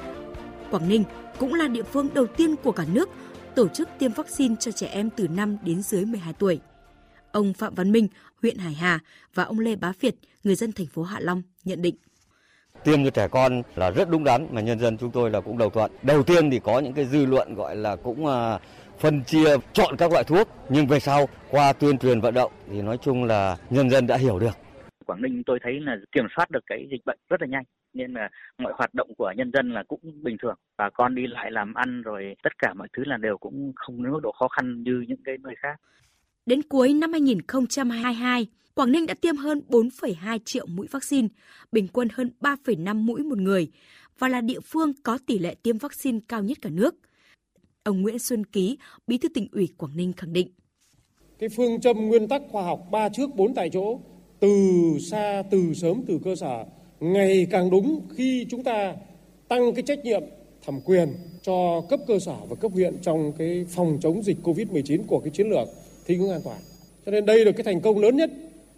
Quảng 0.71 0.89
Ninh 0.89 1.05
cũng 1.39 1.55
là 1.55 1.69
địa 1.69 1.83
phương 1.83 2.09
đầu 2.15 2.27
tiên 2.27 2.57
của 2.57 2.73
cả 2.73 2.85
nước 2.93 3.09
tổ 3.55 3.69
chức 3.69 3.89
tiêm 3.99 4.13
vaccine 4.13 4.55
cho 4.61 4.73
trẻ 4.73 4.87
em 4.87 5.11
từ 5.11 5.29
5 5.29 5.57
đến 5.65 5.83
dưới 5.83 6.05
12 6.05 6.33
tuổi. 6.33 6.61
Ông 7.33 7.53
Phạm 7.53 7.75
Văn 7.75 7.93
Minh, 7.93 8.09
huyện 8.43 8.59
Hải 8.59 8.75
Hà 8.75 8.99
và 9.35 9.45
ông 9.45 9.59
Lê 9.59 9.77
Bá 9.77 9.93
Việt, 10.01 10.15
người 10.45 10.55
dân 10.55 10.73
thành 10.73 10.87
phố 10.87 11.03
Hạ 11.03 11.21
Long 11.21 11.43
nhận 11.65 11.83
định 11.83 11.95
tiêm 12.85 13.05
cho 13.05 13.11
trẻ 13.11 13.29
con 13.29 13.63
là 13.77 13.91
rất 13.91 14.11
đúng 14.11 14.25
đắn 14.25 14.49
mà 14.51 14.61
nhân 14.61 14.79
dân 14.79 14.99
chúng 14.99 15.11
tôi 15.11 15.31
là 15.31 15.41
cũng 15.41 15.59
đồng 15.59 15.73
thuận. 15.73 15.91
Đầu 16.03 16.23
tiên 16.23 16.51
thì 16.51 16.59
có 16.59 16.79
những 16.79 16.93
cái 16.93 17.05
dư 17.05 17.27
luận 17.27 17.55
gọi 17.55 17.77
là 17.77 17.97
cũng 17.97 18.27
à, 18.27 18.59
phân 18.99 19.25
chia 19.25 19.57
chọn 19.73 19.97
các 19.97 20.13
loại 20.13 20.25
thuốc 20.25 20.49
nhưng 20.69 20.87
về 20.87 21.01
sau 21.01 21.29
qua 21.51 21.73
tuyên 21.73 21.99
truyền 21.99 22.21
vận 22.21 22.35
động 22.35 22.53
thì 22.71 22.83
nói 22.83 22.99
chung 23.03 23.25
là 23.25 23.57
nhân 23.71 23.91
dân 23.91 24.07
đã 24.07 24.17
hiểu 24.17 24.39
được. 24.39 24.57
Quảng 25.07 25.23
Ninh 25.23 25.43
tôi 25.47 25.59
thấy 25.63 25.81
là 25.81 25.97
kiểm 26.13 26.25
soát 26.37 26.51
được 26.51 26.65
cái 26.67 26.87
dịch 26.91 27.05
bệnh 27.05 27.19
rất 27.29 27.41
là 27.41 27.47
nhanh 27.47 27.65
nên 27.93 28.13
là 28.13 28.29
mọi 28.59 28.73
hoạt 28.77 28.95
động 28.95 29.15
của 29.19 29.33
nhân 29.37 29.51
dân 29.55 29.71
là 29.71 29.83
cũng 29.89 30.01
bình 30.23 30.37
thường 30.43 30.55
bà 30.77 30.91
con 30.91 31.15
đi 31.15 31.27
lại 31.27 31.51
làm 31.51 31.75
ăn 31.75 32.03
rồi 32.03 32.37
tất 32.43 32.59
cả 32.59 32.75
mọi 32.75 32.89
thứ 32.97 33.05
là 33.05 33.17
đều 33.17 33.39
cũng 33.39 33.73
không 33.77 34.03
đến 34.03 34.13
mức 34.13 34.21
độ 34.23 34.33
khó 34.33 34.49
khăn 34.49 34.83
như 34.83 35.05
những 35.09 35.23
cái 35.25 35.37
nơi 35.39 35.55
khác. 35.59 35.81
Đến 36.47 36.63
cuối 36.63 36.95
năm 36.95 37.13
2022, 37.13 38.47
Quảng 38.75 38.93
Ninh 38.93 39.07
đã 39.07 39.15
tiêm 39.15 39.37
hơn 39.37 39.61
4,2 39.69 40.39
triệu 40.45 40.67
mũi 40.67 40.87
vaccine, 40.91 41.29
bình 41.73 41.89
quân 41.93 42.09
hơn 42.13 42.31
3,5 42.41 42.97
mũi 42.97 43.23
một 43.23 43.39
người 43.39 43.71
và 44.19 44.29
là 44.29 44.41
địa 44.41 44.61
phương 44.61 44.93
có 45.03 45.19
tỷ 45.27 45.39
lệ 45.39 45.55
tiêm 45.63 45.79
vaccine 45.79 46.19
cao 46.29 46.43
nhất 46.43 46.59
cả 46.63 46.71
nước. 46.71 46.95
Ông 47.85 48.03
Nguyễn 48.03 48.19
Xuân 48.19 48.45
Ký, 48.45 48.79
Bí 49.07 49.19
thư 49.19 49.29
tỉnh 49.29 49.49
ủy 49.53 49.69
Quảng 49.79 49.97
Ninh 49.97 50.13
khẳng 50.13 50.33
định. 50.33 50.49
Cái 51.39 51.49
phương 51.57 51.81
châm 51.81 51.97
nguyên 51.97 52.29
tắc 52.29 52.43
khoa 52.51 52.63
học 52.63 52.81
ba 52.91 53.09
trước 53.09 53.35
bốn 53.35 53.55
tại 53.55 53.71
chỗ, 53.71 54.01
từ 54.45 54.99
xa, 55.01 55.43
từ 55.51 55.75
sớm, 55.75 56.03
từ 56.07 56.19
cơ 56.25 56.37
sở, 56.37 56.65
ngày 57.01 57.47
càng 57.51 57.71
đúng 57.71 58.01
khi 58.17 58.47
chúng 58.51 58.65
ta 58.65 58.95
tăng 59.49 59.75
cái 59.75 59.83
trách 59.83 60.05
nhiệm 60.05 60.23
thẩm 60.67 60.81
quyền 60.81 61.09
cho 61.43 61.81
cấp 61.89 62.01
cơ 62.07 62.19
sở 62.19 62.37
và 62.49 62.57
cấp 62.57 62.73
huyện 62.73 62.97
trong 63.03 63.33
cái 63.33 63.67
phòng 63.69 63.99
chống 64.01 64.23
dịch 64.23 64.37
COVID-19 64.43 65.01
của 65.07 65.21
cái 65.21 65.31
chiến 65.31 65.49
lược 65.51 65.69
thích 66.07 66.19
ứng 66.21 66.31
an 66.31 66.41
toàn. 66.45 66.59
Cho 67.07 67.13
nên 67.13 67.27
đây 67.27 67.45
là 67.45 67.53
cái 67.53 67.65
thành 67.65 67.81
công 67.81 67.99
lớn 67.99 68.17
nhất 68.17 68.31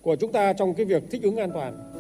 của 0.03 0.17
chúng 0.17 0.33
ta 0.33 0.53
trong 0.53 0.75
cái 0.75 0.87
việc 0.87 1.03
thích 1.11 1.23
ứng 1.23 1.37
an 1.37 1.51
toàn. 1.55 1.96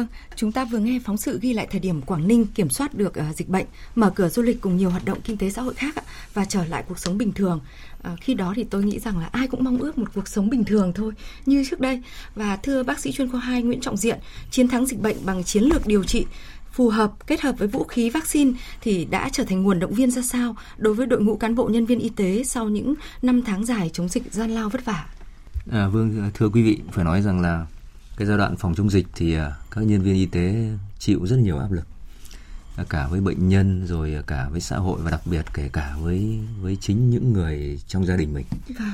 Vâng, 0.00 0.08
chúng 0.36 0.52
ta 0.52 0.64
vừa 0.64 0.78
nghe 0.78 1.00
phóng 1.04 1.16
sự 1.16 1.38
ghi 1.42 1.52
lại 1.52 1.66
thời 1.70 1.80
điểm 1.80 2.02
Quảng 2.02 2.28
Ninh 2.28 2.46
kiểm 2.46 2.70
soát 2.70 2.94
được 2.94 3.12
uh, 3.30 3.36
dịch 3.36 3.48
bệnh, 3.48 3.66
mở 3.94 4.10
cửa 4.10 4.28
du 4.28 4.42
lịch 4.42 4.60
cùng 4.60 4.76
nhiều 4.76 4.90
hoạt 4.90 5.04
động 5.04 5.18
kinh 5.24 5.36
tế 5.36 5.50
xã 5.50 5.62
hội 5.62 5.74
khác 5.74 5.94
uh, 5.98 6.04
và 6.34 6.44
trở 6.44 6.64
lại 6.64 6.84
cuộc 6.88 6.98
sống 6.98 7.18
bình 7.18 7.32
thường. 7.32 7.60
Uh, 8.12 8.20
khi 8.20 8.34
đó 8.34 8.52
thì 8.56 8.64
tôi 8.64 8.84
nghĩ 8.84 8.98
rằng 8.98 9.18
là 9.18 9.26
ai 9.26 9.46
cũng 9.46 9.64
mong 9.64 9.78
ước 9.78 9.98
một 9.98 10.08
cuộc 10.14 10.28
sống 10.28 10.50
bình 10.50 10.64
thường 10.64 10.92
thôi, 10.94 11.12
như 11.46 11.64
trước 11.70 11.80
đây. 11.80 12.02
Và 12.34 12.56
thưa 12.56 12.82
bác 12.82 12.98
sĩ 12.98 13.12
chuyên 13.12 13.30
khoa 13.30 13.40
2 13.40 13.62
Nguyễn 13.62 13.80
Trọng 13.80 13.96
Diện, 13.96 14.18
chiến 14.50 14.68
thắng 14.68 14.86
dịch 14.86 15.00
bệnh 15.00 15.16
bằng 15.24 15.44
chiến 15.44 15.64
lược 15.64 15.86
điều 15.86 16.04
trị 16.04 16.26
phù 16.72 16.88
hợp 16.88 17.12
kết 17.26 17.40
hợp 17.40 17.54
với 17.58 17.68
vũ 17.68 17.84
khí 17.84 18.10
vaccine 18.10 18.52
thì 18.80 19.04
đã 19.04 19.28
trở 19.32 19.44
thành 19.44 19.62
nguồn 19.62 19.78
động 19.78 19.94
viên 19.94 20.10
ra 20.10 20.22
sao 20.22 20.56
đối 20.78 20.94
với 20.94 21.06
đội 21.06 21.20
ngũ 21.20 21.36
cán 21.36 21.54
bộ 21.54 21.68
nhân 21.68 21.86
viên 21.86 21.98
y 21.98 22.08
tế 22.08 22.42
sau 22.44 22.68
những 22.68 22.94
năm 23.22 23.42
tháng 23.42 23.64
dài 23.64 23.90
chống 23.92 24.08
dịch 24.08 24.32
gian 24.32 24.50
lao 24.50 24.68
vất 24.68 24.84
vả? 24.84 25.06
À, 25.72 25.88
vâng, 25.88 26.30
thưa 26.34 26.48
quý 26.48 26.62
vị, 26.62 26.78
phải 26.92 27.04
nói 27.04 27.22
rằng 27.22 27.40
là 27.40 27.66
cái 28.20 28.26
giai 28.26 28.38
đoạn 28.38 28.56
phòng 28.56 28.74
chống 28.74 28.90
dịch 28.90 29.06
thì 29.14 29.34
à, 29.34 29.52
các 29.70 29.80
nhân 29.80 30.02
viên 30.02 30.14
y 30.14 30.26
tế 30.26 30.70
chịu 30.98 31.26
rất 31.26 31.36
nhiều 31.36 31.58
áp 31.58 31.72
lực. 31.72 31.86
À, 32.76 32.84
cả 32.88 33.06
với 33.06 33.20
bệnh 33.20 33.48
nhân 33.48 33.86
rồi 33.86 34.16
cả 34.26 34.48
với 34.48 34.60
xã 34.60 34.76
hội 34.76 35.00
và 35.02 35.10
đặc 35.10 35.20
biệt 35.24 35.44
kể 35.54 35.70
cả 35.72 35.96
với 36.00 36.38
với 36.60 36.76
chính 36.80 37.10
những 37.10 37.32
người 37.32 37.80
trong 37.86 38.06
gia 38.06 38.16
đình 38.16 38.34
mình. 38.34 38.46
Vâng. 38.78 38.88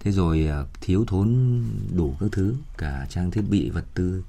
thế 0.00 0.12
rồi 0.12 0.46
à, 0.46 0.64
thiếu 0.80 1.04
thốn 1.06 1.60
đủ 1.96 2.16
các 2.20 2.26
thứ 2.32 2.54
cả 2.78 3.06
trang 3.10 3.30
thiết 3.30 3.42
bị 3.50 3.70
vật 3.70 3.84
tư 3.94 4.24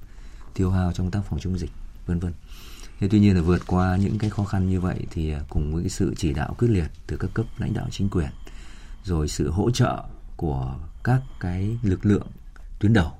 tiêu 0.54 0.70
hao 0.70 0.92
trong 0.92 1.10
tác 1.10 1.20
phòng 1.30 1.40
chống 1.40 1.58
dịch 1.58 1.70
vân 2.06 2.18
vân. 2.18 2.32
Thế 3.00 3.08
tuy 3.10 3.20
nhiên 3.20 3.36
là 3.36 3.42
vượt 3.42 3.62
qua 3.66 3.96
những 3.96 4.18
cái 4.18 4.30
khó 4.30 4.44
khăn 4.44 4.68
như 4.68 4.80
vậy 4.80 5.06
thì 5.10 5.34
cùng 5.48 5.74
với 5.74 5.82
cái 5.82 5.90
sự 5.90 6.14
chỉ 6.16 6.32
đạo 6.32 6.54
quyết 6.58 6.68
liệt 6.68 6.90
từ 7.06 7.16
các 7.16 7.30
cấp 7.34 7.46
lãnh 7.58 7.74
đạo 7.74 7.86
chính 7.90 8.08
quyền 8.08 8.30
rồi 9.04 9.28
sự 9.28 9.50
hỗ 9.50 9.70
trợ 9.70 10.04
của 10.36 10.76
các 11.04 11.22
cái 11.40 11.78
lực 11.82 12.06
lượng 12.06 12.26
tuyến 12.78 12.92
đầu 12.92 13.17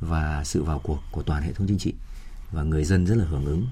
và 0.00 0.44
sự 0.44 0.62
vào 0.62 0.78
cuộc 0.78 1.00
của 1.12 1.22
toàn 1.22 1.42
hệ 1.42 1.52
thống 1.52 1.66
chính 1.66 1.78
trị. 1.78 1.94
Và 2.50 2.62
người 2.62 2.84
dân 2.84 3.06
rất 3.06 3.14
là 3.14 3.24
hưởng 3.24 3.44
ứng. 3.44 3.66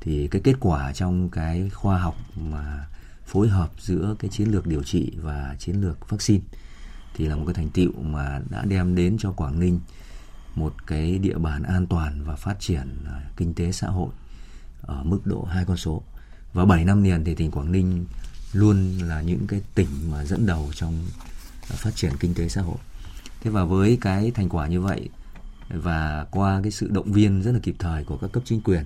Thì 0.00 0.28
cái 0.28 0.40
kết 0.44 0.54
quả 0.60 0.92
trong 0.92 1.30
cái 1.30 1.70
khoa 1.70 1.98
học 1.98 2.16
mà 2.36 2.86
phối 3.26 3.48
hợp 3.48 3.70
giữa 3.80 4.16
cái 4.18 4.30
chiến 4.30 4.48
lược 4.48 4.66
điều 4.66 4.82
trị 4.82 5.12
và 5.22 5.56
chiến 5.58 5.80
lược 5.80 6.10
vaccine 6.10 6.44
thì 7.14 7.26
là 7.26 7.36
một 7.36 7.44
cái 7.46 7.54
thành 7.54 7.70
tiệu 7.70 7.92
mà 7.92 8.40
đã 8.50 8.64
đem 8.64 8.94
đến 8.94 9.16
cho 9.18 9.32
Quảng 9.32 9.60
Ninh 9.60 9.80
một 10.54 10.86
cái 10.86 11.18
địa 11.18 11.38
bàn 11.38 11.62
an 11.62 11.86
toàn 11.86 12.24
và 12.24 12.36
phát 12.36 12.60
triển 12.60 13.04
à, 13.06 13.22
kinh 13.36 13.54
tế 13.54 13.72
xã 13.72 13.88
hội 13.88 14.08
ở 14.80 15.02
mức 15.04 15.20
độ 15.24 15.44
hai 15.44 15.64
con 15.64 15.76
số. 15.76 16.02
Và 16.52 16.64
7 16.64 16.84
năm 16.84 17.02
liền 17.02 17.24
thì 17.24 17.34
tỉnh 17.34 17.50
Quảng 17.50 17.72
Ninh 17.72 18.06
luôn 18.52 18.98
là 18.98 19.22
những 19.22 19.46
cái 19.46 19.62
tỉnh 19.74 19.88
mà 20.10 20.24
dẫn 20.24 20.46
đầu 20.46 20.70
trong 20.74 21.06
phát 21.64 21.96
triển 21.96 22.12
kinh 22.20 22.34
tế 22.34 22.48
xã 22.48 22.62
hội. 22.62 22.78
Thế 23.40 23.50
và 23.50 23.64
với 23.64 23.98
cái 24.00 24.30
thành 24.30 24.48
quả 24.48 24.66
như 24.66 24.80
vậy 24.80 25.08
và 25.68 26.26
qua 26.30 26.60
cái 26.62 26.70
sự 26.70 26.88
động 26.88 27.12
viên 27.12 27.42
rất 27.42 27.52
là 27.52 27.58
kịp 27.62 27.76
thời 27.78 28.04
của 28.04 28.16
các 28.16 28.32
cấp 28.32 28.42
chính 28.46 28.60
quyền, 28.60 28.84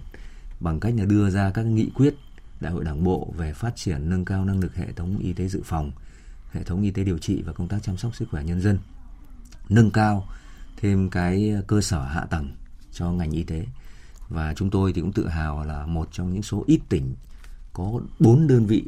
bằng 0.60 0.80
cách 0.80 0.94
là 0.98 1.04
đưa 1.04 1.30
ra 1.30 1.50
các 1.50 1.66
nghị 1.66 1.90
quyết 1.94 2.14
đại 2.60 2.72
hội 2.72 2.84
đảng 2.84 3.04
bộ 3.04 3.32
về 3.36 3.52
phát 3.52 3.76
triển 3.76 4.10
nâng 4.10 4.24
cao 4.24 4.44
năng 4.44 4.60
lực 4.60 4.76
hệ 4.76 4.92
thống 4.92 5.18
y 5.18 5.32
tế 5.32 5.48
dự 5.48 5.60
phòng, 5.64 5.92
hệ 6.52 6.62
thống 6.62 6.82
y 6.82 6.90
tế 6.90 7.04
điều 7.04 7.18
trị 7.18 7.42
và 7.42 7.52
công 7.52 7.68
tác 7.68 7.82
chăm 7.82 7.96
sóc 7.96 8.16
sức 8.16 8.28
khỏe 8.30 8.44
nhân 8.44 8.60
dân, 8.60 8.78
nâng 9.68 9.90
cao 9.90 10.26
thêm 10.76 11.10
cái 11.10 11.54
cơ 11.66 11.80
sở 11.80 12.04
hạ 12.04 12.26
tầng 12.30 12.52
cho 12.92 13.12
ngành 13.12 13.30
y 13.30 13.42
tế. 13.42 13.66
Và 14.28 14.54
chúng 14.54 14.70
tôi 14.70 14.92
thì 14.92 15.00
cũng 15.00 15.12
tự 15.12 15.28
hào 15.28 15.64
là 15.64 15.86
một 15.86 16.08
trong 16.12 16.32
những 16.32 16.42
số 16.42 16.64
ít 16.66 16.80
tỉnh 16.88 17.14
có 17.72 18.00
bốn 18.18 18.46
đơn 18.46 18.66
vị 18.66 18.84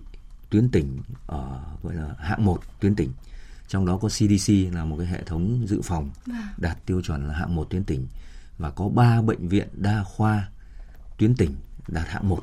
tuyến 0.50 0.68
tỉnh 0.68 0.98
ở, 1.26 1.61
gọi 1.83 1.94
là 1.94 2.14
hạng 2.18 2.44
một 2.44 2.61
tuyến 2.80 2.94
tỉnh 2.94 3.11
trong 3.68 3.87
đó 3.87 3.96
có 3.96 4.09
CDC 4.09 4.53
là 4.72 4.85
một 4.85 4.96
cái 4.98 5.07
hệ 5.07 5.22
thống 5.22 5.66
dự 5.68 5.81
phòng 5.83 6.11
vâng. 6.27 6.37
đạt 6.57 6.87
tiêu 6.87 7.03
chuẩn 7.03 7.29
là 7.29 7.35
hạng 7.35 7.55
một 7.55 7.66
tuyến 7.70 7.85
tỉnh. 7.85 8.07
Và 8.59 8.70
có 8.70 8.88
3 8.88 9.22
bệnh 9.22 9.48
viện 9.48 9.68
đa 9.72 10.03
khoa 10.03 10.48
tuyến 11.18 11.35
tỉnh 11.35 11.55
đạt 11.88 12.09
hạng 12.09 12.29
một. 12.29 12.42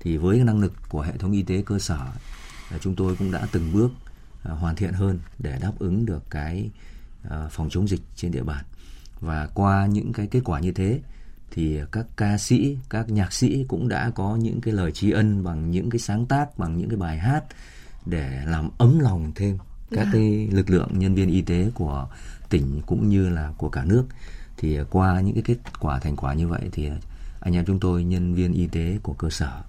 Thì 0.00 0.16
với 0.16 0.38
năng 0.38 0.60
lực 0.60 0.72
của 0.88 1.02
hệ 1.02 1.16
thống 1.16 1.32
y 1.32 1.42
tế 1.42 1.62
cơ 1.66 1.78
sở 1.78 1.98
chúng 2.80 2.96
tôi 2.96 3.16
cũng 3.16 3.32
đã 3.32 3.46
từng 3.52 3.72
bước 3.72 3.92
hoàn 4.42 4.76
thiện 4.76 4.92
hơn 4.92 5.18
để 5.38 5.58
đáp 5.60 5.72
ứng 5.78 6.06
được 6.06 6.22
cái 6.30 6.70
phòng 7.50 7.68
chống 7.70 7.88
dịch 7.88 8.00
trên 8.16 8.32
địa 8.32 8.42
bàn. 8.42 8.64
Và 9.20 9.48
qua 9.54 9.86
những 9.86 10.12
cái 10.12 10.26
kết 10.26 10.40
quả 10.44 10.60
như 10.60 10.72
thế 10.72 11.00
thì 11.50 11.80
các 11.92 12.06
ca 12.16 12.38
sĩ, 12.38 12.78
các 12.88 13.10
nhạc 13.10 13.32
sĩ 13.32 13.64
cũng 13.68 13.88
đã 13.88 14.10
có 14.10 14.36
những 14.36 14.60
cái 14.60 14.74
lời 14.74 14.92
tri 14.92 15.10
ân 15.10 15.44
bằng 15.44 15.70
những 15.70 15.90
cái 15.90 15.98
sáng 15.98 16.26
tác, 16.26 16.58
bằng 16.58 16.78
những 16.78 16.88
cái 16.88 16.98
bài 16.98 17.18
hát 17.18 17.44
để 18.06 18.42
làm 18.46 18.70
ấm 18.78 18.98
lòng 18.98 19.32
thêm 19.34 19.58
các 19.90 20.08
cái 20.12 20.48
lực 20.52 20.70
lượng 20.70 20.88
nhân 20.92 21.14
viên 21.14 21.30
y 21.30 21.42
tế 21.42 21.70
của 21.74 22.08
tỉnh 22.48 22.80
cũng 22.86 23.08
như 23.08 23.28
là 23.28 23.52
của 23.58 23.68
cả 23.68 23.84
nước 23.84 24.04
thì 24.56 24.78
qua 24.90 25.20
những 25.20 25.34
cái 25.34 25.42
kết 25.42 25.56
quả 25.80 25.98
thành 25.98 26.16
quả 26.16 26.34
như 26.34 26.48
vậy 26.48 26.68
thì 26.72 26.90
anh 27.40 27.54
em 27.54 27.64
chúng 27.64 27.80
tôi 27.80 28.04
nhân 28.04 28.34
viên 28.34 28.52
y 28.52 28.66
tế 28.66 28.98
của 29.02 29.12
cơ 29.12 29.30
sở 29.30 29.62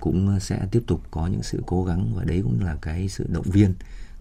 cũng 0.00 0.40
sẽ 0.40 0.66
tiếp 0.70 0.82
tục 0.86 1.02
có 1.10 1.26
những 1.26 1.42
sự 1.42 1.62
cố 1.66 1.84
gắng 1.84 2.12
và 2.16 2.24
đấy 2.24 2.40
cũng 2.42 2.64
là 2.64 2.76
cái 2.82 3.08
sự 3.08 3.26
động 3.28 3.50
viên 3.50 3.74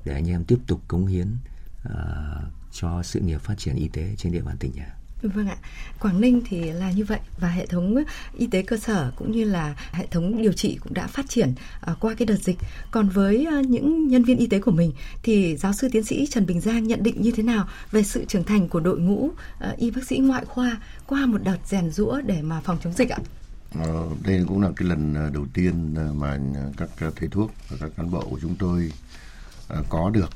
để 0.05 0.13
anh 0.13 0.29
em 0.29 0.43
tiếp 0.45 0.57
tục 0.67 0.81
cống 0.87 1.05
hiến 1.05 1.27
uh, 1.87 1.93
cho 2.71 3.03
sự 3.03 3.19
nghiệp 3.19 3.41
phát 3.41 3.57
triển 3.57 3.75
y 3.75 3.87
tế 3.87 4.15
trên 4.17 4.31
địa 4.31 4.41
bàn 4.41 4.57
tỉnh 4.59 4.71
nhà. 4.75 4.95
Vâng 5.23 5.47
ạ, 5.47 5.57
Quảng 5.99 6.21
Ninh 6.21 6.41
thì 6.45 6.71
là 6.71 6.91
như 6.91 7.05
vậy 7.05 7.19
và 7.39 7.47
hệ 7.47 7.65
thống 7.65 8.03
y 8.37 8.47
tế 8.47 8.61
cơ 8.61 8.77
sở 8.77 9.11
cũng 9.15 9.31
như 9.31 9.43
là 9.43 9.75
hệ 9.91 10.07
thống 10.07 10.41
điều 10.41 10.53
trị 10.53 10.77
cũng 10.83 10.93
đã 10.93 11.07
phát 11.07 11.29
triển 11.29 11.53
à, 11.81 11.95
qua 11.99 12.13
cái 12.13 12.25
đợt 12.25 12.37
dịch. 12.41 12.57
Còn 12.91 13.09
với 13.09 13.45
à, 13.45 13.61
những 13.61 14.07
nhân 14.07 14.23
viên 14.23 14.37
y 14.37 14.47
tế 14.47 14.59
của 14.59 14.71
mình 14.71 14.91
thì 15.23 15.57
giáo 15.57 15.73
sư 15.73 15.89
tiến 15.91 16.03
sĩ 16.03 16.27
Trần 16.27 16.45
Bình 16.45 16.61
Giang 16.61 16.87
nhận 16.87 17.03
định 17.03 17.21
như 17.21 17.31
thế 17.31 17.43
nào 17.43 17.67
về 17.91 18.03
sự 18.03 18.25
trưởng 18.25 18.43
thành 18.43 18.69
của 18.69 18.79
đội 18.79 18.99
ngũ 18.99 19.31
à, 19.59 19.73
y 19.77 19.91
bác 19.91 20.03
sĩ 20.07 20.17
ngoại 20.17 20.45
khoa 20.45 20.81
qua 21.07 21.25
một 21.25 21.43
đợt 21.43 21.57
rèn 21.65 21.91
rũa 21.91 22.21
để 22.21 22.41
mà 22.41 22.61
phòng 22.61 22.77
chống 22.83 22.93
dịch 22.93 23.09
ạ? 23.09 23.17
Ờ, 23.79 24.07
đây 24.23 24.45
cũng 24.47 24.61
là 24.61 24.69
cái 24.75 24.87
lần 24.87 25.31
đầu 25.33 25.45
tiên 25.53 25.95
mà 26.13 26.37
các 26.77 26.89
thầy 27.15 27.29
thuốc 27.31 27.51
và 27.69 27.77
các 27.79 27.91
cán 27.97 28.11
bộ 28.11 28.21
của 28.29 28.39
chúng 28.41 28.55
tôi 28.55 28.91
có 29.89 30.09
được 30.09 30.29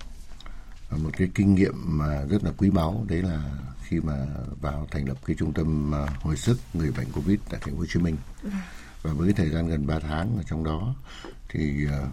một 0.91 1.09
cái 1.17 1.29
kinh 1.35 1.55
nghiệm 1.55 1.73
mà 1.85 2.25
rất 2.29 2.43
là 2.43 2.51
quý 2.57 2.69
báu 2.69 3.05
đấy 3.07 3.21
là 3.21 3.43
khi 3.87 3.99
mà 3.99 4.25
vào 4.61 4.87
thành 4.91 5.07
lập 5.07 5.17
cái 5.25 5.35
trung 5.39 5.53
tâm 5.53 5.95
à, 5.95 6.05
hồi 6.21 6.37
sức 6.37 6.59
người 6.73 6.91
bệnh 6.91 7.11
covid 7.11 7.39
tại 7.49 7.59
thành 7.63 7.73
phố 7.73 7.79
Hồ 7.79 7.85
Chí 7.85 7.99
Minh. 7.99 8.15
Và 9.01 9.13
với 9.13 9.33
thời 9.33 9.49
gian 9.49 9.67
gần 9.67 9.87
3 9.87 9.99
tháng 9.99 10.37
ở 10.37 10.43
trong 10.49 10.63
đó 10.63 10.95
thì 11.49 11.87
à, 11.91 12.07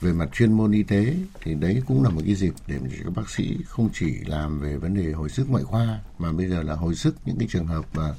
về 0.00 0.12
mặt 0.12 0.28
chuyên 0.32 0.52
môn 0.52 0.72
y 0.72 0.82
tế 0.82 1.16
thì 1.40 1.54
đấy 1.54 1.82
cũng 1.86 2.02
là 2.02 2.10
một 2.10 2.20
cái 2.24 2.34
dịp 2.34 2.54
để 2.66 2.78
các 3.04 3.12
bác 3.16 3.30
sĩ 3.30 3.58
không 3.66 3.90
chỉ 3.94 4.18
làm 4.26 4.60
về 4.60 4.76
vấn 4.76 4.94
đề 4.94 5.12
hồi 5.12 5.28
sức 5.28 5.50
ngoại 5.50 5.64
khoa 5.64 6.00
mà 6.18 6.32
bây 6.32 6.48
giờ 6.48 6.62
là 6.62 6.74
hồi 6.74 6.94
sức 6.94 7.16
những 7.24 7.38
cái 7.38 7.48
trường 7.50 7.66
hợp 7.66 7.84
mà 7.94 8.14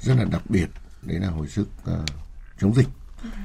rất 0.00 0.14
là 0.16 0.24
đặc 0.24 0.42
biệt 0.48 0.66
đấy 1.02 1.18
là 1.20 1.28
hồi 1.28 1.48
sức 1.48 1.68
uh, 1.90 1.98
chống 2.60 2.74
dịch 2.74 2.88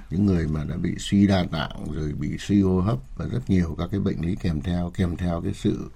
những 0.09 0.25
người 0.25 0.47
mà 0.47 0.63
đã 0.63 0.75
bị 0.77 0.95
suy 0.99 1.27
đa 1.27 1.45
tạng 1.51 1.91
rồi 1.93 2.13
bị 2.13 2.38
suy 2.39 2.61
hô 2.61 2.81
hấp 2.81 2.97
và 3.17 3.25
rất 3.25 3.49
nhiều 3.49 3.75
các 3.77 3.88
cái 3.91 3.99
bệnh 3.99 4.21
lý 4.21 4.35
kèm 4.35 4.61
theo 4.61 4.91
kèm 4.95 5.17
theo 5.17 5.41
cái 5.41 5.53
sự 5.53 5.89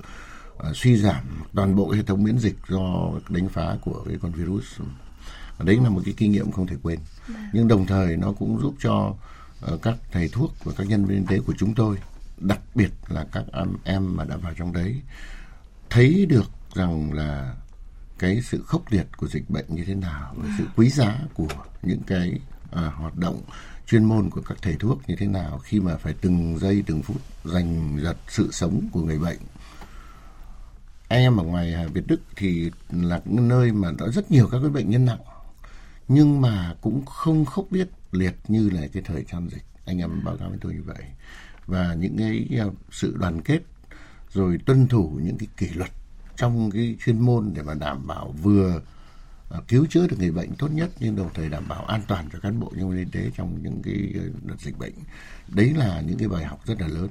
uh, 0.69 0.75
suy 0.75 0.97
giảm 0.97 1.23
toàn 1.53 1.75
bộ 1.75 1.91
hệ 1.91 2.03
thống 2.03 2.23
miễn 2.23 2.37
dịch 2.37 2.55
do 2.69 3.11
đánh 3.29 3.49
phá 3.49 3.77
của 3.81 4.03
cái 4.07 4.17
con 4.21 4.31
virus. 4.31 4.63
Và 5.57 5.65
đấy 5.65 5.79
là 5.83 5.89
một 5.89 6.01
cái 6.05 6.13
kinh 6.17 6.31
nghiệm 6.31 6.51
không 6.51 6.67
thể 6.67 6.75
quên. 6.83 6.99
Nhưng 7.53 7.67
đồng 7.67 7.85
thời 7.85 8.17
nó 8.17 8.31
cũng 8.31 8.59
giúp 8.61 8.75
cho 8.79 9.15
uh, 9.73 9.81
các 9.81 9.97
thầy 10.11 10.29
thuốc 10.29 10.53
và 10.63 10.73
các 10.77 10.87
nhân 10.87 11.05
viên 11.05 11.17
y 11.17 11.25
tế 11.27 11.39
của 11.39 11.53
chúng 11.57 11.75
tôi 11.75 11.97
đặc 12.37 12.59
biệt 12.75 12.91
là 13.07 13.25
các 13.31 13.43
em, 13.53 13.73
em 13.83 14.15
mà 14.15 14.23
đã 14.23 14.37
vào 14.37 14.53
trong 14.57 14.73
đấy 14.73 15.01
thấy 15.89 16.25
được 16.25 16.51
rằng 16.73 17.13
là 17.13 17.55
cái 18.19 18.41
sự 18.41 18.63
khốc 18.65 18.91
liệt 18.91 19.07
của 19.17 19.27
dịch 19.27 19.49
bệnh 19.49 19.65
như 19.67 19.83
thế 19.85 19.95
nào 19.95 20.33
và 20.37 20.49
sự 20.57 20.63
quý 20.75 20.89
giá 20.89 21.19
của 21.33 21.47
những 21.83 22.01
cái 22.07 22.39
à, 22.71 22.91
hoạt 22.95 23.17
động 23.17 23.41
chuyên 23.88 24.03
môn 24.03 24.29
của 24.29 24.41
các 24.41 24.58
thầy 24.62 24.75
thuốc 24.79 25.01
như 25.08 25.15
thế 25.15 25.27
nào 25.27 25.60
khi 25.63 25.79
mà 25.79 25.97
phải 25.97 26.13
từng 26.21 26.60
giây 26.60 26.84
từng 26.88 27.03
phút 27.03 27.21
giành 27.43 27.99
giật 28.01 28.17
sự 28.27 28.51
sống 28.51 28.89
của 28.91 29.01
người 29.01 29.19
bệnh. 29.19 29.39
Anh 31.08 31.21
em 31.21 31.38
ở 31.38 31.43
ngoài 31.43 31.88
Việt 31.93 32.08
Đức 32.08 32.21
thì 32.36 32.71
là 32.91 33.21
nơi 33.25 33.71
mà 33.71 33.91
có 33.99 34.10
rất 34.12 34.32
nhiều 34.32 34.49
các 34.51 34.60
cái 34.62 34.69
bệnh 34.69 34.89
nhân 34.89 35.05
nặng 35.05 35.19
nhưng 36.08 36.41
mà 36.41 36.75
cũng 36.82 37.05
không 37.05 37.45
khốc 37.45 37.65
biết 37.71 37.89
liệt 38.12 38.36
như 38.47 38.69
là 38.69 38.82
cái 38.93 39.03
thời 39.03 39.25
gian 39.32 39.49
dịch. 39.49 39.63
Anh 39.86 39.99
em 39.99 40.23
báo 40.23 40.38
cáo 40.38 40.49
với 40.49 40.58
tôi 40.62 40.73
như 40.73 40.84
vậy. 40.84 41.03
Và 41.65 41.93
những 41.93 42.17
cái 42.17 42.47
à, 42.60 42.65
sự 42.91 43.15
đoàn 43.19 43.41
kết 43.41 43.60
rồi 44.34 44.60
tuân 44.65 44.88
thủ 44.88 45.19
những 45.23 45.38
cái 45.38 45.47
kỷ 45.58 45.69
luật 45.69 45.91
trong 46.36 46.71
cái 46.71 46.95
chuyên 47.05 47.19
môn 47.19 47.51
để 47.53 47.62
mà 47.62 47.73
đảm 47.73 48.08
bảo 48.08 48.36
vừa 48.41 48.82
À, 49.49 49.59
cứu 49.67 49.85
chữa 49.89 50.07
được 50.07 50.19
người 50.19 50.31
bệnh 50.31 50.55
tốt 50.55 50.67
nhất 50.71 50.89
nhưng 50.99 51.15
đồng 51.15 51.29
thời 51.33 51.49
đảm 51.49 51.67
bảo 51.67 51.85
an 51.85 52.01
toàn 52.07 52.29
cho 52.33 52.39
cán 52.39 52.59
bộ 52.59 52.71
nhân 52.75 52.89
viên 52.89 52.99
y 52.99 53.12
tế 53.12 53.31
trong 53.38 53.63
những 53.63 53.81
cái 53.83 54.12
ờ, 54.15 54.21
đợt 54.43 54.59
dịch 54.59 54.77
bệnh. 54.77 54.93
Đấy 55.47 55.73
là 55.77 56.01
những 56.01 56.17
cái 56.17 56.27
bài 56.27 56.45
học 56.45 56.59
rất 56.65 56.81
là 56.81 56.88
lớn. 56.88 57.07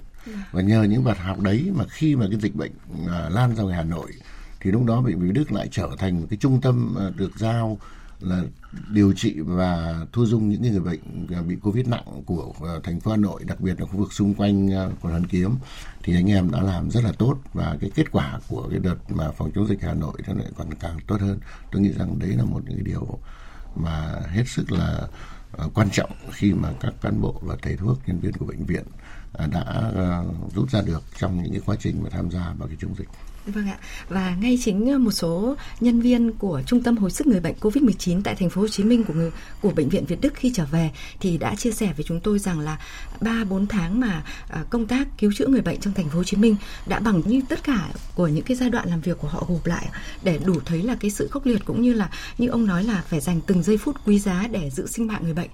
Và 0.53 0.63
nhờ 0.63 0.83
những 0.83 1.05
bài 1.05 1.17
học 1.17 1.41
đấy 1.41 1.71
mà 1.75 1.85
khi 1.89 2.17
mà 2.17 2.27
cái 2.31 2.41
dịch 2.41 2.55
bệnh 2.55 2.73
à, 3.09 3.29
lan 3.29 3.57
ra 3.57 3.63
ngoài 3.63 3.77
Hà 3.77 3.83
Nội 3.83 4.13
thì 4.61 4.71
lúc 4.71 4.85
đó 4.85 5.01
bệnh 5.01 5.21
viện 5.21 5.33
Đức 5.33 5.53
lại 5.53 5.69
trở 5.71 5.91
thành 5.99 6.21
một 6.21 6.27
cái 6.31 6.37
trung 6.37 6.61
tâm 6.61 6.95
ờ, 6.97 7.13
được 7.17 7.39
giao 7.39 7.79
là 8.21 8.43
điều 8.91 9.13
trị 9.13 9.41
và 9.41 10.07
thu 10.13 10.27
dung 10.27 10.49
những 10.49 10.63
người 10.63 10.81
bệnh 10.81 11.27
à, 11.35 11.43
bị 11.43 11.57
covid 11.57 11.87
nặng 11.87 12.23
của 12.27 12.53
à, 12.61 12.75
thành 12.83 13.01
phố 13.01 13.11
Hà 13.11 13.17
Nội, 13.17 13.45
đặc 13.45 13.61
biệt 13.61 13.81
là 13.81 13.87
khu 13.87 13.97
vực 13.97 14.13
xung 14.13 14.35
quanh 14.35 14.73
à, 14.75 14.89
quận 15.01 15.13
Hoàn 15.13 15.27
Kiếm, 15.27 15.55
thì 16.03 16.15
anh 16.15 16.31
em 16.31 16.51
đã 16.51 16.61
làm 16.61 16.91
rất 16.91 17.05
là 17.05 17.13
tốt 17.13 17.39
và 17.53 17.77
cái 17.81 17.91
kết 17.95 18.13
quả 18.13 18.41
của 18.49 18.69
cái 18.71 18.79
đợt 18.79 18.97
mà 19.09 19.31
phòng 19.31 19.51
chống 19.55 19.69
dịch 19.69 19.83
Hà 19.83 19.95
Nội 19.95 20.13
nó 20.27 20.35
lại 20.35 20.47
còn 20.57 20.75
càng 20.75 20.99
tốt 21.07 21.21
hơn. 21.21 21.39
Tôi 21.73 21.83
nghĩ 21.83 21.93
rằng 21.93 22.19
đấy 22.19 22.31
là 22.31 22.45
một 22.45 22.61
cái 22.67 22.77
điều 22.85 23.19
mà 23.75 24.21
hết 24.29 24.45
sức 24.47 24.73
là 24.73 25.09
quan 25.75 25.89
trọng 25.93 26.11
khi 26.33 26.53
mà 26.53 26.73
các 26.81 26.95
cán 27.01 27.21
bộ 27.21 27.41
và 27.43 27.57
thầy 27.63 27.77
thuốc, 27.77 27.99
nhân 28.07 28.21
viên 28.21 28.33
của 28.33 28.47
bệnh 28.47 28.65
viện 28.65 28.85
À, 29.33 29.47
đã 29.47 29.65
à, 29.97 30.23
rút 30.55 30.71
ra 30.71 30.83
được 30.83 31.03
trong 31.19 31.43
những 31.43 31.53
cái 31.53 31.61
quá 31.67 31.77
trình 31.81 32.03
mà 32.03 32.11
tham 32.11 32.31
gia 32.31 32.55
vào 32.59 32.69
cái 32.69 32.77
chống 32.81 32.95
dịch. 32.99 33.09
Vâng 33.55 33.69
ạ. 33.69 33.79
Và 34.09 34.37
ngay 34.41 34.59
chính 34.65 34.91
à, 34.91 34.99
một 34.99 35.11
số 35.11 35.57
nhân 35.81 36.01
viên 36.01 36.33
của 36.33 36.63
Trung 36.67 36.83
tâm 36.83 36.97
hồi 36.97 37.11
sức 37.11 37.27
người 37.27 37.41
bệnh 37.41 37.55
COVID-19 37.61 38.21
tại 38.25 38.35
thành 38.35 38.51
phố 38.51 38.61
Hồ 38.61 38.69
Chí 38.69 38.85
Minh 38.85 39.05
của 39.05 39.15
người, 39.15 39.31
của 39.63 39.71
bệnh 39.71 39.89
viện 39.89 40.05
Việt 40.05 40.21
Đức 40.21 40.35
khi 40.35 40.53
trở 40.55 40.65
về 40.65 40.91
thì 41.21 41.39
đã 41.39 41.55
chia 41.55 41.73
sẻ 41.73 41.93
với 41.97 42.05
chúng 42.05 42.21
tôi 42.21 42.39
rằng 42.39 42.61
là 42.61 42.79
3 43.21 43.45
4 43.45 43.67
tháng 43.67 44.01
mà 44.01 44.25
công 44.71 44.87
tác 44.87 45.09
cứu 45.19 45.33
chữa 45.37 45.47
người 45.47 45.61
bệnh 45.61 45.81
trong 45.81 45.95
thành 45.95 46.09
phố 46.09 46.17
Hồ 46.17 46.25
Chí 46.25 46.37
Minh 46.37 46.57
đã 46.87 46.99
bằng 46.99 47.23
như 47.25 47.43
tất 47.49 47.65
cả 47.65 47.89
của 48.15 48.29
những 48.29 48.45
cái 48.45 48.57
giai 48.57 48.71
đoạn 48.71 48.89
làm 48.89 49.01
việc 49.01 49.19
của 49.19 49.29
họ 49.29 49.45
gộp 49.49 49.67
lại 49.67 49.89
để 50.23 50.39
đủ 50.45 50.61
thấy 50.65 50.83
là 50.83 50.97
cái 51.01 51.11
sự 51.11 51.29
khốc 51.31 51.47
liệt 51.47 51.65
cũng 51.65 51.83
như 51.83 51.93
là 51.93 52.11
như 52.39 52.49
ông 52.49 52.67
nói 52.67 52.85
là 52.85 53.03
phải 53.09 53.21
dành 53.21 53.41
từng 53.47 53.63
giây 53.63 53.77
phút 53.77 53.97
quý 54.07 54.19
giá 54.19 54.47
để 54.51 54.71
giữ 54.71 54.87
sinh 54.87 55.07
mạng 55.07 55.21
người 55.25 55.35
bệnh 55.35 55.51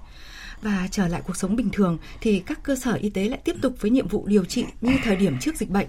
và 0.61 0.87
trở 0.91 1.07
lại 1.07 1.21
cuộc 1.27 1.37
sống 1.37 1.55
bình 1.55 1.69
thường 1.69 1.97
thì 2.21 2.39
các 2.39 2.63
cơ 2.63 2.75
sở 2.75 2.93
y 2.93 3.09
tế 3.09 3.29
lại 3.29 3.39
tiếp 3.43 3.55
tục 3.61 3.75
với 3.79 3.91
nhiệm 3.91 4.07
vụ 4.07 4.25
điều 4.27 4.45
trị 4.45 4.65
như 4.81 4.93
thời 5.03 5.15
điểm 5.15 5.39
trước 5.39 5.55
dịch 5.55 5.69
bệnh 5.69 5.87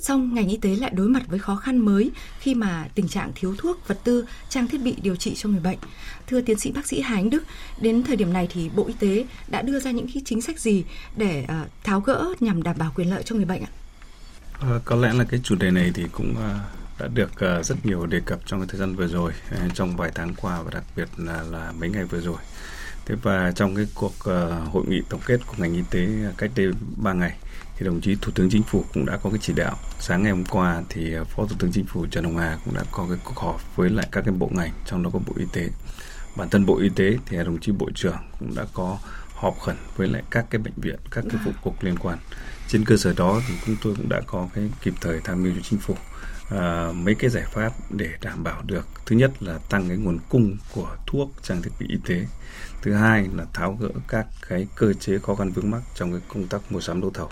song 0.00 0.34
ngành 0.34 0.48
y 0.48 0.56
tế 0.56 0.76
lại 0.76 0.90
đối 0.94 1.08
mặt 1.08 1.22
với 1.26 1.38
khó 1.38 1.56
khăn 1.56 1.78
mới 1.78 2.10
khi 2.40 2.54
mà 2.54 2.88
tình 2.94 3.08
trạng 3.08 3.32
thiếu 3.34 3.54
thuốc, 3.58 3.88
vật 3.88 3.98
tư, 4.04 4.26
trang 4.48 4.66
thiết 4.66 4.82
bị 4.82 4.96
điều 5.02 5.16
trị 5.16 5.34
cho 5.34 5.48
người 5.48 5.60
bệnh. 5.60 5.78
Thưa 6.26 6.40
tiến 6.40 6.58
sĩ 6.58 6.70
bác 6.70 6.86
sĩ 6.86 7.00
Hà 7.00 7.14
Anh 7.14 7.30
Đức, 7.30 7.42
đến 7.80 8.02
thời 8.02 8.16
điểm 8.16 8.32
này 8.32 8.48
thì 8.50 8.70
Bộ 8.76 8.86
Y 8.86 8.94
tế 8.98 9.24
đã 9.48 9.62
đưa 9.62 9.80
ra 9.80 9.90
những 9.90 10.06
cái 10.14 10.22
chính 10.24 10.42
sách 10.42 10.60
gì 10.60 10.84
để 11.16 11.44
ờ, 11.48 11.66
tháo 11.84 12.00
gỡ 12.00 12.34
nhằm 12.40 12.62
đảm 12.62 12.76
bảo 12.78 12.92
quyền 12.94 13.10
lợi 13.10 13.22
cho 13.22 13.36
người 13.36 13.44
bệnh 13.44 13.62
ạ? 13.62 13.70
À, 14.60 14.80
có 14.84 14.96
lẽ 14.96 15.12
là 15.12 15.24
cái 15.24 15.40
chủ 15.44 15.54
đề 15.54 15.70
này 15.70 15.90
thì 15.94 16.04
cũng 16.12 16.34
ờ, 16.36 16.58
đã 16.98 17.08
được 17.14 17.30
rất 17.64 17.86
nhiều 17.86 18.06
đề 18.06 18.20
cập 18.26 18.40
trong 18.46 18.60
cái 18.60 18.66
thời 18.70 18.80
gian 18.80 18.96
vừa 18.96 19.08
rồi, 19.08 19.32
trong 19.74 19.96
vài 19.96 20.10
tháng 20.14 20.34
qua 20.34 20.62
và 20.62 20.70
đặc 20.70 20.84
biệt 20.96 21.08
là, 21.16 21.42
là 21.42 21.72
mấy 21.78 21.88
ngày 21.88 22.04
vừa 22.04 22.20
rồi. 22.20 22.38
Thế 23.08 23.14
và 23.22 23.52
trong 23.52 23.74
cái 23.74 23.86
cuộc 23.94 24.12
uh, 24.18 24.72
hội 24.72 24.84
nghị 24.88 25.02
tổng 25.08 25.20
kết 25.26 25.40
của 25.46 25.54
ngành 25.58 25.74
y 25.74 25.82
tế 25.90 26.08
cách 26.38 26.50
đây 26.56 26.66
3 26.96 27.12
ngày 27.12 27.36
thì 27.76 27.86
đồng 27.86 28.00
chí 28.00 28.16
Thủ 28.22 28.32
tướng 28.34 28.50
Chính 28.50 28.62
phủ 28.62 28.84
cũng 28.94 29.06
đã 29.06 29.16
có 29.16 29.30
cái 29.30 29.38
chỉ 29.42 29.52
đạo. 29.56 29.76
Sáng 30.00 30.22
ngày 30.22 30.32
hôm 30.32 30.44
qua 30.44 30.82
thì 30.88 31.12
ờ, 31.12 31.24
Phó 31.24 31.46
Thủ 31.46 31.56
tướng 31.58 31.72
Chính 31.72 31.84
phủ 31.86 32.06
Trần 32.10 32.24
Hồng 32.24 32.36
Hà 32.36 32.58
cũng 32.64 32.74
đã 32.74 32.82
có 32.92 33.06
cái 33.08 33.18
cuộc 33.24 33.38
họp 33.38 33.76
với 33.76 33.90
lại 33.90 34.08
các 34.12 34.24
cái 34.24 34.34
bộ 34.38 34.50
ngành, 34.52 34.70
trong 34.86 35.02
đó 35.02 35.10
có 35.12 35.18
Bộ 35.26 35.32
Y 35.36 35.44
tế. 35.52 35.68
Bản 36.36 36.48
thân 36.48 36.66
Bộ 36.66 36.78
Y 36.78 36.88
tế 36.88 37.16
thì 37.26 37.36
đồng 37.36 37.60
chí 37.60 37.72
Bộ 37.72 37.90
trưởng 37.94 38.16
cũng 38.38 38.54
đã 38.54 38.64
có 38.72 38.98
họp 39.34 39.60
khẩn 39.60 39.76
với 39.96 40.08
lại 40.08 40.22
các 40.30 40.46
cái 40.50 40.60
bệnh 40.60 40.74
viện, 40.76 40.96
các 41.10 41.24
cái 41.30 41.40
vụ 41.44 41.52
cục 41.62 41.82
liên 41.82 41.98
quan. 41.98 42.18
Trên 42.68 42.84
cơ 42.84 42.96
sở 42.96 43.14
đó 43.16 43.40
thì 43.48 43.54
chúng 43.66 43.76
tôi 43.82 43.94
cũng 43.96 44.08
đã 44.08 44.20
có 44.26 44.48
cái 44.54 44.70
kịp 44.82 44.94
thời 45.00 45.20
tham 45.24 45.42
mưu 45.42 45.52
cho 45.54 45.60
chính 45.62 45.78
phủ 45.78 45.94
à, 46.50 46.92
mấy 46.94 47.14
cái 47.14 47.30
giải 47.30 47.44
pháp 47.52 47.72
để 47.90 48.10
đảm 48.22 48.44
bảo 48.44 48.62
được? 48.66 48.86
Thứ 49.06 49.16
nhất 49.16 49.30
là 49.40 49.58
tăng 49.70 49.88
cái 49.88 49.96
nguồn 49.96 50.18
cung 50.28 50.56
của 50.74 50.96
thuốc 51.06 51.30
trang 51.42 51.62
thiết 51.62 51.70
bị 51.80 51.86
y 51.88 51.98
tế. 52.06 52.26
Thứ 52.82 52.92
hai 52.92 53.28
là 53.34 53.44
tháo 53.54 53.78
gỡ 53.80 53.88
các 54.08 54.26
cái 54.48 54.66
cơ 54.74 54.92
chế 54.92 55.18
khó 55.18 55.34
khăn 55.34 55.50
vướng 55.50 55.70
mắc 55.70 55.82
trong 55.94 56.12
cái 56.12 56.20
công 56.28 56.48
tác 56.48 56.72
mua 56.72 56.80
sắm 56.80 57.00
đấu 57.00 57.10
thầu. 57.10 57.30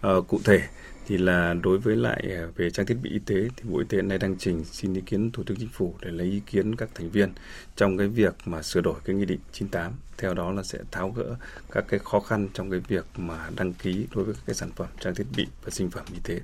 À, 0.00 0.10
cụ 0.28 0.40
thể 0.44 0.62
thì 1.08 1.18
là 1.18 1.54
đối 1.62 1.78
với 1.78 1.96
lại 1.96 2.24
à, 2.30 2.46
về 2.56 2.70
trang 2.70 2.86
thiết 2.86 2.96
bị 3.02 3.10
y 3.10 3.18
tế 3.18 3.48
thì 3.56 3.64
Bộ 3.68 3.78
Y 3.78 3.84
tế 3.88 3.96
hiện 3.96 4.08
nay 4.08 4.18
đang 4.18 4.36
trình 4.38 4.64
xin 4.64 4.94
ý 4.94 5.00
kiến 5.00 5.30
Thủ 5.30 5.42
tướng 5.46 5.56
Chính 5.56 5.68
phủ 5.68 5.94
để 6.00 6.10
lấy 6.10 6.26
ý 6.26 6.40
kiến 6.46 6.76
các 6.76 6.88
thành 6.94 7.10
viên 7.10 7.32
trong 7.76 7.98
cái 7.98 8.08
việc 8.08 8.34
mà 8.44 8.62
sửa 8.62 8.80
đổi 8.80 8.94
cái 9.04 9.16
nghị 9.16 9.24
định 9.24 9.40
98. 9.52 9.92
Theo 10.18 10.34
đó 10.34 10.52
là 10.52 10.62
sẽ 10.62 10.78
tháo 10.90 11.10
gỡ 11.10 11.36
các 11.70 11.84
cái 11.88 12.00
khó 12.04 12.20
khăn 12.20 12.48
trong 12.54 12.70
cái 12.70 12.80
việc 12.88 13.06
mà 13.16 13.50
đăng 13.56 13.72
ký 13.72 14.06
đối 14.14 14.24
với 14.24 14.34
các 14.34 14.42
cái 14.46 14.54
sản 14.54 14.70
phẩm 14.76 14.88
trang 15.00 15.14
thiết 15.14 15.26
bị 15.36 15.46
và 15.64 15.70
sinh 15.70 15.90
phẩm 15.90 16.04
y 16.12 16.20
tế 16.24 16.40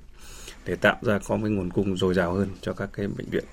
để 0.67 0.77
tạo 0.77 0.97
ra 1.03 1.19
có 1.19 1.39
cái 1.43 1.51
nguồn 1.51 1.71
cung 1.71 1.97
dồi 1.97 2.15
dào 2.15 2.33
hơn 2.33 2.49
cho 2.61 2.73
các 2.73 2.89
cái 2.93 3.09
bệnh 3.09 3.31
viện. 3.31 3.45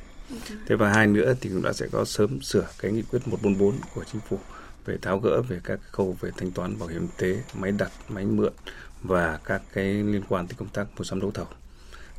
Thế 0.68 0.76
và 0.76 0.94
hai 0.94 1.08
nữa 1.08 1.34
thì 1.42 1.50
cũng 1.50 1.62
đã 1.62 1.74
sẽ 1.74 1.88
có 1.92 2.06
sớm 2.06 2.42
sửa 2.42 2.68
cái 2.80 2.92
nghị 2.92 3.02
quyết 3.02 3.28
144 3.28 3.76
của 3.96 4.04
chính 4.12 4.22
phủ 4.30 4.40
về 4.86 4.98
tháo 5.02 5.20
gỡ 5.20 5.42
về 5.42 5.60
các 5.64 5.80
khâu 5.92 6.18
về 6.20 6.32
thanh 6.38 6.52
toán 6.52 6.80
bảo 6.80 6.90
hiểm 6.90 7.02
y 7.02 7.08
tế, 7.18 7.44
máy 7.54 7.72
đặt, 7.72 7.92
máy 8.10 8.26
mượn 8.26 8.54
và 9.02 9.40
các 9.44 9.62
cái 9.74 9.86
liên 9.86 10.22
quan 10.30 10.48
tới 10.48 10.56
công 10.58 10.70
tác 10.70 10.88
mua 10.98 11.04
sắm 11.04 11.22
đấu 11.22 11.32
thầu. 11.32 11.48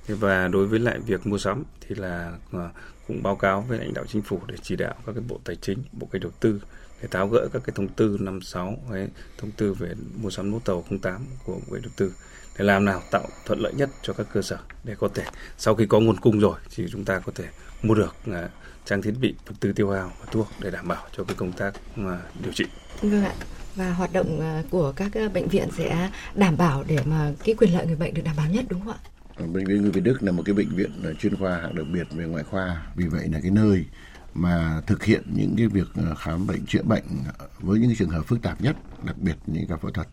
Thế 0.07 0.15
và 0.15 0.49
đối 0.49 0.67
với 0.67 0.79
lại 0.79 0.99
việc 1.07 1.27
mua 1.27 1.39
sắm 1.39 1.65
thì 1.81 1.95
là 1.95 2.39
ờ, 2.53 2.71
cũng 3.09 3.23
báo 3.23 3.37
cáo 3.37 3.65
với 3.69 3.79
lãnh 3.79 3.95
đạo 3.95 4.05
chính 4.09 4.23
phủ 4.23 4.41
để 4.47 4.55
chỉ 4.63 4.77
đạo 4.77 4.95
các 5.07 5.13
cái 5.13 5.25
bộ 5.29 5.41
tài 5.45 5.57
chính, 5.57 5.79
bộ 5.93 6.09
kế 6.13 6.19
đầu 6.19 6.33
tư 6.41 6.61
để 7.03 7.09
tháo 7.11 7.29
gỡ 7.29 7.49
các 7.53 7.63
cái 7.65 7.73
thông 7.77 7.89
tư 7.89 8.17
56 8.21 8.77
hay 8.91 9.09
thông 9.39 9.51
tư 9.51 9.75
về 9.75 9.95
mua 10.23 10.31
sắm 10.31 10.51
đấu 10.51 10.61
thầu 10.65 10.85
08 11.03 11.27
của 11.45 11.53
bộ 11.53 11.75
kế 11.75 11.81
đầu 11.81 11.93
tư 11.97 12.13
để 12.59 12.65
làm 12.65 12.85
nào 12.85 13.03
tạo 13.11 13.29
thuận 13.47 13.61
lợi 13.61 13.73
nhất 13.73 13.91
cho 14.03 14.13
các 14.13 14.27
cơ 14.33 14.43
sở 14.43 14.59
để 14.85 14.95
có 14.99 15.09
thể 15.15 15.25
sau 15.59 15.75
khi 15.75 15.87
có 15.87 16.01
nguồn 16.01 16.17
cung 16.17 16.41
rồi 16.41 16.59
thì 16.75 16.87
chúng 16.91 17.05
ta 17.05 17.19
có 17.19 17.33
thể 17.35 17.45
mua 17.83 17.95
được 17.95 18.15
à, 18.33 18.49
trang 18.85 19.03
thiết 19.03 19.15
bị 19.21 19.35
vật 19.47 19.55
tư 19.61 19.73
tiêu 19.73 19.91
hao 19.91 20.13
và 20.21 20.27
thuốc 20.33 20.49
để 20.61 20.71
đảm 20.71 20.89
bảo 20.89 21.07
cho 21.17 21.25
cái 21.25 21.37
công 21.37 21.53
tác 21.53 21.75
à, 21.97 22.19
điều 22.43 22.53
trị. 22.53 22.65
Vâng 23.03 23.25
ạ 23.25 23.35
và 23.75 23.93
hoạt 23.93 24.13
động 24.13 24.41
à, 24.41 24.63
của 24.71 24.93
các 24.97 25.13
bệnh 25.35 25.49
viện 25.49 25.69
sẽ 25.77 26.11
đảm 26.35 26.57
bảo 26.57 26.85
để 26.87 26.99
mà 27.05 27.33
cái 27.45 27.55
quyền 27.55 27.75
lợi 27.75 27.87
người 27.87 27.97
bệnh 27.97 28.15
được 28.15 28.23
đảm 28.25 28.37
bảo 28.37 28.47
nhất 28.51 28.65
đúng 28.69 28.81
không 28.81 28.93
ạ? 28.93 28.99
Bệnh 29.47 29.65
viện 29.65 29.83
Người 29.83 29.91
Việt 29.91 30.01
Đức 30.01 30.23
là 30.23 30.33
một 30.33 30.43
cái 30.47 30.55
bệnh 30.55 30.77
viện 30.77 31.15
chuyên 31.19 31.37
khoa 31.37 31.57
hạng 31.57 31.75
đặc 31.75 31.87
biệt 31.93 32.07
về 32.11 32.25
ngoại 32.25 32.45
khoa, 32.45 32.83
vì 32.97 33.07
vậy 33.07 33.29
là 33.33 33.41
cái 33.43 33.51
nơi 33.51 33.85
mà 34.35 34.81
thực 34.87 35.05
hiện 35.05 35.23
những 35.35 35.55
cái 35.57 35.67
việc 35.67 35.87
khám 36.19 36.47
bệnh 36.47 36.67
chữa 36.67 36.83
bệnh 36.83 37.05
với 37.59 37.79
những 37.79 37.97
trường 37.97 38.09
hợp 38.09 38.23
phức 38.27 38.43
tạp 38.43 38.61
nhất, 38.61 38.77
đặc 39.05 39.19
biệt 39.19 39.37
những 39.47 39.67
ca 39.69 39.77
phẫu 39.77 39.91
thuật 39.91 40.09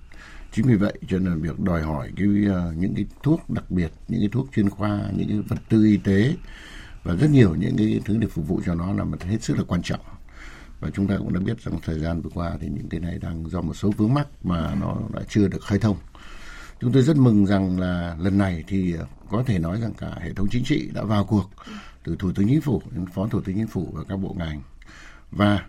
chính 0.51 0.67
vì 0.67 0.75
vậy 0.75 0.93
cho 1.09 1.19
nên 1.19 1.41
việc 1.41 1.59
đòi 1.59 1.81
hỏi 1.81 2.11
cái 2.15 2.27
ờ, 2.49 2.73
những 2.77 2.95
cái 2.95 3.05
thuốc 3.23 3.49
đặc 3.49 3.71
biệt, 3.71 3.91
những 4.07 4.21
cái 4.21 4.29
thuốc 4.31 4.47
chuyên 4.55 4.69
khoa, 4.69 5.01
những 5.15 5.27
cái 5.27 5.39
vật 5.39 5.59
tư 5.69 5.85
y 5.85 5.97
tế 5.97 6.35
và 7.03 7.15
rất 7.15 7.29
nhiều 7.29 7.55
những 7.55 7.77
cái 7.77 8.01
thứ 8.05 8.17
để 8.17 8.27
phục 8.27 8.47
vụ 8.47 8.61
cho 8.65 8.75
nó 8.75 8.93
là 8.93 9.03
một 9.03 9.23
hết 9.23 9.43
sức 9.43 9.57
là 9.57 9.63
quan 9.67 9.81
trọng. 9.81 9.99
Và 10.79 10.89
chúng 10.89 11.07
ta 11.07 11.17
cũng 11.17 11.33
đã 11.33 11.39
biết 11.39 11.61
rằng 11.63 11.79
thời 11.83 11.99
gian 11.99 12.21
vừa 12.21 12.29
qua 12.33 12.57
thì 12.61 12.67
những 12.67 12.89
cái 12.89 12.99
này 12.99 13.19
đang 13.21 13.49
do 13.49 13.61
một 13.61 13.73
số 13.73 13.91
vướng 13.97 14.13
mắc 14.13 14.27
mà 14.43 14.75
nó 14.75 14.97
đã 15.13 15.21
chưa 15.29 15.47
được 15.47 15.63
khai 15.63 15.79
thông. 15.79 15.97
Chúng 16.79 16.91
tôi 16.91 17.03
rất 17.03 17.17
mừng 17.17 17.45
rằng 17.45 17.79
là 17.79 18.17
lần 18.19 18.37
này 18.37 18.63
thì 18.67 18.93
ờ, 18.93 19.05
có 19.29 19.43
thể 19.47 19.59
nói 19.59 19.81
rằng 19.81 19.93
cả 19.93 20.15
hệ 20.21 20.33
thống 20.33 20.47
chính 20.51 20.63
trị 20.63 20.89
đã 20.93 21.03
vào 21.03 21.25
cuộc 21.25 21.49
từ 22.03 22.15
thủ 22.19 22.31
tướng 22.31 22.47
chính 22.47 22.61
phủ 22.61 22.81
đến 22.91 23.05
phó 23.05 23.27
thủ 23.27 23.41
tướng 23.41 23.55
chính 23.55 23.67
phủ 23.67 23.91
và 23.93 24.03
các 24.09 24.15
bộ 24.15 24.35
ngành. 24.39 24.61
Và 25.31 25.65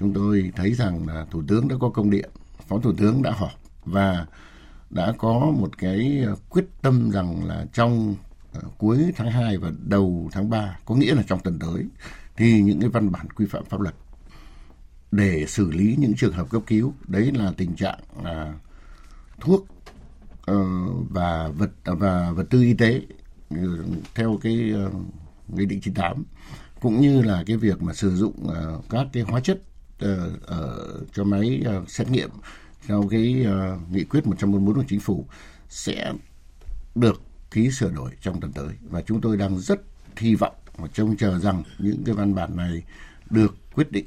chúng 0.00 0.12
tôi 0.12 0.52
thấy 0.56 0.74
rằng 0.74 1.08
là 1.08 1.26
thủ 1.30 1.42
tướng 1.48 1.68
đã 1.68 1.76
có 1.80 1.88
công 1.88 2.10
điện, 2.10 2.30
phó 2.68 2.78
thủ 2.78 2.92
tướng 2.92 3.22
đã 3.22 3.30
họp 3.30 3.57
và 3.90 4.26
đã 4.90 5.12
có 5.18 5.52
một 5.58 5.78
cái 5.78 6.22
ờ, 6.26 6.36
quyết 6.48 6.64
tâm 6.82 7.10
rằng 7.10 7.46
là 7.46 7.66
trong 7.72 8.14
ờ, 8.52 8.60
cuối 8.78 9.12
tháng 9.16 9.30
2 9.30 9.58
và 9.58 9.72
đầu 9.86 10.28
tháng 10.32 10.50
3 10.50 10.78
có 10.84 10.94
nghĩa 10.94 11.14
là 11.14 11.22
trong 11.22 11.40
tuần 11.40 11.58
tới, 11.58 11.84
thì 12.36 12.60
những 12.62 12.80
cái 12.80 12.90
văn 12.90 13.12
bản 13.12 13.30
quy 13.30 13.46
phạm 13.46 13.64
pháp 13.64 13.80
luật 13.80 13.94
để 15.10 15.46
xử 15.46 15.70
lý 15.70 15.96
những 15.98 16.14
trường 16.16 16.32
hợp 16.32 16.50
cấp 16.50 16.62
cứu, 16.66 16.94
đấy 17.06 17.32
là 17.32 17.52
tình 17.56 17.76
trạng 17.76 17.98
là 18.22 18.54
thuốc 19.40 19.66
ờ, 20.46 20.64
và 21.10 21.48
vật 21.48 21.70
và 21.84 22.30
vật 22.30 22.46
tư 22.50 22.62
y 22.62 22.74
tế 22.74 23.02
ừ, 23.50 23.84
theo 24.14 24.38
cái 24.42 24.74
nghị 25.48 25.66
định 25.66 25.80
98 25.80 26.24
cũng 26.80 27.00
như 27.00 27.22
là 27.22 27.44
cái 27.46 27.56
việc 27.56 27.82
mà 27.82 27.94
sử 27.94 28.16
dụng 28.16 28.34
các 28.90 29.06
cái 29.12 29.22
hóa 29.22 29.40
chất 29.40 29.62
ở 30.46 31.00
cho 31.12 31.24
máy 31.24 31.64
xét 31.88 32.10
nghiệm 32.10 32.30
theo 32.86 33.04
cái 33.10 33.46
uh, 33.46 33.92
nghị 33.92 34.04
quyết 34.04 34.26
144 34.26 34.74
của 34.74 34.84
chính 34.88 35.00
phủ 35.00 35.26
sẽ 35.68 36.12
được 36.94 37.22
ký 37.50 37.70
sửa 37.70 37.90
đổi 37.90 38.10
trong 38.22 38.40
tuần 38.40 38.52
tới. 38.52 38.68
Và 38.90 39.02
chúng 39.02 39.20
tôi 39.20 39.36
đang 39.36 39.58
rất 39.58 39.80
hy 40.16 40.34
vọng 40.34 40.54
và 40.76 40.88
trông 40.92 41.16
chờ 41.16 41.38
rằng 41.38 41.62
những 41.78 42.02
cái 42.04 42.14
văn 42.14 42.34
bản 42.34 42.56
này 42.56 42.82
được 43.30 43.56
quyết 43.74 43.92
định. 43.92 44.04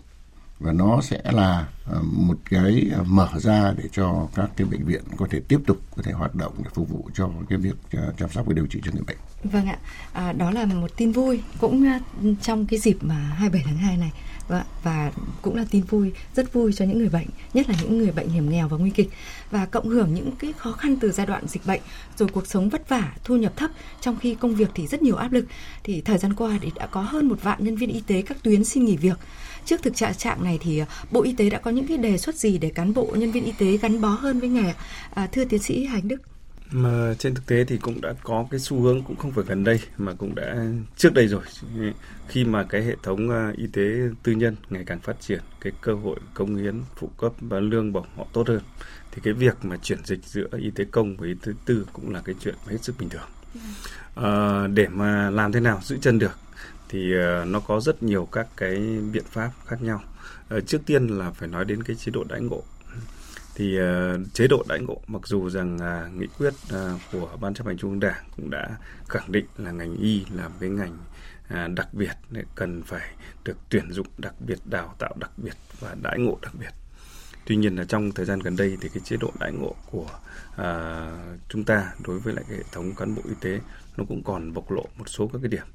Và 0.60 0.74
nó 0.74 1.02
sẽ 1.02 1.22
là 1.24 1.68
uh, 1.92 2.04
một 2.04 2.38
cái 2.50 2.92
uh, 3.02 3.08
mở 3.08 3.30
ra 3.38 3.74
để 3.78 3.84
cho 3.92 4.28
các 4.36 4.50
cái 4.56 4.68
bệnh 4.68 4.86
viện 4.86 5.04
có 5.18 5.28
thể 5.30 5.40
tiếp 5.48 5.60
tục 5.68 5.78
có 5.96 6.04
thể 6.04 6.12
hoạt 6.12 6.36
động 6.36 6.54
để 6.58 6.70
phục 6.74 6.90
vụ 6.90 7.10
cho 7.14 7.30
cái 7.50 7.58
việc 7.58 7.76
uh, 7.98 8.18
chăm 8.18 8.30
sóc 8.30 8.46
và 8.46 8.54
điều 8.54 8.68
trị 8.68 8.82
cho 8.84 8.92
người 8.92 9.04
bệnh. 9.08 9.18
Vâng 9.44 9.68
ạ, 9.68 9.78
à, 10.14 10.32
đó 10.32 10.52
là 10.52 10.66
một 10.66 10.92
tin 10.98 11.12
vui 11.12 11.44
cũng 11.60 11.86
uh, 11.96 12.42
trong 12.42 12.66
cái 12.66 12.80
dịp 12.80 12.98
mà 13.02 13.16
27 13.16 13.64
tháng 13.66 13.78
2 13.78 13.98
này 13.98 14.12
và, 14.52 14.66
và 14.84 15.12
cũng 15.42 15.56
là 15.56 15.66
tin 15.72 15.84
vui 15.84 16.12
rất 16.36 16.54
vui 16.54 16.74
cho 16.74 16.86
những 16.86 17.00
người 17.00 17.10
bệnh 17.10 17.28
nhất 17.54 17.70
là 17.70 17.76
những 17.82 17.98
người 17.98 18.12
bệnh 18.12 18.30
hiểm 18.30 18.50
nghèo 18.50 18.68
và 18.68 18.78
nguy 18.78 18.90
kịch. 18.90 19.10
Và 19.52 19.66
cộng 19.66 19.90
hưởng 19.90 20.14
những 20.14 20.32
cái 20.40 20.54
khó 20.58 20.72
khăn 20.72 20.96
từ 20.96 21.12
giai 21.12 21.26
đoạn 21.26 21.48
dịch 21.48 21.66
bệnh 21.66 21.82
rồi 22.18 22.30
cuộc 22.30 22.48
sống 22.48 22.70
vất 22.70 22.90
vả 22.90 23.14
thu 23.24 23.38
nhập 23.38 23.54
thấp 23.56 23.72
trong 24.02 24.20
khi 24.20 24.36
công 24.36 24.56
việc 24.56 24.70
thì 24.76 24.88
rất 24.88 25.02
nhiều 25.02 25.16
áp 25.16 25.32
lực 25.32 25.46
thì 25.84 26.02
thời 26.02 26.18
gian 26.18 26.34
qua 26.34 26.60
thì 26.62 26.72
đã 26.76 26.88
có 26.88 27.02
hơn 27.02 27.28
một 27.28 27.44
vạn 27.44 27.64
nhân 27.64 27.76
viên 27.76 27.90
y 27.90 28.02
tế 28.08 28.22
các 28.22 28.44
tuyến 28.44 28.64
xin 28.64 28.86
nghỉ 28.86 28.98
việc. 28.98 29.18
Trước 29.66 29.84
thực 29.84 29.96
trạng 29.96 30.16
trạng 30.16 30.44
này 30.44 30.60
thì 30.62 30.80
à, 30.80 30.86
bộ 31.12 31.22
y 31.24 31.34
tế 31.34 31.50
đã 31.50 31.60
có 31.60 31.72
những 31.72 31.88
cái 31.88 31.98
đề 31.98 32.18
xuất 32.18 32.36
gì 32.36 32.58
để 32.58 32.70
cán 32.70 32.94
bộ 32.94 33.08
nhân 33.16 33.32
viên 33.32 33.46
y 33.46 33.52
tế 33.52 33.78
gắn 33.78 34.02
bó 34.02 34.10
hơn 34.10 34.40
với 34.40 34.50
nghề 34.50 34.74
à, 35.14 35.28
thưa 35.32 35.46
tiến 35.46 35.62
sĩ 35.62 35.86
Hành 35.86 36.08
Đức 36.08 36.31
mà 36.72 37.14
trên 37.20 37.36
thực 37.36 37.46
tế 37.46 37.64
thì 37.64 37.78
cũng 37.78 38.02
đã 38.02 38.14
có 38.24 38.48
cái 38.52 38.60
xu 38.60 38.82
hướng 38.82 39.04
cũng 39.04 39.16
không 39.16 39.32
phải 39.32 39.44
gần 39.48 39.64
đây 39.64 39.80
mà 39.98 40.14
cũng 40.14 40.36
đã 40.36 40.66
trước 40.98 41.14
đây 41.14 41.28
rồi. 41.28 41.42
Khi 42.28 42.46
mà 42.46 42.64
cái 42.64 42.84
hệ 42.84 42.96
thống 43.04 43.30
à, 43.30 43.54
y 43.58 43.68
tế 43.68 43.82
tư 44.24 44.32
nhân 44.32 44.56
ngày 44.70 44.84
càng 44.86 45.00
phát 45.00 45.22
triển 45.22 45.42
cái 45.62 45.74
cơ 45.82 45.94
hội 45.94 46.20
công 46.34 46.56
hiến 46.56 46.82
phụ 46.96 47.10
cấp 47.18 47.32
và 47.40 47.60
lương 47.60 47.94
bổng 47.94 48.08
họ 48.16 48.26
tốt 48.34 48.48
hơn 48.48 48.62
thì 49.12 49.22
cái 49.24 49.34
việc 49.34 49.66
mà 49.66 49.78
chuyển 49.78 50.06
dịch 50.06 50.26
giữa 50.26 50.48
y 50.58 50.72
tế 50.72 50.86
công 50.92 51.18
và 51.18 51.28
y 51.28 51.34
tế 51.34 51.52
tư 51.66 51.88
cũng 51.94 52.14
là 52.14 52.22
cái 52.26 52.36
chuyện 52.40 52.56
hết 52.68 52.84
sức 52.84 52.96
bình 53.00 53.10
thường. 53.10 53.30
À, 54.16 54.68
để 54.68 54.88
mà 54.88 55.30
làm 55.30 55.52
thế 55.52 55.60
nào 55.60 55.80
giữ 55.84 55.98
chân 56.02 56.20
được 56.20 56.36
thì 56.90 57.14
uh, 57.16 57.48
nó 57.48 57.60
có 57.60 57.80
rất 57.80 58.04
nhiều 58.04 58.28
các 58.32 58.48
cái 58.58 59.00
biện 59.14 59.24
pháp 59.32 59.52
khác 59.66 59.82
nhau. 59.82 60.04
Uh, 60.58 60.68
trước 60.68 60.82
tiên 60.86 61.08
là 61.08 61.32
phải 61.32 61.48
nói 61.48 61.66
đến 61.66 61.84
cái 61.84 61.96
chế 61.96 62.12
độ 62.12 62.24
đãi 62.30 62.42
ngộ 62.42 62.64
thì 63.62 63.80
uh, 63.80 64.34
chế 64.34 64.48
độ 64.48 64.64
đãi 64.68 64.80
ngộ 64.80 65.02
mặc 65.08 65.22
dù 65.28 65.50
rằng 65.50 65.76
uh, 65.76 66.20
nghị 66.20 66.28
quyết 66.38 66.54
uh, 66.74 67.02
của 67.12 67.38
ban 67.42 67.54
chấp 67.54 67.68
hành 67.68 67.78
trung 67.78 67.92
ương 67.92 68.00
đảng 68.00 68.24
cũng 68.36 68.50
đã 68.50 68.70
khẳng 69.10 69.32
định 69.32 69.46
là 69.58 69.72
ngành 69.72 69.98
y 69.98 70.26
là 70.36 70.50
cái 70.60 70.70
ngành 70.70 70.98
uh, 71.54 71.76
đặc 71.76 71.94
biệt 71.94 72.14
cần 72.56 72.84
phải 72.84 73.16
được 73.46 73.58
tuyển 73.70 73.92
dụng 73.92 74.08
đặc 74.18 74.34
biệt 74.40 74.60
đào 74.66 74.96
tạo 75.00 75.14
đặc 75.20 75.32
biệt 75.38 75.54
và 75.80 75.96
đãi 76.02 76.20
ngộ 76.20 76.38
đặc 76.42 76.54
biệt. 76.60 76.70
Tuy 77.46 77.56
nhiên 77.56 77.76
là 77.76 77.84
trong 77.84 78.12
thời 78.12 78.26
gian 78.26 78.40
gần 78.40 78.56
đây 78.56 78.78
thì 78.82 78.90
cái 78.90 79.02
chế 79.04 79.18
độ 79.18 79.32
đãi 79.40 79.52
ngộ 79.52 79.76
của 79.92 80.10
uh, 80.52 81.40
chúng 81.50 81.64
ta 81.64 81.94
đối 82.06 82.20
với 82.20 82.34
lại 82.34 82.46
cái 82.48 82.58
hệ 82.58 82.64
thống 82.72 82.96
cán 82.96 83.16
bộ 83.16 83.22
y 83.26 83.36
tế 83.42 83.60
nó 83.98 84.04
cũng 84.08 84.24
còn 84.24 84.54
bộc 84.54 84.72
lộ 84.72 84.86
một 84.98 85.10
số 85.10 85.30
các 85.34 85.40
cái 85.42 85.50
điểm 85.50 85.66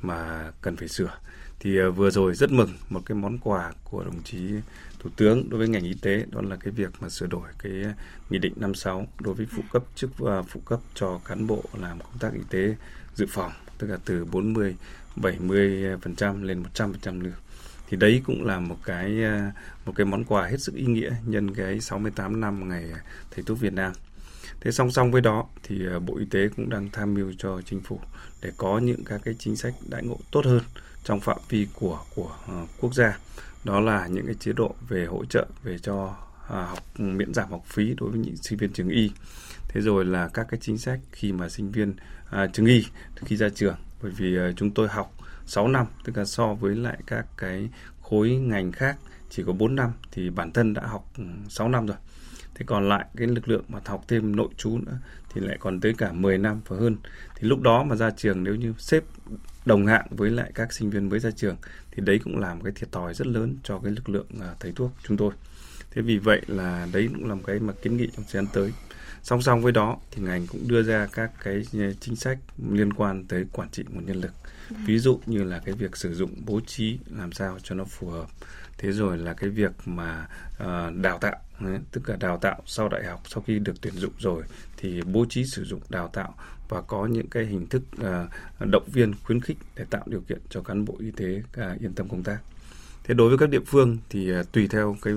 mà 0.00 0.50
cần 0.62 0.76
phải 0.76 0.88
sửa 0.88 1.18
thì 1.60 1.78
à, 1.78 1.88
vừa 1.88 2.10
rồi 2.10 2.34
rất 2.34 2.52
mừng 2.52 2.70
một 2.90 3.00
cái 3.06 3.16
món 3.16 3.38
quà 3.38 3.72
của 3.84 4.04
đồng 4.04 4.22
chí 4.24 4.38
thủ 4.98 5.10
tướng 5.16 5.50
đối 5.50 5.58
với 5.58 5.68
ngành 5.68 5.84
y 5.84 5.94
tế, 5.94 6.24
đó 6.30 6.40
là 6.42 6.56
cái 6.56 6.72
việc 6.72 6.90
mà 7.00 7.08
sửa 7.08 7.26
đổi 7.26 7.48
cái 7.58 7.72
nghị 8.30 8.38
định 8.38 8.52
56 8.56 9.06
đối 9.20 9.34
với 9.34 9.46
phụ 9.50 9.62
cấp 9.72 9.82
chức 9.94 10.18
và 10.18 10.42
phụ 10.42 10.60
cấp 10.64 10.80
cho 10.94 11.20
cán 11.24 11.46
bộ 11.46 11.64
làm 11.80 12.00
công 12.00 12.18
tác 12.20 12.32
y 12.34 12.42
tế 12.50 12.76
dự 13.14 13.26
phòng, 13.28 13.52
tức 13.78 13.86
là 13.86 13.98
từ 14.04 14.24
40 14.24 14.76
70% 15.16 16.42
lên 16.42 16.62
100% 16.74 17.22
lương 17.22 17.32
thì 17.88 17.96
đấy 17.96 18.22
cũng 18.24 18.44
là 18.44 18.60
một 18.60 18.76
cái 18.84 19.24
à, 19.24 19.52
một 19.86 19.92
cái 19.96 20.06
món 20.06 20.24
quà 20.24 20.46
hết 20.46 20.60
sức 20.60 20.74
ý 20.74 20.84
nghĩa 20.84 21.12
nhân 21.26 21.54
cái 21.54 21.80
68 21.80 22.40
năm 22.40 22.68
ngày 22.68 22.84
thầy 23.30 23.44
thuốc 23.44 23.60
Việt 23.60 23.72
Nam. 23.72 23.92
Thế 24.60 24.70
song 24.70 24.90
song 24.90 25.10
với 25.10 25.20
đó 25.20 25.46
thì 25.62 25.86
à, 25.86 25.98
Bộ 25.98 26.16
Y 26.18 26.24
tế 26.24 26.48
cũng 26.56 26.70
đang 26.70 26.90
tham 26.92 27.14
mưu 27.14 27.32
cho 27.38 27.60
chính 27.66 27.80
phủ 27.80 28.00
để 28.42 28.52
có 28.56 28.78
những 28.78 29.04
các 29.04 29.20
cái 29.24 29.34
chính 29.38 29.56
sách 29.56 29.74
đãi 29.88 30.02
ngộ 30.02 30.18
tốt 30.30 30.44
hơn 30.44 30.60
trong 31.04 31.20
phạm 31.20 31.38
vi 31.48 31.68
của 31.74 32.00
của 32.14 32.36
uh, 32.62 32.68
quốc 32.80 32.94
gia. 32.94 33.18
Đó 33.64 33.80
là 33.80 34.06
những 34.06 34.26
cái 34.26 34.34
chế 34.34 34.52
độ 34.52 34.74
về 34.88 35.06
hỗ 35.06 35.24
trợ 35.24 35.46
về 35.62 35.78
cho 35.78 36.04
uh, 36.04 36.50
học 36.50 36.78
miễn 36.98 37.34
giảm 37.34 37.50
học 37.50 37.62
phí 37.66 37.94
đối 37.98 38.10
với 38.10 38.18
những 38.18 38.36
sinh 38.36 38.58
viên 38.58 38.72
trường 38.72 38.88
y. 38.88 39.10
Thế 39.68 39.80
rồi 39.80 40.04
là 40.04 40.28
các 40.28 40.46
cái 40.50 40.60
chính 40.62 40.78
sách 40.78 41.00
khi 41.12 41.32
mà 41.32 41.48
sinh 41.48 41.70
viên 41.70 41.90
uh, 41.90 42.52
trường 42.52 42.66
y 42.66 42.84
khi 43.14 43.36
ra 43.36 43.48
trường. 43.48 43.76
Bởi 44.02 44.12
vì 44.12 44.38
uh, 44.38 44.56
chúng 44.56 44.70
tôi 44.70 44.88
học 44.88 45.14
6 45.46 45.68
năm 45.68 45.86
tức 46.04 46.16
là 46.16 46.24
so 46.24 46.54
với 46.54 46.76
lại 46.76 46.98
các 47.06 47.26
cái 47.36 47.68
khối 48.02 48.30
ngành 48.30 48.72
khác 48.72 48.96
chỉ 49.30 49.42
có 49.46 49.52
4 49.52 49.76
năm 49.76 49.92
thì 50.12 50.30
bản 50.30 50.52
thân 50.52 50.74
đã 50.74 50.82
học 50.86 51.10
ừ, 51.18 51.24
6 51.48 51.68
năm 51.68 51.86
rồi 51.86 51.96
thế 52.54 52.64
còn 52.66 52.88
lại 52.88 53.04
cái 53.16 53.26
lực 53.26 53.48
lượng 53.48 53.64
mà 53.68 53.80
học 53.84 54.04
thêm 54.08 54.36
nội 54.36 54.48
trú 54.56 54.78
nữa 54.78 54.98
thì 55.34 55.40
lại 55.40 55.56
còn 55.60 55.80
tới 55.80 55.94
cả 55.98 56.12
10 56.12 56.38
năm 56.38 56.60
và 56.68 56.76
hơn. 56.76 56.96
Thì 57.36 57.48
lúc 57.48 57.60
đó 57.60 57.82
mà 57.82 57.96
ra 57.96 58.10
trường 58.10 58.44
nếu 58.44 58.54
như 58.54 58.74
xếp 58.78 59.02
đồng 59.66 59.86
hạng 59.86 60.06
với 60.10 60.30
lại 60.30 60.50
các 60.54 60.72
sinh 60.72 60.90
viên 60.90 61.08
mới 61.08 61.18
ra 61.20 61.30
trường 61.30 61.56
thì 61.90 62.02
đấy 62.06 62.20
cũng 62.24 62.38
là 62.38 62.54
một 62.54 62.60
cái 62.64 62.72
thiệt 62.76 62.92
thòi 62.92 63.14
rất 63.14 63.26
lớn 63.26 63.56
cho 63.62 63.78
cái 63.78 63.92
lực 63.92 64.08
lượng 64.08 64.26
uh, 64.36 64.60
thầy 64.60 64.72
thuốc 64.72 64.92
chúng 65.02 65.16
tôi. 65.16 65.32
Thế 65.90 66.02
vì 66.02 66.18
vậy 66.18 66.42
là 66.46 66.88
đấy 66.92 67.08
cũng 67.14 67.28
là 67.28 67.34
một 67.34 67.42
cái 67.46 67.58
mà 67.58 67.72
kiến 67.82 67.96
nghị 67.96 68.06
trong 68.06 68.24
thời 68.24 68.42
gian 68.42 68.46
tới. 68.52 68.72
Song 69.22 69.42
song 69.42 69.62
với 69.62 69.72
đó 69.72 69.96
thì 70.10 70.22
ngành 70.22 70.46
cũng 70.46 70.68
đưa 70.68 70.82
ra 70.82 71.06
các 71.12 71.30
cái 71.44 71.66
chính 72.00 72.16
sách 72.16 72.38
liên 72.70 72.92
quan 72.92 73.24
tới 73.24 73.44
quản 73.52 73.68
trị 73.68 73.84
nguồn 73.90 74.06
nhân 74.06 74.20
lực. 74.20 74.32
Ví 74.86 74.98
dụ 74.98 75.20
như 75.26 75.44
là 75.44 75.58
cái 75.64 75.74
việc 75.74 75.96
sử 75.96 76.14
dụng 76.14 76.30
bố 76.46 76.60
trí 76.66 76.98
làm 77.16 77.32
sao 77.32 77.58
cho 77.62 77.74
nó 77.74 77.84
phù 77.84 78.08
hợp. 78.08 78.26
Thế 78.78 78.92
rồi 78.92 79.18
là 79.18 79.34
cái 79.34 79.50
việc 79.50 79.72
mà 79.84 80.26
uh, 80.62 80.96
đào 81.02 81.18
tạo 81.18 81.36
tức 81.90 82.08
là 82.08 82.16
đào 82.16 82.38
tạo 82.38 82.62
sau 82.66 82.88
đại 82.88 83.04
học 83.04 83.22
sau 83.28 83.42
khi 83.46 83.58
được 83.58 83.80
tuyển 83.80 83.94
dụng 83.94 84.12
rồi 84.18 84.42
thì 84.76 85.02
bố 85.02 85.26
trí 85.28 85.44
sử 85.44 85.64
dụng 85.64 85.80
đào 85.88 86.08
tạo 86.08 86.34
và 86.68 86.80
có 86.80 87.06
những 87.06 87.28
cái 87.28 87.46
hình 87.46 87.66
thức 87.66 87.82
uh, 88.00 88.68
động 88.70 88.88
viên 88.92 89.14
khuyến 89.24 89.40
khích 89.40 89.56
để 89.76 89.84
tạo 89.90 90.02
điều 90.06 90.20
kiện 90.20 90.38
cho 90.50 90.62
cán 90.62 90.84
bộ 90.84 90.96
y 90.98 91.10
tế 91.10 91.36
uh, 91.36 91.80
yên 91.80 91.92
tâm 91.92 92.08
công 92.08 92.22
tác. 92.22 92.38
Thế 93.04 93.14
đối 93.14 93.28
với 93.28 93.38
các 93.38 93.50
địa 93.50 93.60
phương 93.66 93.98
thì 94.08 94.32
uh, 94.40 94.52
tùy 94.52 94.68
theo 94.68 94.96
cái 95.02 95.14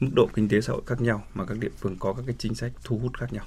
mức 0.00 0.10
độ 0.14 0.28
kinh 0.34 0.48
tế 0.48 0.60
xã 0.60 0.72
hội 0.72 0.82
khác 0.86 1.00
nhau 1.00 1.24
mà 1.34 1.44
các 1.44 1.58
địa 1.58 1.70
phương 1.78 1.96
có 1.98 2.12
các 2.12 2.22
cái 2.26 2.34
chính 2.38 2.54
sách 2.54 2.72
thu 2.84 2.98
hút 2.98 3.12
khác 3.18 3.32
nhau. 3.32 3.44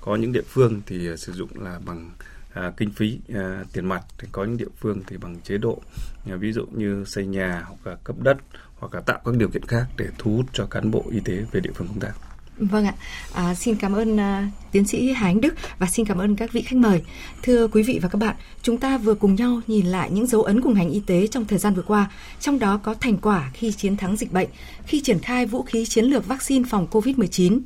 Có 0.00 0.16
những 0.16 0.32
địa 0.32 0.42
phương 0.46 0.82
thì 0.86 1.16
sử 1.16 1.32
dụng 1.32 1.50
là 1.54 1.80
bằng 1.86 2.10
à, 2.54 2.72
kinh 2.76 2.90
phí 2.90 3.18
à, 3.34 3.64
tiền 3.72 3.86
mặt 3.86 4.02
thì 4.18 4.28
có 4.32 4.44
những 4.44 4.56
địa 4.56 4.68
phương 4.76 5.02
thì 5.06 5.16
bằng 5.16 5.36
chế 5.44 5.58
độ 5.58 5.82
à, 6.30 6.36
ví 6.36 6.52
dụ 6.52 6.66
như 6.66 7.04
xây 7.04 7.26
nhà 7.26 7.64
hoặc 7.66 7.86
là 7.90 7.96
cấp 8.04 8.16
đất 8.22 8.36
hoặc 8.78 8.94
là 8.94 9.00
tạo 9.00 9.20
các 9.24 9.36
điều 9.36 9.48
kiện 9.48 9.64
khác 9.64 9.86
để 9.96 10.06
thu 10.18 10.36
hút 10.36 10.46
cho 10.52 10.66
cán 10.66 10.90
bộ 10.90 11.04
y 11.10 11.20
tế 11.20 11.44
về 11.52 11.60
địa 11.60 11.70
phương 11.74 11.88
công 11.88 12.00
tác. 12.00 12.12
Vâng 12.58 12.84
ạ, 12.84 12.94
à, 13.34 13.54
xin 13.54 13.76
cảm 13.76 13.92
ơn 13.92 14.20
à, 14.20 14.50
tiến 14.72 14.84
sĩ 14.84 15.12
Hà 15.12 15.26
Anh 15.26 15.40
Đức 15.40 15.54
và 15.78 15.86
xin 15.86 16.06
cảm 16.06 16.18
ơn 16.18 16.36
các 16.36 16.52
vị 16.52 16.62
khách 16.62 16.76
mời. 16.76 17.02
Thưa 17.42 17.68
quý 17.68 17.82
vị 17.82 17.98
và 18.02 18.08
các 18.08 18.18
bạn, 18.18 18.36
chúng 18.62 18.76
ta 18.76 18.98
vừa 18.98 19.14
cùng 19.14 19.34
nhau 19.34 19.60
nhìn 19.66 19.86
lại 19.86 20.10
những 20.10 20.26
dấu 20.26 20.42
ấn 20.42 20.60
của 20.60 20.70
ngành 20.70 20.90
y 20.90 21.00
tế 21.06 21.26
trong 21.26 21.44
thời 21.44 21.58
gian 21.58 21.74
vừa 21.74 21.82
qua, 21.82 22.10
trong 22.40 22.58
đó 22.58 22.80
có 22.82 22.94
thành 22.94 23.18
quả 23.18 23.50
khi 23.54 23.72
chiến 23.72 23.96
thắng 23.96 24.16
dịch 24.16 24.32
bệnh, 24.32 24.48
khi 24.86 25.00
triển 25.00 25.18
khai 25.18 25.46
vũ 25.46 25.62
khí 25.62 25.86
chiến 25.86 26.04
lược 26.04 26.26
vaccine 26.26 26.68
phòng 26.70 26.86
COVID-19, 26.90 27.60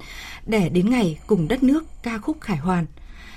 để 0.47 0.69
đến 0.69 0.91
ngày 0.91 1.19
cùng 1.27 1.49
đất 1.49 1.63
nước 1.63 1.85
ca 2.03 2.19
khúc 2.19 2.41
khải 2.41 2.57
hoàn– 2.57 2.87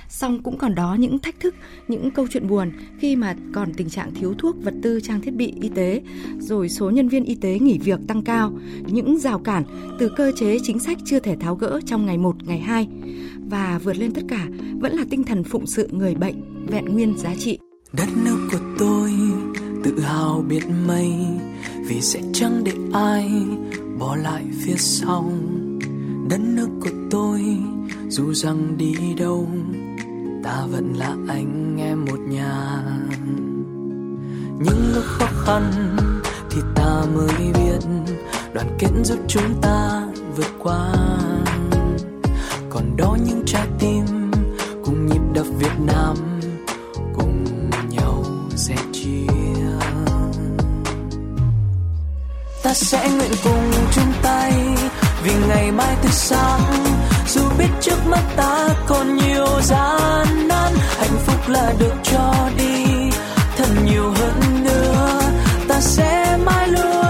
song 0.10 0.44
cũng 0.44 0.58
còn 0.58 0.76
đó 0.76 0.96
những 1.00 1.20
thách 1.20 1.40
thức, 1.40 1.56
những 1.88 2.12
câu 2.12 2.28
chuyện 2.28 2.48
buồn 2.48 2.72
khi 3.00 3.16
mà 3.16 3.36
còn 3.54 3.74
tình 3.74 3.90
trạng 3.90 4.14
thiếu 4.14 4.34
thuốc, 4.38 4.56
vật 4.64 4.74
tư, 4.84 5.00
trang 5.04 5.22
thiết 5.22 5.34
bị 5.34 5.54
y 5.62 5.70
tế, 5.70 6.02
rồi 6.40 6.70
số 6.70 6.90
nhân 6.90 7.08
viên 7.08 7.24
y 7.24 7.36
tế 7.36 7.60
nghỉ 7.60 7.78
việc 7.78 8.00
tăng 8.08 8.24
cao, 8.24 8.54
những 8.88 9.18
rào 9.18 9.40
cản 9.40 9.64
từ 10.00 10.10
cơ 10.10 10.32
chế 10.36 10.58
chính 10.64 10.80
sách 10.80 10.98
chưa 11.06 11.20
thể 11.20 11.36
tháo 11.36 11.56
gỡ 11.56 11.80
trong 11.86 12.06
ngày 12.06 12.18
1, 12.18 12.36
ngày 12.44 12.60
2. 12.60 12.88
Và 13.50 13.80
vượt 13.84 13.98
lên 13.98 14.14
tất 14.14 14.22
cả 14.28 14.48
vẫn 14.80 14.94
là 14.94 15.06
tinh 15.10 15.24
thần 15.24 15.44
phụng 15.44 15.68
sự 15.68 15.90
người 15.92 16.16
bệnh, 16.16 16.68
vẹn 16.68 16.86
nguyên 16.86 17.18
giá 17.18 17.36
trị. 17.36 17.60
Đất 17.94 18.10
nước 18.26 18.48
của 18.52 18.60
tôi 18.80 19.12
tự 19.84 20.00
hào 20.00 20.46
biết 20.50 20.64
mây 20.88 21.10
vì 21.88 22.02
sẽ 22.02 22.22
chẳng 22.34 22.64
để 22.64 22.72
ai 22.94 23.32
bỏ 24.00 24.16
lại 24.16 24.44
phía 24.62 24.76
sau 24.78 25.32
đất 26.30 26.40
nước 26.40 26.70
của 26.82 26.90
tôi 27.12 27.42
dù 28.10 28.34
rằng 28.34 28.78
đi 28.78 28.94
đâu 29.18 29.48
ta 30.46 30.66
vẫn 30.72 30.94
là 30.94 31.16
anh 31.28 31.78
em 31.80 32.06
một 32.06 32.20
nhà. 32.20 32.82
Những 34.60 34.94
lúc 34.96 35.04
khó 35.06 35.26
khăn 35.46 35.72
thì 36.50 36.62
ta 36.76 37.04
mới 37.16 37.54
biết 37.54 37.80
đoàn 38.54 38.78
kết 38.80 38.90
giúp 39.04 39.20
chúng 39.28 39.62
ta 39.62 40.02
vượt 40.36 40.52
qua. 40.60 40.94
Còn 42.70 42.98
đó 42.98 43.18
những 43.26 43.44
trái 43.46 43.68
tim 43.80 44.06
cùng 44.86 45.06
nhịp 45.06 45.22
đập 45.34 45.46
Việt 45.60 45.80
Nam 45.86 46.16
cùng 47.16 47.46
nhau 47.90 48.24
sẻ 48.56 48.76
chia. 48.94 49.28
Ta 52.64 52.74
sẽ 52.74 53.10
nguyện 53.18 53.32
cùng 53.44 53.72
chung 53.96 54.14
tay 54.22 54.54
vì 55.24 55.32
ngày 55.48 55.72
mai 55.72 55.96
tươi 56.02 56.12
sáng 56.12 57.05
dù 57.28 57.42
biết 57.58 57.70
trước 57.82 58.08
mắt 58.08 58.24
ta 58.36 58.68
còn 58.88 59.18
nhiều 59.18 59.46
gian 59.62 60.48
nan, 60.48 60.74
hạnh 60.98 61.18
phúc 61.26 61.40
là 61.48 61.74
được 61.80 61.94
cho 62.04 62.34
đi. 62.58 62.86
Thật 63.58 63.70
nhiều 63.86 64.14
hơn 64.16 64.64
nữa, 64.64 65.20
ta 65.68 65.80
sẽ 65.80 66.38
mãi 66.46 66.68
luôn 66.68 67.05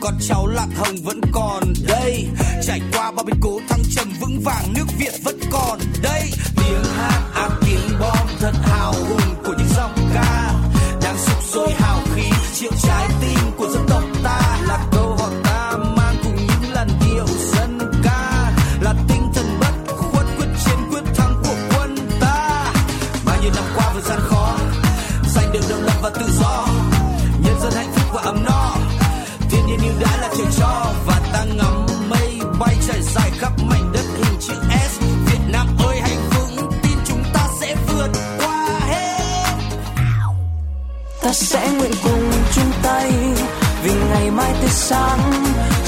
con 0.00 0.14
cháu 0.20 0.46
lạc 0.46 0.68
hồng 0.76 0.96
vẫn 1.04 1.20
còn 1.32 1.62
đây. 1.88 2.26
Trải 2.62 2.80
qua 2.92 3.12
bao 3.12 3.24
biến 3.24 3.36
cố 3.40 3.60
thăng 3.68 3.82
trầm 3.96 4.12
vững 4.20 4.40
vàng, 4.44 4.74
nước 4.74 4.84
thiên 30.10 30.20
là 30.20 30.28
trường 30.36 30.50
cho 30.58 30.94
và 31.06 31.20
ta 31.32 31.44
ngắm 31.44 31.86
mây 32.08 32.38
bay 32.58 32.76
trải 32.88 33.02
dài 33.02 33.30
khắp 33.38 33.52
mảnh 33.70 33.92
đất 33.92 34.04
hình 34.16 34.38
chữ 34.40 34.54
S. 34.90 35.00
Việt 35.26 35.40
Nam 35.52 35.66
ơi, 35.86 36.00
hãy 36.00 36.16
vững, 36.30 36.70
tin 36.82 36.98
chúng 37.04 37.24
ta 37.32 37.48
sẽ 37.60 37.76
vượt 37.88 38.10
qua 38.38 38.80
hết. 38.88 39.54
Ta 41.22 41.32
sẽ 41.32 41.70
nguyện 41.78 41.92
cùng 42.04 42.30
chung 42.54 42.72
tay, 42.82 43.12
vì 43.82 43.92
ngày 44.10 44.30
mai 44.30 44.52
tươi 44.60 44.70
sáng. 44.70 45.32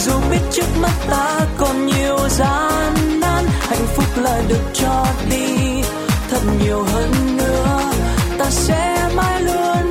Dù 0.04 0.12
biết 0.30 0.40
trước 0.52 0.78
mắt 0.80 0.94
ta 1.10 1.40
còn 1.58 1.86
nhiều 1.86 2.18
gian 2.28 3.20
nan, 3.20 3.44
hạnh 3.68 3.86
phúc 3.96 4.06
là 4.16 4.42
được 4.48 4.64
cho 4.74 5.06
đi. 5.30 5.82
Thật 6.30 6.40
nhiều 6.64 6.84
hơn 6.92 7.36
nữa, 7.36 7.92
ta 8.38 8.50
sẽ 8.50 9.08
mãi 9.14 9.42
luôn 9.42 9.89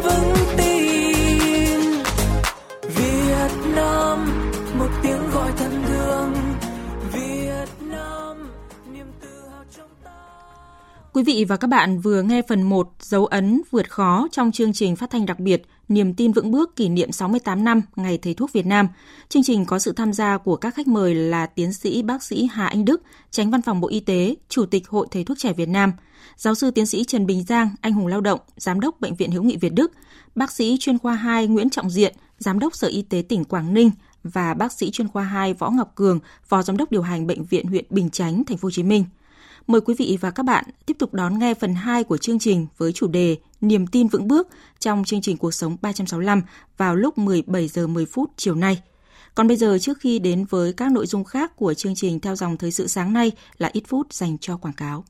Quý 11.19 11.23
vị 11.23 11.45
và 11.45 11.57
các 11.57 11.67
bạn 11.67 11.99
vừa 11.99 12.21
nghe 12.21 12.41
phần 12.41 12.61
1 12.61 12.89
dấu 12.99 13.25
ấn 13.25 13.61
vượt 13.71 13.89
khó 13.91 14.27
trong 14.31 14.51
chương 14.51 14.73
trình 14.73 14.95
phát 14.95 15.09
thanh 15.09 15.25
đặc 15.25 15.39
biệt 15.39 15.61
Niềm 15.87 16.13
tin 16.13 16.31
vững 16.31 16.51
bước 16.51 16.75
kỷ 16.75 16.89
niệm 16.89 17.11
68 17.11 17.63
năm 17.63 17.81
Ngày 17.95 18.17
Thầy 18.17 18.33
thuốc 18.33 18.53
Việt 18.53 18.65
Nam. 18.65 18.87
Chương 19.29 19.43
trình 19.43 19.65
có 19.65 19.79
sự 19.79 19.91
tham 19.91 20.13
gia 20.13 20.37
của 20.37 20.55
các 20.55 20.75
khách 20.75 20.87
mời 20.87 21.15
là 21.15 21.45
tiến 21.45 21.73
sĩ 21.73 22.01
bác 22.01 22.23
sĩ 22.23 22.49
Hà 22.51 22.67
Anh 22.67 22.85
Đức, 22.85 23.01
tránh 23.31 23.51
văn 23.51 23.61
phòng 23.61 23.81
Bộ 23.81 23.87
Y 23.87 23.99
tế, 23.99 24.35
Chủ 24.49 24.65
tịch 24.65 24.87
Hội 24.87 25.07
Thầy 25.11 25.23
thuốc 25.23 25.37
trẻ 25.39 25.53
Việt 25.53 25.69
Nam, 25.69 25.93
giáo 26.37 26.55
sư 26.55 26.71
tiến 26.71 26.85
sĩ 26.85 27.03
Trần 27.03 27.25
Bình 27.25 27.43
Giang, 27.43 27.69
anh 27.81 27.93
hùng 27.93 28.07
lao 28.07 28.21
động, 28.21 28.39
giám 28.57 28.79
đốc 28.79 29.01
Bệnh 29.01 29.15
viện 29.15 29.31
Hữu 29.31 29.43
nghị 29.43 29.57
Việt 29.57 29.73
Đức, 29.73 29.91
bác 30.35 30.51
sĩ 30.51 30.77
chuyên 30.79 30.97
khoa 30.97 31.15
2 31.15 31.47
Nguyễn 31.47 31.69
Trọng 31.69 31.89
Diện, 31.89 32.15
giám 32.37 32.59
đốc 32.59 32.75
Sở 32.75 32.87
Y 32.87 33.01
tế 33.01 33.23
tỉnh 33.29 33.43
Quảng 33.43 33.73
Ninh 33.73 33.91
và 34.23 34.53
bác 34.53 34.71
sĩ 34.71 34.91
chuyên 34.91 35.07
khoa 35.07 35.23
2 35.23 35.53
Võ 35.53 35.69
Ngọc 35.69 35.91
Cường, 35.95 36.19
phó 36.43 36.61
giám 36.61 36.77
đốc 36.77 36.91
điều 36.91 37.01
hành 37.01 37.27
bệnh 37.27 37.43
viện 37.43 37.67
huyện 37.67 37.85
Bình 37.89 38.09
Chánh, 38.09 38.43
thành 38.43 38.57
phố 38.57 38.65
Hồ 38.65 38.71
Chí 38.71 38.83
Minh. 38.83 39.05
Mời 39.67 39.81
quý 39.81 39.93
vị 39.97 40.17
và 40.21 40.31
các 40.31 40.43
bạn 40.43 40.65
tiếp 40.85 40.95
tục 40.99 41.13
đón 41.13 41.39
nghe 41.39 41.53
phần 41.53 41.75
2 41.75 42.03
của 42.03 42.17
chương 42.17 42.39
trình 42.39 42.67
với 42.77 42.91
chủ 42.91 43.07
đề 43.07 43.37
Niềm 43.61 43.87
tin 43.87 44.07
vững 44.07 44.27
bước 44.27 44.47
trong 44.79 45.03
chương 45.03 45.21
trình 45.21 45.37
Cuộc 45.37 45.51
sống 45.51 45.77
365 45.81 46.41
vào 46.77 46.95
lúc 46.95 47.17
17 47.17 47.67
giờ 47.67 47.87
10 47.87 48.05
phút 48.05 48.31
chiều 48.37 48.55
nay. 48.55 48.81
Còn 49.35 49.47
bây 49.47 49.57
giờ 49.57 49.77
trước 49.81 49.97
khi 49.99 50.19
đến 50.19 50.45
với 50.49 50.73
các 50.73 50.91
nội 50.91 51.05
dung 51.05 51.23
khác 51.23 51.55
của 51.55 51.73
chương 51.73 51.95
trình 51.95 52.19
theo 52.19 52.35
dòng 52.35 52.57
thời 52.57 52.71
sự 52.71 52.87
sáng 52.87 53.13
nay 53.13 53.31
là 53.57 53.69
ít 53.73 53.83
phút 53.87 54.13
dành 54.13 54.37
cho 54.37 54.57
quảng 54.57 54.73
cáo. 54.73 55.05